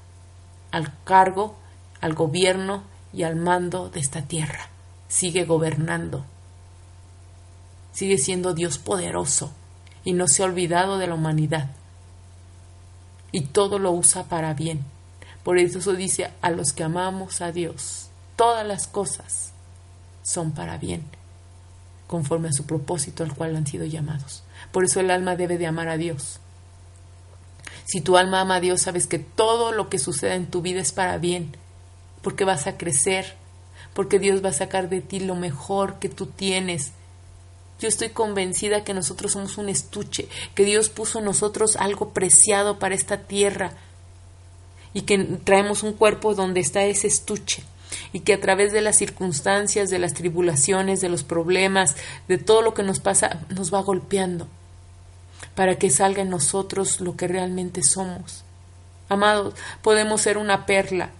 al 0.71 0.91
cargo, 1.03 1.55
al 2.01 2.15
gobierno 2.15 2.83
y 3.13 3.23
al 3.23 3.35
mando 3.35 3.89
de 3.89 3.99
esta 3.99 4.23
tierra. 4.23 4.69
Sigue 5.07 5.45
gobernando. 5.45 6.25
Sigue 7.91 8.17
siendo 8.17 8.53
Dios 8.53 8.77
poderoso 8.77 9.51
y 10.03 10.13
no 10.13 10.27
se 10.27 10.43
ha 10.43 10.45
olvidado 10.45 10.97
de 10.97 11.07
la 11.07 11.15
humanidad. 11.15 11.71
Y 13.31 13.41
todo 13.41 13.79
lo 13.79 13.91
usa 13.91 14.23
para 14.23 14.53
bien. 14.53 14.83
Por 15.43 15.57
eso 15.57 15.93
dice, 15.93 16.31
a 16.41 16.51
los 16.51 16.73
que 16.73 16.83
amamos 16.83 17.41
a 17.41 17.51
Dios, 17.51 18.09
todas 18.35 18.65
las 18.65 18.87
cosas 18.87 19.51
son 20.23 20.51
para 20.51 20.77
bien, 20.77 21.03
conforme 22.07 22.49
a 22.49 22.53
su 22.53 22.65
propósito 22.65 23.23
al 23.23 23.33
cual 23.33 23.55
han 23.55 23.67
sido 23.67 23.85
llamados. 23.85 24.43
Por 24.71 24.83
eso 24.83 24.99
el 24.99 25.11
alma 25.11 25.35
debe 25.35 25.57
de 25.57 25.67
amar 25.67 25.89
a 25.89 25.97
Dios 25.97 26.39
si 27.91 28.01
tu 28.01 28.17
alma 28.17 28.41
ama 28.41 28.57
a 28.57 28.59
Dios, 28.59 28.81
sabes 28.81 29.07
que 29.07 29.17
todo 29.17 29.71
lo 29.71 29.89
que 29.89 29.97
suceda 29.97 30.35
en 30.35 30.45
tu 30.45 30.61
vida 30.61 30.79
es 30.79 30.91
para 30.91 31.17
bien, 31.17 31.57
porque 32.21 32.45
vas 32.45 32.67
a 32.67 32.77
crecer, 32.77 33.33
porque 33.95 34.19
Dios 34.19 34.45
va 34.45 34.49
a 34.49 34.53
sacar 34.53 34.89
de 34.89 35.01
ti 35.01 35.19
lo 35.19 35.33
mejor 35.33 35.97
que 35.97 36.07
tú 36.07 36.27
tienes. 36.27 36.91
Yo 37.79 37.87
estoy 37.87 38.09
convencida 38.09 38.83
que 38.83 38.93
nosotros 38.93 39.31
somos 39.31 39.57
un 39.57 39.69
estuche, 39.69 40.27
que 40.53 40.65
Dios 40.65 40.89
puso 40.89 41.19
en 41.19 41.25
nosotros 41.25 41.77
algo 41.77 42.09
preciado 42.09 42.77
para 42.77 42.95
esta 42.95 43.19
tierra 43.21 43.71
y 44.93 45.01
que 45.01 45.17
traemos 45.17 45.83
un 45.83 45.93
cuerpo 45.93 46.35
donde 46.35 46.59
está 46.59 46.83
ese 46.83 47.07
estuche 47.07 47.63
y 48.11 48.21
que 48.21 48.33
a 48.33 48.41
través 48.41 48.71
de 48.71 48.81
las 48.81 48.97
circunstancias, 48.97 49.89
de 49.89 49.99
las 49.99 50.13
tribulaciones, 50.13 51.01
de 51.01 51.09
los 51.09 51.23
problemas, 51.23 51.95
de 52.27 52.37
todo 52.37 52.61
lo 52.61 52.73
que 52.73 52.83
nos 52.83 52.99
pasa, 52.99 53.39
nos 53.49 53.73
va 53.73 53.81
golpeando 53.81 54.47
para 55.55 55.77
que 55.77 55.89
salga 55.89 56.21
en 56.21 56.29
nosotros 56.29 57.01
lo 57.01 57.15
que 57.15 57.27
realmente 57.27 57.83
somos. 57.83 58.43
Amados, 59.07 59.55
podemos 59.81 60.21
ser 60.21 60.37
una 60.37 60.65
perla, 60.65 61.11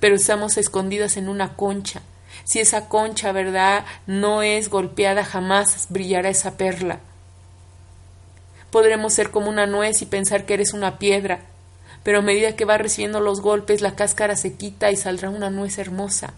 pero 0.00 0.16
estamos 0.16 0.56
escondidas 0.56 1.16
en 1.16 1.28
una 1.28 1.54
concha. 1.54 2.02
Si 2.42 2.60
esa 2.60 2.88
concha, 2.88 3.32
verdad, 3.32 3.84
no 4.06 4.42
es 4.42 4.68
golpeada, 4.68 5.24
jamás 5.24 5.86
brillará 5.88 6.28
esa 6.28 6.56
perla. 6.56 6.98
Podremos 8.70 9.12
ser 9.14 9.30
como 9.30 9.48
una 9.48 9.66
nuez 9.66 10.02
y 10.02 10.06
pensar 10.06 10.46
que 10.46 10.54
eres 10.54 10.72
una 10.72 10.98
piedra, 10.98 11.40
pero 12.02 12.18
a 12.18 12.22
medida 12.22 12.56
que 12.56 12.64
va 12.64 12.76
recibiendo 12.76 13.20
los 13.20 13.40
golpes, 13.40 13.80
la 13.80 13.94
cáscara 13.94 14.36
se 14.36 14.54
quita 14.54 14.90
y 14.90 14.96
saldrá 14.96 15.30
una 15.30 15.50
nuez 15.50 15.78
hermosa. 15.78 16.34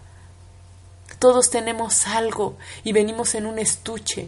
Todos 1.19 1.49
tenemos 1.49 2.05
algo 2.05 2.55
y 2.83 2.91
venimos 2.93 3.33
en 3.33 3.47
un 3.47 3.57
estuche, 3.57 4.27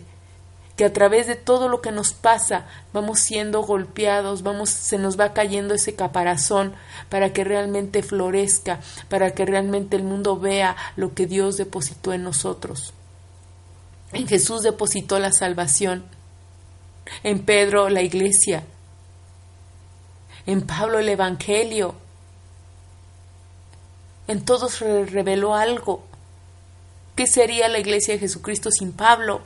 que 0.79 0.85
a 0.85 0.93
través 0.93 1.27
de 1.27 1.35
todo 1.35 1.67
lo 1.67 1.81
que 1.81 1.91
nos 1.91 2.13
pasa 2.13 2.65
vamos 2.93 3.19
siendo 3.19 3.63
golpeados, 3.63 4.43
vamos 4.43 4.69
se 4.69 4.97
nos 4.97 5.19
va 5.19 5.33
cayendo 5.33 5.73
ese 5.73 5.93
caparazón 5.93 6.71
para 7.09 7.33
que 7.33 7.43
realmente 7.43 8.01
florezca, 8.01 8.79
para 9.09 9.31
que 9.31 9.45
realmente 9.45 9.97
el 9.97 10.03
mundo 10.03 10.39
vea 10.39 10.77
lo 10.95 11.13
que 11.13 11.27
Dios 11.27 11.57
depositó 11.57 12.13
en 12.13 12.23
nosotros. 12.23 12.93
En 14.13 14.25
Jesús 14.25 14.61
depositó 14.61 15.19
la 15.19 15.33
salvación, 15.33 16.05
en 17.23 17.39
Pedro 17.39 17.89
la 17.89 18.01
iglesia, 18.01 18.63
en 20.45 20.61
Pablo 20.61 20.99
el 20.99 21.09
evangelio. 21.09 21.93
En 24.29 24.45
todos 24.45 24.79
reveló 24.79 25.55
algo. 25.55 26.05
¿Qué 27.17 27.27
sería 27.27 27.67
la 27.67 27.79
iglesia 27.79 28.13
de 28.13 28.21
Jesucristo 28.21 28.71
sin 28.71 28.93
Pablo? 28.93 29.41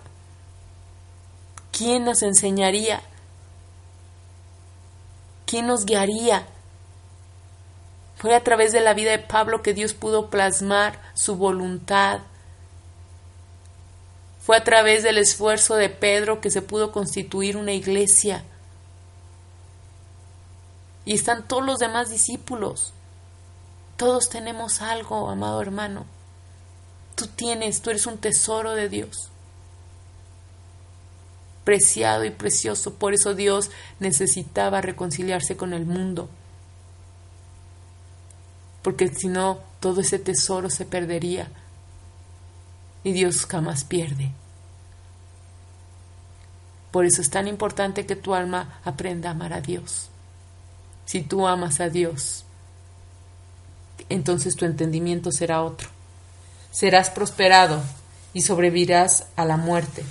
¿Quién 1.74 2.05
nos 2.05 2.21
enseñaría? 2.21 3.01
¿Quién 5.47 5.65
nos 5.65 5.86
guiaría? 5.86 6.45
Fue 8.15 8.36
a 8.36 8.43
través 8.43 8.71
de 8.71 8.80
la 8.80 8.93
vida 8.93 9.09
de 9.09 9.17
Pablo 9.17 9.63
que 9.63 9.74
Dios 9.74 9.95
pudo 9.95 10.30
plasmar 10.30 11.01
su 11.15 11.36
voluntad. 11.36 12.19
Fue 14.39 14.55
a 14.55 14.63
través 14.63 15.01
del 15.01 15.17
esfuerzo 15.17 15.76
de 15.76 15.89
Pedro 15.89 16.41
que 16.41 16.51
se 16.51 16.61
pudo 16.61 16.91
constituir 16.91 17.57
una 17.57 17.74
iglesia. 17.74 18.43
Y 21.05 21.15
están 21.15 21.47
todos 21.47 21.65
los 21.65 21.80
demás 21.80 22.11
discípulos. 22.11 22.93
Todos 23.97 24.30
tenemos 24.30 24.84
algo, 24.84 25.28
amado 25.28 25.59
hermano. 25.59 26.05
Tú 27.15 27.26
tienes, 27.26 27.82
tú 27.82 27.89
eres 27.89 28.05
un 28.05 28.19
tesoro 28.19 28.76
de 28.76 28.89
Dios 28.89 29.32
preciado 31.64 32.26
y 32.26 32.32
precioso. 32.32 32.95
Por 32.95 33.14
eso 33.14 33.36
Dios 33.36 33.72
necesitaba 33.99 34.82
reconciliarse 34.82 35.55
con 35.55 35.74
el 35.74 35.86
mundo. 35.86 36.30
Porque 38.82 39.07
si 39.07 39.28
no, 39.28 39.59
todo 39.80 40.01
ese 40.01 40.20
tesoro 40.20 40.70
se 40.70 40.86
perdería. 40.86 41.49
Y 43.03 43.14
Dios 43.14 43.45
jamás 43.45 43.84
pierde. 43.84 44.32
Por 46.91 47.05
eso 47.05 47.22
es 47.22 47.30
tan 47.30 47.47
importante 47.47 48.05
que 48.05 48.16
tu 48.16 48.36
alma 48.36 48.80
aprenda 48.86 49.30
a 49.30 49.32
amar 49.32 49.53
a 49.53 49.61
Dios. 49.61 50.09
Si 51.05 51.22
tú 51.22 51.47
amas 51.47 51.80
a 51.80 51.89
Dios, 51.89 52.45
entonces 54.09 54.55
tu 54.55 54.66
entendimiento 54.66 55.32
será 55.32 55.64
otro. 55.64 55.89
Serás 56.72 57.09
prosperado 57.09 57.82
y 58.34 58.41
sobrevivirás 58.41 59.28
a 59.36 59.45
la 59.45 59.57
muerte. 59.57 60.03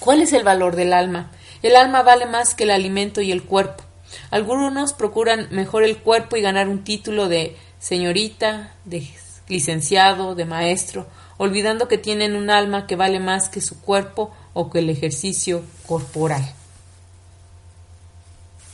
¿Cuál 0.00 0.22
es 0.22 0.32
el 0.32 0.44
valor 0.44 0.76
del 0.76 0.92
alma? 0.92 1.30
El 1.62 1.76
alma 1.76 2.02
vale 2.02 2.26
más 2.26 2.54
que 2.54 2.64
el 2.64 2.70
alimento 2.70 3.20
y 3.20 3.32
el 3.32 3.42
cuerpo. 3.42 3.82
Algunos 4.30 4.92
procuran 4.92 5.48
mejor 5.50 5.84
el 5.84 5.98
cuerpo 5.98 6.36
y 6.36 6.40
ganar 6.42 6.68
un 6.68 6.84
título 6.84 7.28
de 7.28 7.56
señorita, 7.78 8.74
de 8.84 9.06
licenciado, 9.48 10.34
de 10.34 10.44
maestro, 10.44 11.06
olvidando 11.36 11.88
que 11.88 11.98
tienen 11.98 12.36
un 12.36 12.50
alma 12.50 12.86
que 12.86 12.96
vale 12.96 13.20
más 13.20 13.48
que 13.48 13.60
su 13.60 13.80
cuerpo 13.80 14.34
o 14.52 14.70
que 14.70 14.80
el 14.80 14.90
ejercicio 14.90 15.62
corporal. 15.86 16.54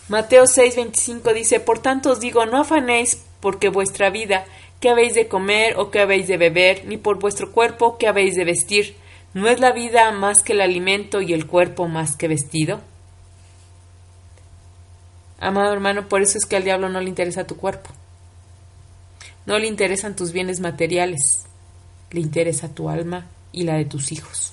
Mateo 0.08 0.44
6:25 0.44 1.32
dice, 1.32 1.60
Por 1.60 1.78
tanto 1.78 2.10
os 2.10 2.20
digo, 2.20 2.44
no 2.46 2.58
afanéis 2.58 3.22
porque 3.40 3.68
vuestra 3.68 4.10
vida, 4.10 4.44
qué 4.80 4.90
habéis 4.90 5.14
de 5.14 5.28
comer 5.28 5.78
o 5.78 5.90
qué 5.90 6.00
habéis 6.00 6.28
de 6.28 6.36
beber, 6.36 6.84
ni 6.86 6.98
por 6.98 7.18
vuestro 7.18 7.52
cuerpo, 7.52 7.96
qué 7.96 8.06
habéis 8.06 8.34
de 8.34 8.44
vestir. 8.44 8.96
¿No 9.34 9.48
es 9.48 9.58
la 9.58 9.72
vida 9.72 10.12
más 10.12 10.42
que 10.42 10.52
el 10.52 10.60
alimento 10.60 11.20
y 11.20 11.32
el 11.32 11.48
cuerpo 11.48 11.88
más 11.88 12.16
que 12.16 12.28
vestido? 12.28 12.80
Amado 15.40 15.72
hermano, 15.72 16.08
por 16.08 16.22
eso 16.22 16.38
es 16.38 16.46
que 16.46 16.56
al 16.56 16.62
diablo 16.62 16.88
no 16.88 17.00
le 17.00 17.08
interesa 17.08 17.44
tu 17.44 17.56
cuerpo. 17.56 17.90
No 19.44 19.58
le 19.58 19.66
interesan 19.66 20.14
tus 20.14 20.32
bienes 20.32 20.60
materiales, 20.60 21.44
le 22.12 22.20
interesa 22.20 22.68
tu 22.68 22.88
alma 22.88 23.26
y 23.52 23.64
la 23.64 23.74
de 23.74 23.84
tus 23.84 24.12
hijos. 24.12 24.52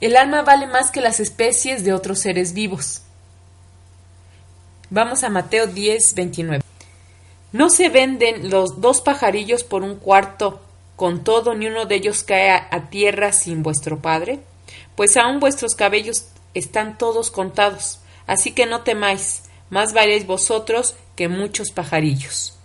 El 0.00 0.16
alma 0.16 0.42
vale 0.42 0.68
más 0.68 0.90
que 0.90 1.00
las 1.00 1.18
especies 1.18 1.84
de 1.84 1.92
otros 1.92 2.20
seres 2.20 2.54
vivos. 2.54 3.02
Vamos 4.90 5.24
a 5.24 5.28
Mateo 5.28 5.66
10, 5.66 6.14
29. 6.14 6.64
No 7.52 7.68
se 7.68 7.88
venden 7.88 8.48
los 8.48 8.80
dos 8.80 9.00
pajarillos 9.00 9.64
por 9.64 9.82
un 9.82 9.96
cuarto 9.96 10.60
con 11.02 11.24
todo 11.24 11.56
ni 11.56 11.66
uno 11.66 11.86
de 11.86 11.96
ellos 11.96 12.22
cae 12.22 12.48
a 12.52 12.88
tierra 12.88 13.32
sin 13.32 13.64
vuestro 13.64 13.98
Padre? 13.98 14.38
Pues 14.94 15.16
aun 15.16 15.40
vuestros 15.40 15.74
cabellos 15.74 16.28
están 16.54 16.96
todos 16.96 17.32
contados, 17.32 17.98
así 18.28 18.52
que 18.52 18.66
no 18.66 18.82
temáis, 18.82 19.42
más 19.68 19.94
valéis 19.94 20.28
vosotros 20.28 20.94
que 21.16 21.26
muchos 21.26 21.72
pajarillos. 21.72 22.56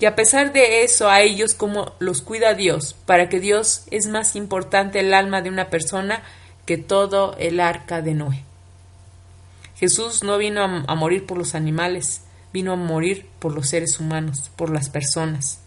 Y 0.00 0.06
a 0.06 0.16
pesar 0.16 0.52
de 0.52 0.82
eso, 0.82 1.08
a 1.08 1.20
ellos 1.20 1.54
como 1.54 1.92
los 2.00 2.22
cuida 2.22 2.54
Dios, 2.54 2.96
para 3.06 3.28
que 3.28 3.38
Dios 3.38 3.84
es 3.92 4.08
más 4.08 4.34
importante 4.34 4.98
el 4.98 5.14
alma 5.14 5.40
de 5.40 5.50
una 5.50 5.70
persona 5.70 6.24
que 6.64 6.78
todo 6.78 7.36
el 7.38 7.60
arca 7.60 8.02
de 8.02 8.14
Noé. 8.14 8.42
Jesús 9.76 10.24
no 10.24 10.38
vino 10.38 10.60
a, 10.60 10.84
a 10.88 10.94
morir 10.96 11.24
por 11.24 11.38
los 11.38 11.54
animales, 11.54 12.22
vino 12.52 12.72
a 12.72 12.76
morir 12.76 13.28
por 13.38 13.54
los 13.54 13.68
seres 13.68 14.00
humanos, 14.00 14.50
por 14.56 14.70
las 14.70 14.88
personas. 14.88 15.60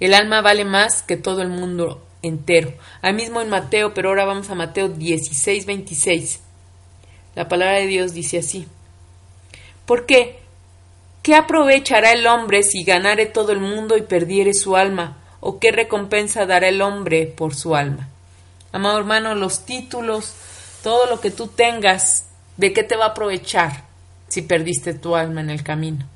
El 0.00 0.14
alma 0.14 0.40
vale 0.40 0.64
más 0.64 1.02
que 1.02 1.16
todo 1.16 1.42
el 1.42 1.48
mundo 1.48 2.02
entero. 2.22 2.72
Ahí 3.02 3.12
mismo 3.12 3.40
en 3.40 3.50
Mateo, 3.50 3.94
pero 3.94 4.08
ahora 4.08 4.24
vamos 4.24 4.48
a 4.50 4.54
Mateo 4.54 4.88
16, 4.88 5.66
26. 5.66 6.40
La 7.34 7.48
palabra 7.48 7.76
de 7.76 7.86
Dios 7.86 8.12
dice 8.12 8.38
así. 8.38 8.66
¿Por 9.86 10.06
qué? 10.06 10.38
¿Qué 11.22 11.34
aprovechará 11.34 12.12
el 12.12 12.26
hombre 12.26 12.62
si 12.62 12.82
ganare 12.82 13.26
todo 13.26 13.52
el 13.52 13.60
mundo 13.60 13.96
y 13.96 14.02
perdiere 14.02 14.54
su 14.54 14.74
alma? 14.74 15.18
¿O 15.40 15.58
qué 15.58 15.70
recompensa 15.70 16.46
dará 16.46 16.68
el 16.68 16.80
hombre 16.80 17.26
por 17.26 17.54
su 17.54 17.76
alma? 17.76 18.08
Amado 18.72 18.98
hermano, 18.98 19.34
los 19.34 19.66
títulos, 19.66 20.32
todo 20.82 21.06
lo 21.06 21.20
que 21.20 21.30
tú 21.30 21.48
tengas, 21.48 22.26
¿de 22.56 22.72
qué 22.72 22.84
te 22.84 22.96
va 22.96 23.06
a 23.06 23.08
aprovechar 23.08 23.84
si 24.28 24.42
perdiste 24.42 24.94
tu 24.94 25.14
alma 25.14 25.40
en 25.40 25.50
el 25.50 25.62
camino? 25.62 26.06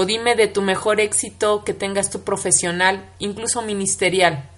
O 0.00 0.04
dime 0.04 0.36
de 0.36 0.46
tu 0.46 0.62
mejor 0.62 1.00
éxito 1.00 1.64
que 1.64 1.74
tengas 1.74 2.08
tu 2.08 2.22
profesional, 2.22 3.10
incluso 3.18 3.62
ministerial. 3.62 4.48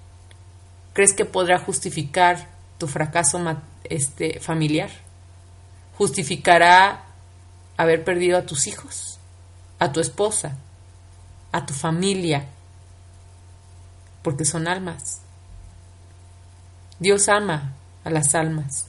¿Crees 0.93 1.14
que 1.14 1.24
podrá 1.24 1.59
justificar 1.59 2.47
tu 2.76 2.86
fracaso 2.86 3.41
este, 3.84 4.38
familiar? 4.41 4.91
¿Justificará 5.97 7.07
haber 7.78 8.05
perdido 8.05 8.36
a 8.36 8.45
tus 8.45 8.66
hijos, 8.66 9.18
a 9.78 9.91
tu 9.93 10.01
esposa, 10.01 10.59
a 11.53 11.64
tu 11.64 11.72
familia? 11.72 12.45
Porque 14.20 14.45
son 14.45 14.68
almas. 14.68 15.22
Dios 16.99 17.30
ama 17.30 17.72
a 18.05 18.11
las 18.11 18.34
almas. 18.34 18.88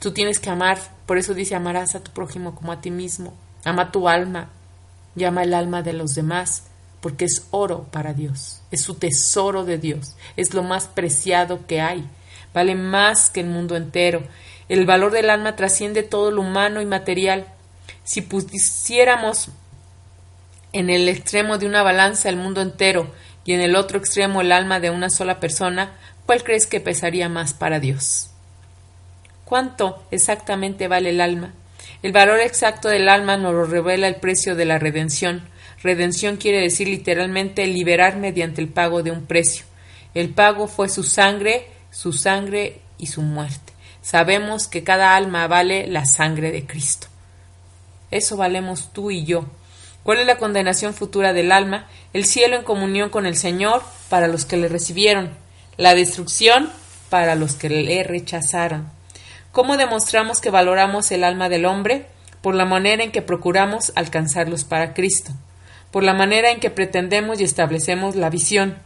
Tú 0.00 0.12
tienes 0.12 0.38
que 0.38 0.50
amar, 0.50 0.76
por 1.06 1.16
eso 1.16 1.32
dice 1.32 1.54
amarás 1.54 1.94
a 1.94 2.00
tu 2.00 2.10
prójimo 2.10 2.54
como 2.54 2.72
a 2.72 2.82
ti 2.82 2.90
mismo. 2.90 3.32
Ama 3.64 3.90
tu 3.90 4.06
alma, 4.06 4.50
llama 5.16 5.42
el 5.42 5.54
alma 5.54 5.82
de 5.82 5.92
los 5.92 6.14
demás, 6.14 6.64
porque 7.00 7.24
es 7.24 7.46
oro 7.50 7.84
para 7.90 8.12
Dios, 8.12 8.62
es 8.70 8.82
su 8.82 8.94
tesoro 8.94 9.64
de 9.64 9.78
Dios, 9.78 10.16
es 10.36 10.54
lo 10.54 10.62
más 10.62 10.86
preciado 10.86 11.66
que 11.66 11.80
hay, 11.80 12.08
vale 12.54 12.74
más 12.74 13.30
que 13.30 13.40
el 13.40 13.46
mundo 13.46 13.76
entero. 13.76 14.22
El 14.68 14.86
valor 14.86 15.12
del 15.12 15.30
alma 15.30 15.56
trasciende 15.56 16.02
todo 16.02 16.30
lo 16.30 16.42
humano 16.42 16.80
y 16.80 16.86
material. 16.86 17.46
Si 18.02 18.20
pusiéramos 18.20 19.50
en 20.72 20.90
el 20.90 21.08
extremo 21.08 21.58
de 21.58 21.66
una 21.66 21.82
balanza 21.82 22.28
el 22.28 22.36
mundo 22.36 22.60
entero 22.60 23.12
y 23.44 23.52
en 23.52 23.60
el 23.60 23.76
otro 23.76 23.98
extremo 23.98 24.40
el 24.40 24.50
alma 24.50 24.80
de 24.80 24.90
una 24.90 25.08
sola 25.08 25.38
persona, 25.38 25.92
¿cuál 26.26 26.42
crees 26.42 26.66
que 26.66 26.80
pesaría 26.80 27.28
más 27.28 27.54
para 27.54 27.78
Dios? 27.78 28.30
¿Cuánto 29.44 30.02
exactamente 30.10 30.88
vale 30.88 31.10
el 31.10 31.20
alma? 31.20 31.52
El 32.02 32.12
valor 32.12 32.40
exacto 32.40 32.88
del 32.88 33.08
alma 33.08 33.36
nos 33.36 33.54
lo 33.54 33.64
revela 33.64 34.08
el 34.08 34.16
precio 34.16 34.54
de 34.54 34.64
la 34.64 34.78
redención. 34.78 35.48
Redención 35.82 36.36
quiere 36.36 36.60
decir 36.60 36.88
literalmente 36.88 37.66
liberar 37.66 38.16
mediante 38.16 38.60
el 38.60 38.68
pago 38.68 39.02
de 39.02 39.10
un 39.10 39.26
precio. 39.26 39.64
El 40.14 40.30
pago 40.30 40.66
fue 40.68 40.88
su 40.88 41.02
sangre, 41.02 41.66
su 41.90 42.12
sangre 42.12 42.80
y 42.98 43.06
su 43.06 43.22
muerte. 43.22 43.72
Sabemos 44.02 44.68
que 44.68 44.84
cada 44.84 45.16
alma 45.16 45.46
vale 45.46 45.86
la 45.86 46.06
sangre 46.06 46.52
de 46.52 46.64
Cristo. 46.64 47.08
Eso 48.10 48.36
valemos 48.36 48.92
tú 48.92 49.10
y 49.10 49.24
yo. 49.24 49.46
¿Cuál 50.02 50.20
es 50.20 50.26
la 50.26 50.38
condenación 50.38 50.94
futura 50.94 51.32
del 51.32 51.50
alma? 51.50 51.88
El 52.12 52.24
cielo 52.24 52.56
en 52.56 52.62
comunión 52.62 53.10
con 53.10 53.26
el 53.26 53.36
Señor 53.36 53.82
para 54.08 54.28
los 54.28 54.44
que 54.44 54.56
le 54.56 54.68
recibieron, 54.68 55.30
la 55.76 55.94
destrucción 55.94 56.70
para 57.10 57.34
los 57.34 57.54
que 57.54 57.68
le 57.68 58.04
rechazaron. 58.04 58.95
¿Cómo 59.56 59.78
demostramos 59.78 60.42
que 60.42 60.50
valoramos 60.50 61.10
el 61.12 61.24
alma 61.24 61.48
del 61.48 61.64
hombre? 61.64 62.04
Por 62.42 62.54
la 62.54 62.66
manera 62.66 63.02
en 63.02 63.10
que 63.10 63.22
procuramos 63.22 63.90
alcanzarlos 63.96 64.64
para 64.64 64.92
Cristo, 64.92 65.32
por 65.90 66.02
la 66.02 66.12
manera 66.12 66.50
en 66.50 66.60
que 66.60 66.68
pretendemos 66.68 67.40
y 67.40 67.44
establecemos 67.44 68.16
la 68.16 68.28
visión, 68.28 68.76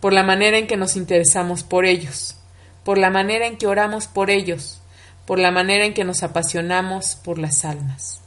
por 0.00 0.14
la 0.14 0.22
manera 0.22 0.56
en 0.56 0.66
que 0.66 0.78
nos 0.78 0.96
interesamos 0.96 1.62
por 1.62 1.84
ellos, 1.84 2.38
por 2.84 2.96
la 2.96 3.10
manera 3.10 3.46
en 3.46 3.58
que 3.58 3.66
oramos 3.66 4.06
por 4.06 4.30
ellos, 4.30 4.80
por 5.26 5.38
la 5.38 5.50
manera 5.50 5.84
en 5.84 5.92
que 5.92 6.04
nos 6.04 6.22
apasionamos 6.22 7.16
por 7.16 7.38
las 7.38 7.62
almas. 7.66 8.22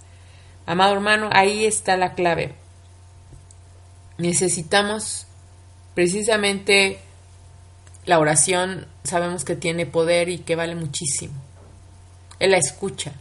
Amado 0.67 0.93
hermano, 0.93 1.31
ahí 1.31 1.65
está 1.65 1.97
la 1.97 2.13
clave. 2.13 2.53
Necesitamos 4.19 5.25
precisamente 5.95 6.99
la 8.09 8.17
oración 8.17 8.87
sabemos 9.03 9.45
que 9.45 9.55
tiene 9.55 9.85
poder 9.85 10.29
y 10.29 10.39
que 10.39 10.55
vale 10.55 10.73
muchísimo. 10.73 11.35
Él 12.39 12.49
la 12.49 12.57
escucha. 12.57 13.11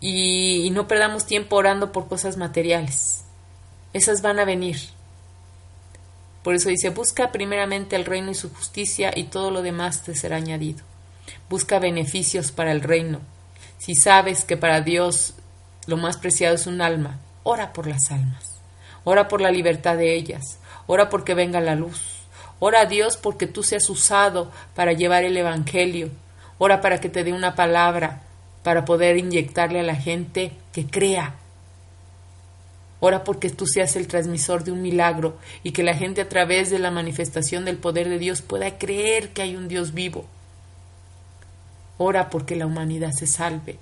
Y, 0.00 0.68
no 0.72 0.88
perdamos 0.88 1.24
tiempo 1.24 1.54
orando 1.54 1.92
por 1.92 2.08
cosas 2.08 2.36
materiales. 2.36 3.22
Esas 3.92 4.20
van 4.20 4.40
a 4.40 4.44
venir. 4.44 4.78
Por 6.42 6.56
eso 6.56 6.70
dice, 6.70 6.90
busca 6.90 7.30
primeramente 7.30 7.94
el 7.94 8.04
reino 8.04 8.32
y 8.32 8.34
su 8.34 8.52
justicia 8.52 9.12
y 9.14 9.24
todo 9.26 9.52
lo 9.52 9.62
demás 9.62 10.02
te 10.02 10.16
será 10.16 10.38
añadido. 10.38 10.82
Busca 11.48 11.78
beneficios 11.78 12.50
para 12.50 12.72
el 12.72 12.80
reino. 12.80 13.20
Si 13.78 13.94
sabes 13.94 14.44
que 14.44 14.56
para 14.56 14.80
Dios 14.80 15.34
lo 15.86 15.98
más 15.98 16.16
preciado 16.16 16.56
es 16.56 16.66
un 16.66 16.80
alma, 16.80 17.20
ora 17.44 17.72
por 17.72 17.86
las 17.86 18.10
almas. 18.10 18.60
Ora 19.04 19.28
por 19.28 19.40
la 19.40 19.52
libertad 19.52 19.96
de 19.96 20.16
ellas. 20.16 20.58
Ora 20.88 21.08
porque 21.10 21.34
venga 21.34 21.60
la 21.60 21.76
luz. 21.76 22.11
Ora 22.64 22.82
a 22.82 22.86
Dios 22.86 23.16
porque 23.16 23.48
tú 23.48 23.64
seas 23.64 23.90
usado 23.90 24.48
para 24.76 24.92
llevar 24.92 25.24
el 25.24 25.36
Evangelio. 25.36 26.10
Ora 26.58 26.80
para 26.80 27.00
que 27.00 27.08
te 27.08 27.24
dé 27.24 27.32
una 27.32 27.56
palabra 27.56 28.22
para 28.62 28.84
poder 28.84 29.16
inyectarle 29.16 29.80
a 29.80 29.82
la 29.82 29.96
gente 29.96 30.52
que 30.72 30.86
crea. 30.86 31.34
Ora 33.00 33.24
porque 33.24 33.50
tú 33.50 33.66
seas 33.66 33.96
el 33.96 34.06
transmisor 34.06 34.62
de 34.62 34.70
un 34.70 34.80
milagro 34.80 35.36
y 35.64 35.72
que 35.72 35.82
la 35.82 35.96
gente 35.96 36.20
a 36.20 36.28
través 36.28 36.70
de 36.70 36.78
la 36.78 36.92
manifestación 36.92 37.64
del 37.64 37.78
poder 37.78 38.08
de 38.08 38.20
Dios 38.20 38.42
pueda 38.42 38.78
creer 38.78 39.30
que 39.30 39.42
hay 39.42 39.56
un 39.56 39.66
Dios 39.66 39.92
vivo. 39.92 40.24
Ora 41.98 42.30
porque 42.30 42.54
la 42.54 42.66
humanidad 42.66 43.10
se 43.10 43.26
salve 43.26 43.76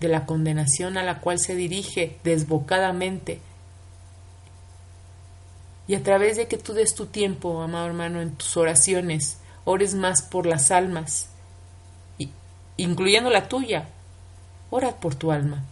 de 0.00 0.08
la 0.08 0.26
condenación 0.26 0.98
a 0.98 1.02
la 1.02 1.20
cual 1.20 1.38
se 1.38 1.54
dirige 1.54 2.18
desbocadamente 2.24 3.40
y 5.88 5.94
a 5.94 6.02
través 6.02 6.36
de 6.36 6.46
que 6.46 6.58
tú 6.58 6.74
des 6.74 6.94
tu 6.94 7.06
tiempo, 7.06 7.62
amado 7.62 7.86
hermano, 7.86 8.20
en 8.20 8.36
tus 8.36 8.58
oraciones, 8.58 9.38
ores 9.64 9.94
más 9.94 10.20
por 10.20 10.44
las 10.44 10.70
almas, 10.70 11.30
incluyendo 12.76 13.30
la 13.30 13.48
tuya. 13.48 13.88
Ora 14.70 14.96
por 14.96 15.14
tu 15.14 15.32
alma, 15.32 15.64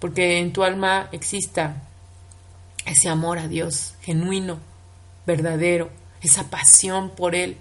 porque 0.00 0.38
en 0.38 0.52
tu 0.52 0.64
alma 0.64 1.08
exista 1.12 1.76
ese 2.84 3.08
amor 3.08 3.38
a 3.38 3.46
Dios 3.46 3.94
genuino, 4.02 4.58
verdadero, 5.26 5.90
esa 6.20 6.50
pasión 6.50 7.10
por 7.10 7.36
Él, 7.36 7.56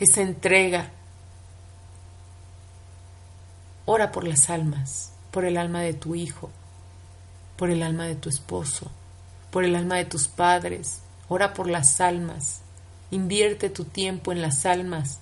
esa 0.00 0.22
entrega. 0.22 0.90
Ora 3.86 4.10
por 4.10 4.26
las 4.26 4.50
almas, 4.50 5.12
por 5.30 5.44
el 5.44 5.56
alma 5.56 5.82
de 5.82 5.94
tu 5.94 6.16
hijo, 6.16 6.50
por 7.56 7.70
el 7.70 7.84
alma 7.84 8.06
de 8.06 8.16
tu 8.16 8.28
esposo, 8.28 8.90
por 9.52 9.62
el 9.62 9.76
alma 9.76 9.96
de 9.96 10.04
tus 10.04 10.26
padres, 10.26 11.01
ora 11.32 11.54
por 11.54 11.66
las 11.66 12.00
almas, 12.02 12.60
invierte 13.10 13.70
tu 13.70 13.84
tiempo 13.84 14.32
en 14.32 14.42
las 14.42 14.66
almas 14.66 15.18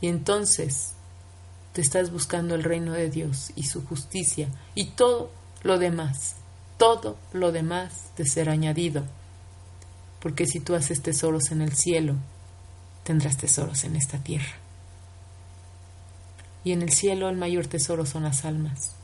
y 0.00 0.08
entonces 0.08 0.94
te 1.74 1.82
estás 1.82 2.10
buscando 2.10 2.54
el 2.54 2.64
reino 2.64 2.92
de 2.92 3.10
Dios 3.10 3.52
y 3.54 3.64
su 3.64 3.84
justicia 3.84 4.48
y 4.74 4.92
todo 4.92 5.30
lo 5.62 5.78
demás, 5.78 6.36
todo 6.78 7.18
lo 7.34 7.52
demás 7.52 8.10
te 8.16 8.24
será 8.24 8.52
añadido. 8.52 9.04
Porque 10.20 10.46
si 10.46 10.58
tú 10.60 10.74
haces 10.74 11.02
tesoros 11.02 11.50
en 11.50 11.60
el 11.60 11.74
cielo, 11.74 12.14
tendrás 13.04 13.36
tesoros 13.36 13.84
en 13.84 13.96
esta 13.96 14.18
tierra. 14.18 14.56
Y 16.64 16.72
en 16.72 16.80
el 16.80 16.92
cielo 16.92 17.28
el 17.28 17.36
mayor 17.36 17.66
tesoro 17.66 18.06
son 18.06 18.22
las 18.22 18.46
almas. 18.46 18.94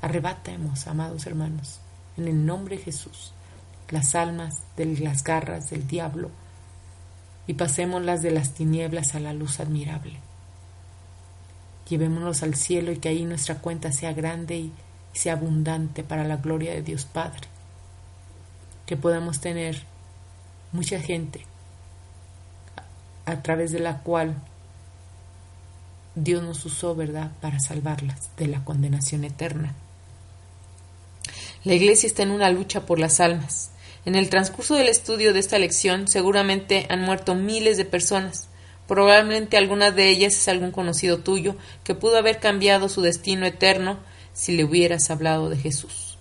Arrebatemos, 0.00 0.86
amados 0.86 1.26
hermanos, 1.26 1.80
en 2.16 2.28
el 2.28 2.46
nombre 2.46 2.76
de 2.76 2.84
Jesús 2.84 3.32
las 3.90 4.14
almas 4.14 4.58
de 4.76 4.86
las 4.86 5.22
garras 5.24 5.70
del 5.70 5.86
diablo 5.86 6.30
y 7.46 7.54
pasémoslas 7.54 8.22
de 8.22 8.30
las 8.30 8.54
tinieblas 8.54 9.14
a 9.14 9.20
la 9.20 9.32
luz 9.32 9.60
admirable. 9.60 10.18
Llevémonos 11.88 12.42
al 12.44 12.54
cielo 12.54 12.92
y 12.92 12.98
que 12.98 13.08
ahí 13.08 13.24
nuestra 13.24 13.56
cuenta 13.56 13.90
sea 13.90 14.12
grande 14.12 14.56
y 14.56 14.72
sea 15.12 15.32
abundante 15.32 16.04
para 16.04 16.24
la 16.24 16.36
gloria 16.36 16.72
de 16.72 16.82
Dios 16.82 17.04
Padre. 17.04 17.48
Que 18.86 18.96
podamos 18.96 19.40
tener 19.40 19.84
mucha 20.72 21.00
gente 21.00 21.44
a, 23.26 23.42
través 23.42 23.72
de 23.72 23.80
la 23.80 23.98
cual 23.98 24.36
Dios 26.14 26.42
nos 26.42 26.64
usó, 26.64 26.94
¿verdad?, 26.94 27.32
para 27.40 27.58
salvarlas 27.58 28.30
de 28.36 28.46
la 28.46 28.64
condenación 28.64 29.24
eterna. 29.24 29.74
La 31.64 31.74
iglesia 31.74 32.06
está 32.06 32.22
en 32.22 32.30
una 32.30 32.50
lucha 32.50 32.86
por 32.86 32.98
las 32.98 33.20
almas. 33.20 33.70
En 34.04 34.14
el 34.14 34.30
transcurso 34.30 34.74
del 34.74 34.88
estudio 34.88 35.32
de 35.32 35.40
esta 35.40 35.58
lección 35.58 36.08
seguramente 36.08 36.86
han 36.88 37.02
muerto 37.02 37.34
miles 37.34 37.76
de 37.76 37.84
personas. 37.84 38.48
Probablemente 38.88 39.56
alguna 39.56 39.90
de 39.90 40.08
ellas 40.08 40.34
es 40.34 40.48
algún 40.48 40.72
conocido 40.72 41.18
tuyo 41.18 41.54
que 41.84 41.94
pudo 41.94 42.16
haber 42.16 42.40
cambiado 42.40 42.88
su 42.88 43.02
destino 43.02 43.46
eterno 43.46 43.98
si 44.32 44.56
le 44.56 44.64
hubieras 44.64 45.10
hablado 45.10 45.48
de 45.48 45.56
Jesús. 45.56 46.18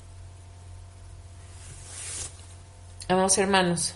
Amados 3.07 3.38
hermanos, 3.38 3.93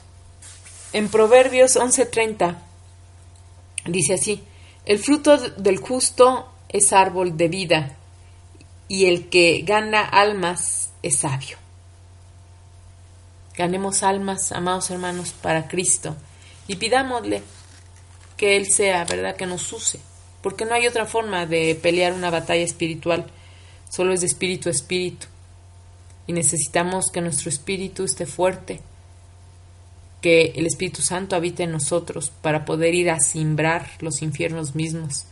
En 0.91 1.09
Proverbios 1.09 1.75
11:30 1.75 2.55
dice 3.85 4.13
así, 4.15 4.43
el 4.85 4.97
fruto 4.97 5.37
del 5.37 5.77
justo 5.77 6.51
es 6.69 6.93
árbol 6.93 7.37
de 7.37 7.47
vida 7.47 7.97
y 8.87 9.05
el 9.05 9.29
que 9.29 9.61
gana 9.61 10.01
almas 10.01 10.91
es 11.03 11.17
sabio. 11.17 11.62
Ganemos 13.55 14.03
almas, 14.03 14.51
amados 14.51 14.89
hermanos, 14.89 15.31
para 15.31 15.67
Cristo. 15.67 16.15
Y 16.67 16.77
pidámosle 16.77 17.43
que 18.37 18.57
Él 18.57 18.71
sea, 18.71 19.05
¿verdad?, 19.05 19.35
que 19.35 19.45
nos 19.45 19.71
use, 19.71 19.99
porque 20.41 20.65
no 20.65 20.73
hay 20.73 20.87
otra 20.87 21.05
forma 21.05 21.45
de 21.45 21.75
pelear 21.75 22.13
una 22.13 22.29
batalla 22.29 22.63
espiritual, 22.63 23.25
solo 23.89 24.13
es 24.13 24.21
de 24.21 24.27
espíritu 24.27 24.69
a 24.69 24.71
espíritu. 24.71 25.27
Y 26.25 26.33
necesitamos 26.33 27.11
que 27.11 27.21
nuestro 27.21 27.49
espíritu 27.49 28.03
esté 28.03 28.25
fuerte, 28.25 28.81
que 30.23 30.53
el 30.55 30.65
Espíritu 30.65 31.01
Santo 31.01 31.35
habite 31.35 31.63
en 31.63 31.71
nosotros 31.71 32.31
para 32.41 32.63
poder 32.63 32.95
ir 32.95 33.11
a 33.11 33.19
simbrar 33.19 33.89
los 33.99 34.21
infiernos 34.21 34.73
mismos, 34.73 35.25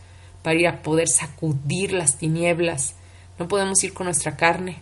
para 0.43 0.59
ir 0.59 0.67
a 0.67 0.83
poder 0.83 1.07
sacudir 1.07 1.93
las 1.93 2.17
tinieblas. 2.17 2.95
No 3.39 3.47
podemos 3.47 3.81
ir 3.85 3.93
con 3.93 4.05
nuestra 4.07 4.35
carne, 4.35 4.79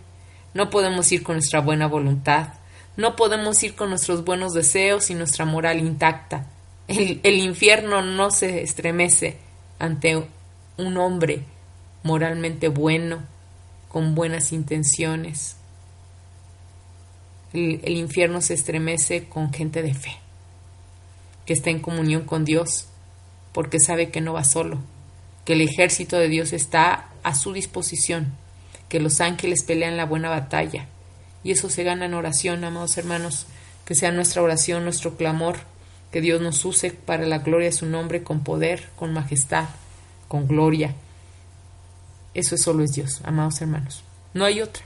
no 0.52 0.68
podemos 0.68 1.10
ir 1.12 1.22
con 1.22 1.36
nuestra 1.36 1.60
buena 1.60 1.86
voluntad, 1.86 2.54
no 3.00 3.16
podemos 3.16 3.62
ir 3.62 3.74
con 3.74 3.88
nuestros 3.88 4.24
buenos 4.24 4.52
deseos 4.52 5.10
y 5.10 5.14
nuestra 5.14 5.46
moral 5.46 5.78
intacta. 5.80 6.46
El, 6.86 7.20
infierno 7.24 8.02
no 8.02 8.30
se 8.30 8.62
estremece 8.62 9.38
ante 9.78 10.22
un 10.76 10.96
hombre 10.98 11.44
moralmente 12.02 12.68
bueno, 12.68 13.22
con 13.88 14.14
buenas 14.14 14.52
intenciones. 14.52 15.56
El, 17.54 17.80
el, 17.84 17.96
infierno 17.96 18.42
se 18.42 18.54
estremece 18.54 19.28
con 19.28 19.52
gente 19.52 19.82
de 19.82 19.94
fe, 19.94 20.18
que 21.46 21.54
está 21.54 21.70
en 21.70 21.80
comunión 21.80 22.24
con 22.24 22.44
Dios, 22.44 22.86
porque 23.52 23.80
sabe 23.80 24.10
que 24.10 24.20
no 24.20 24.34
va 24.34 24.44
solo, 24.44 24.78
que 25.44 25.54
el 25.54 25.62
ejército 25.62 26.18
de 26.18 26.28
Dios 26.28 26.52
está 26.52 27.08
a 27.22 27.34
su 27.34 27.52
disposición, 27.52 28.32
que 28.88 29.00
los 29.00 29.20
ángeles 29.20 29.62
pelean 29.62 29.96
la 29.96 30.04
buena 30.04 30.28
batalla, 30.28 30.86
y 31.42 31.52
eso 31.52 31.70
se 31.70 31.84
gana 31.84 32.06
en 32.06 32.14
oración, 32.14 32.64
amados 32.64 32.96
hermanos, 32.98 33.46
que 33.84 33.94
sea 33.94 34.12
nuestra 34.12 34.42
oración, 34.42 34.84
nuestro 34.84 35.16
clamor, 35.16 35.58
que 36.10 36.20
Dios 36.20 36.40
nos 36.40 36.64
use 36.64 36.90
para 36.90 37.24
la 37.26 37.38
gloria 37.38 37.68
de 37.68 37.76
su 37.76 37.86
nombre 37.86 38.22
con 38.22 38.42
poder, 38.42 38.88
con 38.96 39.12
majestad, 39.12 39.66
con 40.28 40.46
gloria. 40.46 40.94
Eso 42.34 42.56
solo 42.56 42.84
es 42.84 42.92
Dios, 42.92 43.20
amados 43.24 43.60
hermanos. 43.60 44.02
No 44.34 44.44
hay 44.44 44.60
otra. 44.60 44.84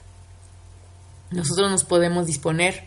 Nosotros 1.30 1.70
nos 1.70 1.84
podemos 1.84 2.26
disponer, 2.26 2.86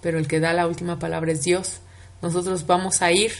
pero 0.00 0.18
el 0.18 0.26
que 0.26 0.40
da 0.40 0.52
la 0.52 0.66
última 0.66 0.98
palabra 0.98 1.32
es 1.32 1.42
Dios. 1.42 1.80
Nosotros 2.22 2.66
vamos 2.66 3.02
a 3.02 3.12
ir, 3.12 3.32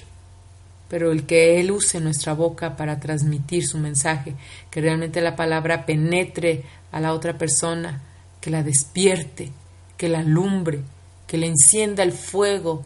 pero 0.89 1.11
el 1.11 1.27
que 1.27 1.59
Él 1.61 1.71
use 1.71 2.01
nuestra 2.01 2.35
boca 2.35 2.77
para 2.77 3.01
transmitir 3.01 3.67
su 3.67 3.79
mensaje, 3.79 4.35
que 4.71 4.81
realmente 4.81 5.21
la 5.21 5.37
palabra 5.37 5.87
penetre 5.87 6.65
a 6.93 7.01
la 7.01 7.13
otra 7.13 7.39
persona, 7.39 8.03
que 8.45 8.51
la 8.51 8.63
despierte, 8.63 9.51
que 9.97 10.11
la 10.11 10.19
alumbre, 10.19 10.83
que 11.27 11.39
le 11.39 11.47
encienda 11.47 12.03
el 12.03 12.13
fuego 12.13 12.83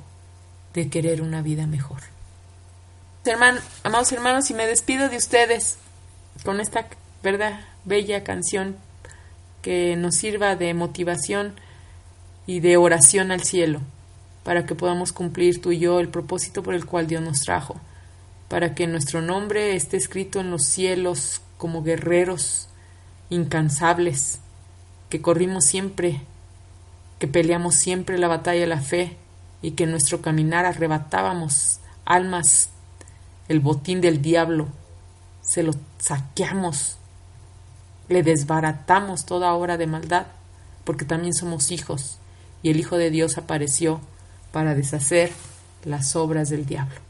de 0.73 0.89
querer 0.89 1.21
una 1.21 1.43
vida 1.43 1.67
mejor. 1.67 1.99
Herman, 3.25 3.59
amados 3.83 4.13
hermanos, 4.13 4.49
y 4.53 4.55
me 4.55 4.69
despido 4.69 5.09
de 5.09 5.17
ustedes 5.17 5.79
con 6.45 6.61
esta 6.61 6.87
verdad 7.25 7.59
bella 7.85 8.23
canción 8.23 8.77
que 9.61 9.97
nos 9.97 10.15
sirva 10.15 10.55
de 10.55 10.75
motivación 10.75 11.57
y 12.47 12.61
de 12.61 12.77
oración 12.77 13.33
al 13.33 13.43
cielo, 13.43 13.81
para 14.45 14.65
que 14.65 14.77
podamos 14.77 15.13
cumplir 15.13 15.61
tú 15.61 15.73
y 15.73 15.81
yo 15.81 15.99
el 15.99 16.09
propósito 16.09 16.63
por 16.63 16.77
el 16.77 16.87
cual 16.87 17.09
Dios 17.09 17.21
nos 17.21 17.41
trajo, 17.41 17.81
para 18.47 18.77
que 18.77 18.87
nuestro 18.87 19.23
nombre 19.23 19.75
esté 19.75 19.97
escrito 19.97 20.39
en 20.39 20.53
los 20.53 20.67
cielos 20.67 21.43
como 21.57 21.83
guerreros 21.83 22.69
incansables, 23.29 24.39
que 25.09 25.21
corrimos 25.21 25.65
siempre, 25.65 26.21
que 27.19 27.29
peleamos 27.29 27.75
siempre 27.75 28.19
la 28.19 28.29
batalla 28.29 28.61
de 28.61 28.67
la 28.67 28.81
fe 28.81 29.17
y 29.63 29.73
que 29.73 29.85
en 29.85 29.91
nuestro 29.91 30.21
caminar 30.21 30.67
arrebatábamos 30.67 31.81
almas, 32.05 32.71
el 33.49 33.61
botín 33.61 34.01
del 34.01 34.23
diablo, 34.23 34.69
se 35.41 35.63
lo 35.63 35.73
saqueamos, 35.99 36.99
le 38.09 38.23
desbaratamos 38.23 39.25
toda 39.25 39.55
obra 39.55 39.77
de 39.77 39.87
maldad, 39.87 40.27
porque 40.85 41.05
también 41.05 41.35
somos 41.35 41.71
hijos, 41.71 42.19
y 42.63 42.71
el 42.71 42.79
Hijo 42.79 42.97
de 42.97 43.11
Dios 43.11 43.39
apareció 43.39 44.01
para 44.53 44.75
deshacer 44.75 45.33
las 45.85 46.17
obras 46.17 46.49
del 46.49 46.67
diablo. 46.67 47.08